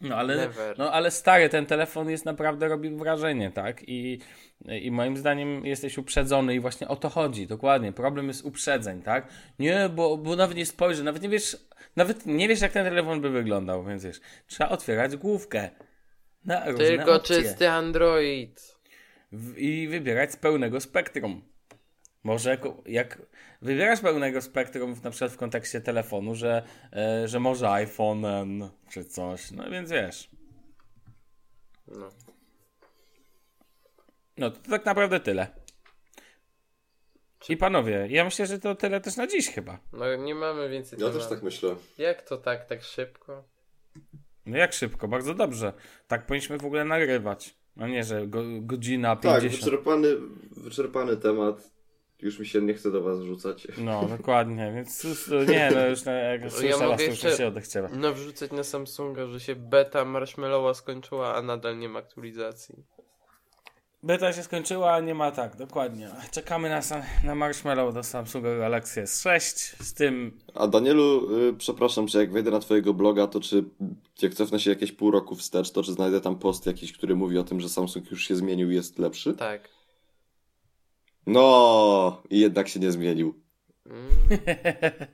No 0.00 0.16
ale, 0.16 0.36
Never. 0.36 0.78
no 0.78 0.92
ale 0.92 1.10
stary, 1.10 1.48
ten 1.48 1.66
telefon 1.66 2.10
jest 2.10 2.24
naprawdę 2.24 2.68
robi 2.68 2.90
wrażenie, 2.90 3.50
tak? 3.50 3.88
I, 3.88 4.18
I 4.82 4.90
moim 4.90 5.16
zdaniem 5.16 5.66
jesteś 5.66 5.98
uprzedzony 5.98 6.54
i 6.54 6.60
właśnie 6.60 6.88
o 6.88 6.96
to 6.96 7.08
chodzi, 7.08 7.46
dokładnie. 7.46 7.92
Problem 7.92 8.28
jest 8.28 8.44
uprzedzeń, 8.44 9.02
tak? 9.02 9.28
Nie, 9.58 9.88
bo, 9.94 10.16
bo 10.16 10.36
nawet 10.36 10.56
nie 10.56 10.66
spojrzy, 10.66 11.04
nawet 11.04 11.22
nie 11.22 11.28
wiesz, 11.28 11.56
nawet 11.96 12.26
nie 12.26 12.48
wiesz 12.48 12.60
jak 12.60 12.72
ten 12.72 12.84
telefon 12.84 13.20
by 13.20 13.30
wyglądał, 13.30 13.84
więc 13.84 14.04
wiesz, 14.04 14.20
trzeba 14.46 14.70
otwierać 14.70 15.16
główkę 15.16 15.70
na 16.44 16.60
Tylko 16.60 17.14
opcje. 17.14 17.36
czysty 17.42 17.68
Android. 17.70 18.76
w, 19.32 19.58
i 19.58 19.88
wybierać 19.88 20.32
z 20.32 20.36
pełnego 20.36 20.80
spektrum. 20.80 21.42
Może 22.24 22.50
jako, 22.50 22.82
jak 22.86 23.22
wybierasz 23.62 24.00
pełnego 24.00 24.42
spektrum, 24.42 24.94
w- 24.94 25.02
na 25.04 25.10
przykład 25.10 25.32
w 25.32 25.36
kontekście 25.36 25.80
telefonu, 25.80 26.34
że, 26.34 26.62
e, 26.92 27.28
że 27.28 27.40
może 27.40 27.70
iPhone 27.70 28.24
N 28.24 28.68
czy 28.90 29.04
coś, 29.04 29.50
no 29.50 29.70
więc 29.70 29.90
wiesz. 29.90 30.30
No. 31.88 32.08
No 34.36 34.50
to 34.50 34.70
tak 34.70 34.84
naprawdę 34.84 35.20
tyle. 35.20 35.46
I 37.48 37.56
panowie, 37.56 38.06
ja 38.10 38.24
myślę, 38.24 38.46
że 38.46 38.58
to 38.58 38.74
tyle 38.74 39.00
też 39.00 39.16
na 39.16 39.26
dziś 39.26 39.48
chyba. 39.50 39.78
no 39.92 40.16
nie 40.16 40.34
mamy 40.34 40.68
więcej 40.68 40.98
Ja 41.02 41.10
też 41.10 41.26
tak 41.28 41.42
myślę. 41.42 41.76
Jak 41.98 42.22
to 42.22 42.36
tak, 42.36 42.66
tak 42.66 42.82
szybko? 42.82 43.44
No 44.46 44.56
jak 44.56 44.72
szybko, 44.72 45.08
bardzo 45.08 45.34
dobrze. 45.34 45.72
Tak 46.08 46.26
powinniśmy 46.26 46.58
w 46.58 46.64
ogóle 46.64 46.84
nagrywać. 46.84 47.54
No 47.76 47.86
nie, 47.88 48.04
że 48.04 48.26
go, 48.26 48.42
godzina 48.60 49.16
Tak, 49.16 49.40
50. 49.40 49.64
wyczerpany, 49.64 50.08
wyczerpany 50.56 51.16
temat. 51.16 51.70
Już 52.20 52.38
mi 52.38 52.46
się 52.46 52.62
nie 52.62 52.74
chce 52.74 52.90
do 52.90 53.02
was 53.02 53.20
rzucać. 53.20 53.68
No, 53.78 54.04
dokładnie, 54.18 54.72
więc 54.74 55.06
nie, 55.48 55.70
no 55.74 55.86
już 55.86 56.04
na, 56.04 56.12
jak 56.12 56.52
słyszę 56.52 57.06
już 57.06 57.24
mi 57.24 57.30
się 57.30 57.46
odechciewa. 57.46 57.88
No 57.92 58.14
wrzucać 58.14 58.52
na 58.52 58.64
Samsunga, 58.64 59.26
że 59.26 59.40
się 59.40 59.56
beta 59.56 60.04
marshmallowa 60.04 60.74
skończyła, 60.74 61.34
a 61.34 61.42
nadal 61.42 61.78
nie 61.78 61.88
ma 61.88 61.98
aktualizacji. 61.98 62.84
Beta 64.02 64.32
się 64.32 64.42
skończyła, 64.42 64.92
a 64.92 65.00
nie 65.00 65.14
ma 65.14 65.30
tak, 65.30 65.56
dokładnie. 65.56 66.10
Czekamy 66.30 66.68
na, 66.68 66.80
na 67.24 67.34
Marshmallow 67.34 67.94
do 67.94 68.02
Samsunga 68.02 68.58
Galaxy 68.58 69.02
S6 69.02 69.40
z 69.82 69.94
tym... 69.94 70.38
A 70.54 70.66
Danielu, 70.66 71.36
y, 71.48 71.54
przepraszam, 71.58 72.06
czy 72.06 72.18
jak 72.18 72.32
wejdę 72.32 72.50
na 72.50 72.60
twojego 72.60 72.94
bloga, 72.94 73.26
to 73.26 73.40
czy 73.40 73.64
jak 74.22 74.34
cofnę 74.34 74.60
się 74.60 74.70
jakieś 74.70 74.92
pół 74.92 75.10
roku 75.10 75.36
wstecz, 75.36 75.70
to 75.70 75.82
czy 75.82 75.92
znajdę 75.92 76.20
tam 76.20 76.38
post 76.38 76.66
jakiś, 76.66 76.92
który 76.92 77.16
mówi 77.16 77.38
o 77.38 77.44
tym, 77.44 77.60
że 77.60 77.68
Samsung 77.68 78.10
już 78.10 78.28
się 78.28 78.36
zmienił 78.36 78.70
i 78.70 78.74
jest 78.74 78.98
lepszy? 78.98 79.34
Tak. 79.34 79.77
No, 81.28 82.22
i 82.30 82.40
jednak 82.40 82.68
się 82.68 82.80
nie 82.80 82.92
zmienił. 82.92 83.34
Mm. 83.86 84.08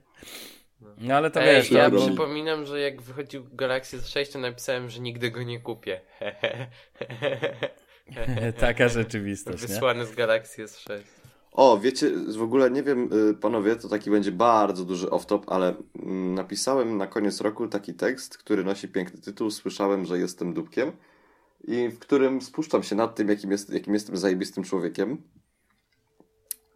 No 0.98 1.14
ale 1.14 1.30
to 1.30 1.42
Ej, 1.42 1.56
wiesz, 1.56 1.70
ja 1.70 1.88
robi. 1.88 2.06
przypominam, 2.06 2.66
że 2.66 2.80
jak 2.80 3.02
wychodził 3.02 3.44
Galaxy 3.52 3.98
S6, 3.98 4.32
to 4.32 4.38
napisałem, 4.38 4.90
że 4.90 5.00
nigdy 5.00 5.30
go 5.30 5.42
nie 5.42 5.60
kupię. 5.60 6.00
Taka 8.58 8.88
rzeczywistość, 8.88 9.62
nie? 9.62 9.68
Wysłany 9.68 10.06
z 10.06 10.14
Galaxy 10.14 10.64
S6. 10.64 11.02
O, 11.52 11.78
wiecie, 11.78 12.10
w 12.10 12.42
ogóle 12.42 12.70
nie 12.70 12.82
wiem, 12.82 13.10
y, 13.30 13.34
panowie, 13.34 13.76
to 13.76 13.88
taki 13.88 14.10
będzie 14.10 14.32
bardzo 14.32 14.84
duży 14.84 15.06
off-top, 15.06 15.42
ale 15.46 15.74
mm, 16.02 16.34
napisałem 16.34 16.96
na 16.96 17.06
koniec 17.06 17.40
roku 17.40 17.68
taki 17.68 17.94
tekst, 17.94 18.38
który 18.38 18.64
nosi 18.64 18.88
piękny 18.88 19.20
tytuł 19.20 19.50
Słyszałem, 19.50 20.04
że 20.04 20.18
jestem 20.18 20.54
dupkiem 20.54 20.92
i 21.64 21.88
w 21.88 21.98
którym 21.98 22.42
spuszczam 22.42 22.82
się 22.82 22.96
nad 22.96 23.14
tym, 23.14 23.28
jakim, 23.28 23.50
jest, 23.50 23.70
jakim 23.70 23.94
jestem 23.94 24.16
zajebistym 24.16 24.64
człowiekiem 24.64 25.22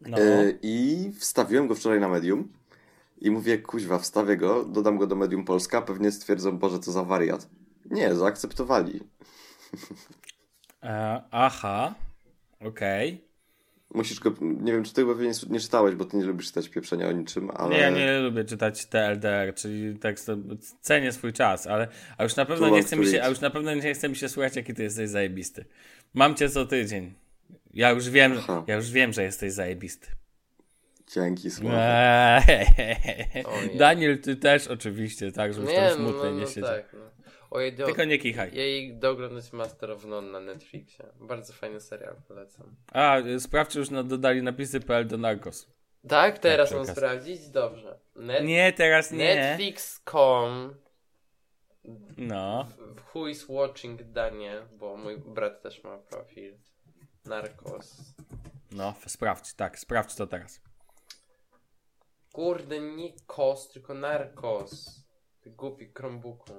No. 0.06 0.18
Y, 0.18 0.58
i 0.62 1.10
wstawiłem 1.18 1.66
go 1.66 1.74
wczoraj 1.74 2.00
na 2.00 2.08
Medium 2.08 2.48
i 3.20 3.30
mówię, 3.30 3.58
kuźwa, 3.58 3.98
wstawię 3.98 4.36
go, 4.36 4.64
dodam 4.64 4.98
go 4.98 5.06
do 5.06 5.16
Medium 5.16 5.44
Polska, 5.44 5.82
pewnie 5.82 6.12
stwierdzą, 6.12 6.58
Boże, 6.58 6.78
co 6.78 6.92
za 6.92 7.04
wariat. 7.04 7.48
Nie, 7.90 8.14
zaakceptowali. 8.14 9.00
E, 10.82 11.22
aha, 11.30 11.94
okej. 12.60 13.28
Musisz 13.94 14.20
go, 14.20 14.34
nie 14.40 14.72
wiem, 14.72 14.84
czy 14.84 14.94
ty 14.94 15.06
pewnie 15.06 15.30
nie, 15.50 15.60
czytałeś, 15.60 15.94
bo 15.94 16.04
ty 16.04 16.16
nie 16.16 16.24
lubisz 16.24 16.46
czytać 16.46 16.68
pieprzenia 16.68 17.08
o 17.08 17.12
niczym, 17.12 17.50
ale... 17.54 17.74
Nie, 17.74 17.80
ja 17.80 17.90
nie 17.90 18.20
lubię 18.20 18.44
czytać 18.44 18.86
TLDR, 18.86 19.54
czyli 19.54 19.98
tekst, 19.98 20.30
cenię 20.80 21.12
swój 21.12 21.32
czas, 21.32 21.66
ale 21.66 21.88
a 22.18 22.22
już 22.22 22.36
na 22.36 22.44
pewno 22.44 22.68
nie 22.68 22.82
chce 22.82 22.96
mi 22.96 23.06
się, 23.06 23.22
a 23.22 23.28
już 23.28 23.40
na 23.40 23.50
pewno 23.50 23.74
nie 23.74 23.94
chce 23.94 24.08
mi 24.08 24.16
się 24.16 24.28
słuchać, 24.28 24.56
jaki 24.56 24.74
ty 24.74 24.82
jesteś 24.82 25.08
zajebisty. 25.08 25.64
Mam 26.14 26.34
cię 26.34 26.48
co 26.48 26.66
tydzień. 26.66 27.14
Ja 27.74 27.90
już 27.90 28.10
wiem, 28.10 28.34
Aha. 28.38 28.64
ja 28.66 28.74
już 28.76 28.90
wiem, 28.90 29.12
że 29.12 29.22
jesteś 29.22 29.52
zajebisty. 29.52 30.08
Dzięki, 31.14 31.50
słowa. 31.50 31.76
Eee. 32.48 33.76
Daniel, 33.78 34.18
ty 34.20 34.36
też 34.36 34.68
oczywiście, 34.68 35.32
tak, 35.32 35.54
żebyś 35.54 35.70
Nie, 35.70 35.76
tam 35.76 35.88
no, 35.88 35.94
smutny 36.10 36.30
no, 36.30 36.36
nie 36.36 36.40
no 36.40 36.46
siedział. 36.46 36.70
tak. 36.70 36.92
No. 36.92 37.00
Ojej, 37.50 37.72
do... 37.72 37.86
Tylko 37.86 38.04
nie 38.04 38.18
kichaj. 38.18 38.54
Jej 38.54 38.96
dooglądać 38.96 39.52
Master 39.52 39.90
of 39.90 40.04
None 40.04 40.30
na 40.30 40.40
Netflixie. 40.40 41.04
Bardzo 41.20 41.52
fajny 41.52 41.80
serial, 41.80 42.16
polecam. 42.28 42.76
A, 42.92 43.16
sprawdź, 43.38 43.70
czy 43.72 43.78
już 43.78 43.90
no, 43.90 44.04
dodali 44.04 44.42
napisy.pl 44.42 45.06
do 45.06 45.18
Narcos. 45.18 45.68
Tak, 46.08 46.38
teraz 46.38 46.68
Tak, 46.68 46.78
mam 46.78 46.86
sprawdzić? 46.86 47.48
Dobrze. 47.48 47.98
Net... 48.16 48.44
Nie, 48.44 48.72
teraz 48.72 49.10
nie. 49.10 49.34
Netflix.com 49.36 50.74
No. 52.16 52.68
Who 53.14 53.28
is 53.28 53.48
watching 53.48 54.02
Danie, 54.02 54.62
bo 54.78 54.96
mój 54.96 55.18
brat 55.18 55.62
też 55.62 55.84
ma 55.84 55.98
profil. 55.98 56.54
Narcos. 57.28 58.14
No, 58.70 58.94
sprawdź, 59.06 59.54
tak, 59.54 59.78
sprawdź 59.78 60.14
to 60.14 60.26
teraz. 60.26 60.60
Kurde, 62.32 62.80
nie 62.80 63.12
kos, 63.26 63.68
tylko 63.68 63.94
narkos. 63.94 65.04
Ty 65.40 65.50
głupi 65.50 65.92
Chromebooku. 65.96 66.52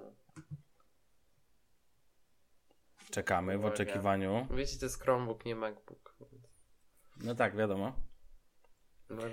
Czekamy 3.12 3.58
w 3.58 3.60
Uwaga. 3.60 3.74
oczekiwaniu. 3.74 4.48
Wiecie, 4.52 4.80
to 4.80 4.86
jest 4.86 5.02
Chromebook, 5.02 5.46
nie 5.46 5.56
MacBook. 5.56 6.16
No 7.24 7.36
tak, 7.36 7.56
wiadomo. 7.56 7.94
No, 9.10 9.24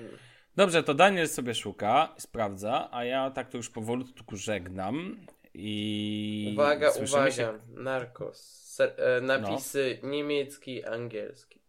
Dobrze, 0.56 0.82
to 0.82 0.94
Daniel 0.94 1.28
sobie 1.28 1.54
szuka, 1.54 2.14
sprawdza, 2.18 2.88
a 2.92 3.04
ja 3.04 3.30
tak 3.30 3.48
to 3.50 3.56
już 3.56 3.70
powolutku 3.70 4.36
żegnam 4.36 5.26
i 5.58 6.50
uwaga, 6.54 6.90
uwaga. 6.90 7.30
się. 7.30 7.58
Narcos. 7.68 8.38
Ser, 8.64 8.94
e, 9.00 9.20
napisy 9.20 9.98
niemiecki, 10.02 10.84
angielski. 10.84 11.60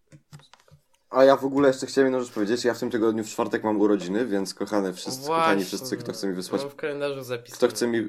A 1.10 1.24
ja 1.24 1.36
w 1.36 1.46
ogóle 1.46 1.68
jeszcze 1.68 1.86
chciałem 1.86 2.06
jedną 2.12 2.24
rzecz 2.26 2.34
powiedzieć. 2.34 2.66
Ja 2.66 2.74
w 2.74 2.80
tym 2.80 2.90
tygodniu 2.92 3.24
w 3.24 3.28
czwartek 3.28 3.64
mam 3.64 3.82
urodziny, 3.82 4.26
więc 4.26 4.54
kochane 4.54 4.94
wszyscy, 4.94 5.28
kochani 5.28 5.44
Właśnie. 5.46 5.66
wszyscy, 5.66 5.98
kto 5.98 6.14
chce 6.14 6.28
mi 6.28 6.34
wysłać. 6.34 6.62
Mam 6.62 6.70
w 6.72 6.76
kalendarzu 6.76 7.24
zapisane. 7.24 7.58
Kto 7.58 7.68
chce 7.68 7.88
mi. 7.88 8.08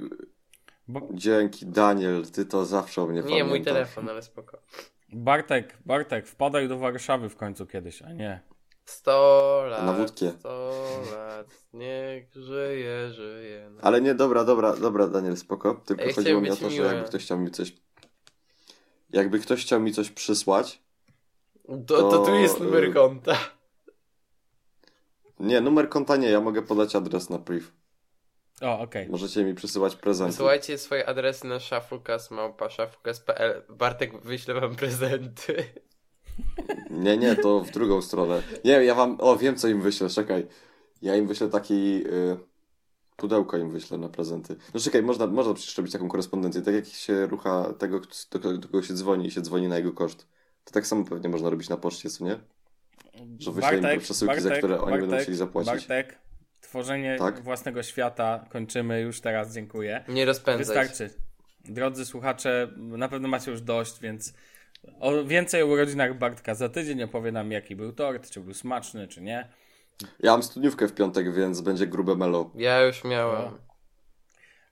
Bo 0.88 1.08
Dzięki, 1.10 1.66
Daniel, 1.66 2.26
ty 2.26 2.46
to 2.46 2.64
zawsze 2.66 3.02
o 3.02 3.06
mnie 3.06 3.16
Nie, 3.20 3.22
pamiętasz. 3.22 3.48
mój 3.48 3.64
telefon, 3.64 4.08
ale 4.08 4.22
spoko. 4.22 4.58
Bartek, 5.12 5.78
Bartek, 5.86 6.26
wpadaj 6.26 6.68
do 6.68 6.78
Warszawy 6.78 7.28
w 7.28 7.36
końcu 7.36 7.66
kiedyś, 7.66 8.02
a 8.02 8.12
nie. 8.12 8.40
100 8.88 9.64
lat. 9.70 9.86
Na 9.86 9.92
wódkę. 9.92 10.32
100 10.38 10.72
lat. 11.12 11.46
Niech 11.72 12.34
żyje, 12.34 13.12
żyje. 13.12 13.70
No. 13.70 13.80
Ale 13.82 14.00
nie, 14.00 14.14
dobra, 14.14 14.44
dobra, 14.44 14.76
dobra, 14.76 15.08
Daniel, 15.08 15.36
spoko. 15.36 15.80
Tylko 15.86 16.04
Ej, 16.04 16.12
chodziło 16.12 16.40
mi 16.40 16.50
o 16.50 16.56
to, 16.56 16.70
że 16.70 16.82
jakby 16.82 17.08
ktoś 17.08 17.24
chciał 17.24 17.38
mi 17.38 17.50
coś. 17.50 17.72
Jakby 19.10 19.38
ktoś 19.38 19.62
chciał 19.62 19.80
mi 19.80 19.92
coś 19.92 20.10
przysłać. 20.10 20.82
To, 21.86 22.10
to 22.10 22.18
tu 22.18 22.34
jest 22.34 22.58
to, 22.58 22.64
numer 22.64 22.84
y- 22.84 22.92
konta. 22.92 23.38
Nie, 25.40 25.60
numer 25.60 25.88
konta 25.88 26.16
nie, 26.16 26.30
ja 26.30 26.40
mogę 26.40 26.62
podać 26.62 26.96
adres 26.96 27.30
na 27.30 27.38
priv. 27.38 27.66
O, 28.62 28.80
okej. 28.80 29.08
Możecie 29.08 29.44
mi 29.44 29.54
przysyłać 29.54 29.96
prezenty. 29.96 30.32
Wysyłajcie 30.32 30.78
swoje 30.78 31.08
adresy 31.08 31.46
na 31.46 31.60
shufflecast.małpa.shufflecast.pl 31.60 33.62
Bartek 33.68 34.22
wyśle 34.22 34.60
wam 34.60 34.76
prezenty. 34.76 35.64
Nie, 36.90 37.16
nie, 37.16 37.36
to 37.36 37.60
w 37.60 37.70
drugą 37.70 38.02
stronę. 38.02 38.42
Nie, 38.64 38.72
ja 38.72 38.94
wam. 38.94 39.16
O, 39.20 39.36
wiem 39.36 39.56
co 39.56 39.68
im 39.68 39.82
wyślę, 39.82 40.08
czekaj. 40.08 40.46
Ja 41.02 41.16
im 41.16 41.26
wyślę 41.26 41.48
taki. 41.48 42.04
Y, 42.06 42.36
pudełko 43.16 43.56
im 43.56 43.70
wyślę 43.70 43.98
na 43.98 44.08
prezenty. 44.08 44.56
No 44.74 44.80
czekaj, 44.80 45.02
można, 45.02 45.26
można 45.26 45.54
przecież 45.54 45.76
robić 45.76 45.92
taką 45.92 46.08
korespondencję. 46.08 46.62
Tak 46.62 46.74
jak 46.74 46.86
się 46.86 47.26
rucha 47.26 47.72
tego, 47.78 48.00
do, 48.30 48.40
kogo 48.40 48.82
się 48.82 48.94
dzwoni 48.94 49.26
i 49.26 49.30
się 49.30 49.40
dzwoni 49.40 49.68
na 49.68 49.76
jego 49.76 49.92
koszt. 49.92 50.26
To 50.64 50.72
tak 50.72 50.86
samo 50.86 51.04
pewnie 51.04 51.28
można 51.28 51.50
robić 51.50 51.68
na 51.68 51.76
poczcie, 51.76 52.10
co 52.10 52.24
nie? 52.24 52.38
Że 53.38 53.52
wyślę 53.52 53.76
im 53.76 53.82
te 53.82 53.98
przesyłki, 53.98 54.40
za 54.40 54.50
które 54.50 54.80
oni 54.80 54.98
będą 54.98 55.18
chcieli 55.18 55.36
zapłacić. 55.36 55.72
Bartek, 55.72 56.18
tworzenie 56.60 57.16
Tak? 57.18 57.42
własnego 57.42 57.82
świata 57.82 58.44
kończymy 58.50 59.00
już 59.00 59.20
teraz, 59.20 59.54
dziękuję. 59.54 60.04
Nie 60.08 60.24
rozpędzaj. 60.24 60.66
Wystarczy. 60.66 61.10
Drodzy 61.64 62.04
słuchacze, 62.06 62.68
na 62.76 63.08
pewno 63.08 63.28
macie 63.28 63.50
już 63.50 63.60
dość, 63.60 64.00
więc 64.00 64.34
o 65.00 65.24
więcej 65.24 65.62
o 65.62 65.66
urodzinach 65.66 66.18
Bartka 66.18 66.54
za 66.54 66.68
tydzień 66.68 67.02
opowie 67.02 67.32
nam, 67.32 67.52
jaki 67.52 67.76
był 67.76 67.92
tort, 67.92 68.30
czy 68.30 68.40
był 68.40 68.54
smaczny, 68.54 69.08
czy 69.08 69.20
nie. 69.20 69.48
Ja 70.20 70.32
mam 70.32 70.42
studniówkę 70.42 70.88
w 70.88 70.94
piątek, 70.94 71.34
więc 71.34 71.60
będzie 71.60 71.86
grube 71.86 72.14
melo. 72.16 72.50
Ja 72.54 72.80
już 72.82 73.04
miałem. 73.04 73.58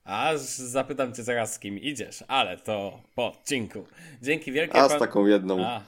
A 0.05 0.37
z- 0.37 0.57
zapytam 0.57 1.15
cię 1.15 1.23
zaraz, 1.23 1.55
z 1.55 1.59
kim 1.59 1.79
idziesz, 1.79 2.25
ale 2.29 2.57
to 2.57 3.03
po 3.15 3.27
odcinku. 3.27 3.87
Dzięki 4.23 4.53
wielkie. 4.53 4.75
A 4.79 4.87
z 4.89 4.91
pan- 4.91 5.01
taką 5.01 5.27
jedną. 5.27 5.65
A. 5.65 5.81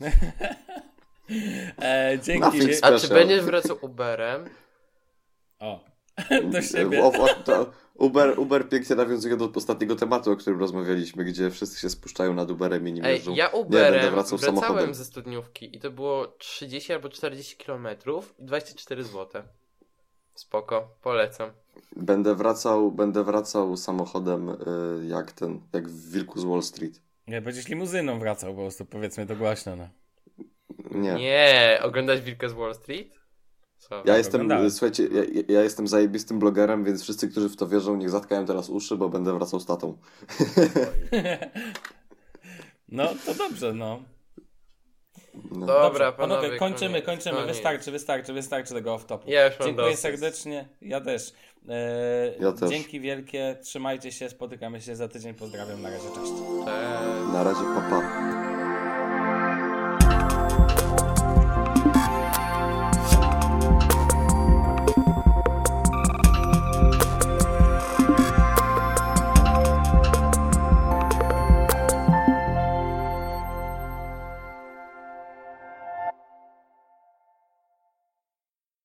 e, 1.82 2.18
dzięki. 2.22 2.58
A 2.82 2.98
czy 2.98 3.08
będziesz 3.08 3.42
wracał 3.44 3.78
Uberem? 3.80 4.48
O, 5.58 5.84
do 6.52 6.62
siebie. 6.62 7.02
O, 7.04 7.12
o, 7.12 7.28
to 7.28 7.72
Uber, 7.98 8.38
Uber 8.38 8.68
pięknie 8.68 8.96
nawiązuje 8.96 9.36
do 9.36 9.50
ostatniego 9.54 9.96
tematu, 9.96 10.32
o 10.32 10.36
którym 10.36 10.60
rozmawialiśmy, 10.60 11.24
gdzie 11.24 11.50
wszyscy 11.50 11.80
się 11.80 11.90
spuszczają 11.90 12.34
nad 12.34 12.50
Uberem 12.50 12.88
i 12.88 12.92
nim 12.92 13.04
Ej, 13.04 13.14
jeżdżą. 13.14 13.34
ja 13.34 13.46
Nie, 13.46 13.52
będę 13.52 13.66
Uberem 13.68 14.14
wracał 14.14 14.38
wracałem 14.38 14.60
samochodem. 14.60 14.94
ze 14.94 15.04
studniówki 15.04 15.76
i 15.76 15.80
to 15.80 15.90
było 15.90 16.26
30 16.26 16.92
albo 16.92 17.08
40 17.08 17.56
kilometrów, 17.56 18.34
24 18.38 19.04
zł. 19.04 19.42
Spoko, 20.34 20.96
polecam. 21.02 21.50
Będę 21.96 22.34
wracał, 22.34 22.92
będę 22.92 23.24
wracał 23.24 23.76
samochodem 23.76 24.48
y, 24.48 24.54
jak 25.06 25.32
ten, 25.32 25.60
jak 25.72 25.88
w 25.88 26.12
Wilku 26.12 26.40
z 26.40 26.44
Wall 26.44 26.62
Street. 26.62 27.02
Nie, 27.26 27.40
będziesz 27.40 27.68
limuzyną 27.68 28.18
wracał 28.18 28.54
po 28.54 28.60
prostu, 28.60 28.84
powiedzmy 28.84 29.26
to 29.26 29.36
głośno. 29.36 29.76
No. 29.76 29.88
Nie. 30.90 31.14
Nie, 31.14 31.78
oglądać 31.82 32.20
Wilka 32.20 32.48
z 32.48 32.52
Wall 32.52 32.74
Street? 32.74 33.18
Co? 33.88 34.02
Ja 34.04 34.16
jestem, 34.18 34.70
słuchajcie, 34.70 35.08
ja, 35.12 35.42
ja 35.48 35.62
jestem 35.62 35.88
zajebistym 35.88 36.38
blogerem, 36.38 36.84
więc 36.84 37.02
wszyscy, 37.02 37.28
którzy 37.28 37.48
w 37.48 37.56
to 37.56 37.66
wierzą, 37.68 37.96
niech 37.96 38.10
zatkają 38.10 38.46
teraz 38.46 38.68
uszy, 38.68 38.96
bo 38.96 39.08
będę 39.08 39.32
wracał 39.38 39.60
z 39.60 39.66
tatą. 39.66 39.98
no 42.88 43.08
to 43.26 43.34
dobrze, 43.34 43.72
no. 43.72 44.02
No. 45.52 45.66
Dobra, 45.66 45.82
Dobrze, 45.82 46.12
panowie, 46.12 46.58
kończymy, 46.58 47.02
kończymy. 47.02 47.36
koniec. 47.36 47.48
Wystarczy, 47.56 47.90
wystarczy, 47.90 48.32
wystarczy 48.32 48.74
tego 48.74 48.96
off-topu. 48.96 49.22
Ja 49.26 49.46
już 49.46 49.58
mam 49.58 49.66
Dziękuję 49.68 49.86
dosyć. 49.86 50.00
serdecznie. 50.00 50.68
Ja 50.82 51.00
też. 51.00 51.32
E, 51.68 52.34
Ja 52.40 52.52
też. 52.52 52.70
Dzięki 52.70 53.00
wielkie. 53.00 53.56
Trzymajcie 53.62 54.12
się. 54.12 54.28
Spotykamy 54.30 54.80
się 54.80 54.96
za 54.96 55.08
tydzień. 55.08 55.34
Pozdrawiam. 55.34 55.82
Na 55.82 55.90
razie. 55.90 56.04
Cześć. 56.04 56.16
Cześć. 56.16 57.32
Na 57.32 57.44
razie, 57.44 57.60
papa. 57.74 58.00
Pa. 58.00 58.47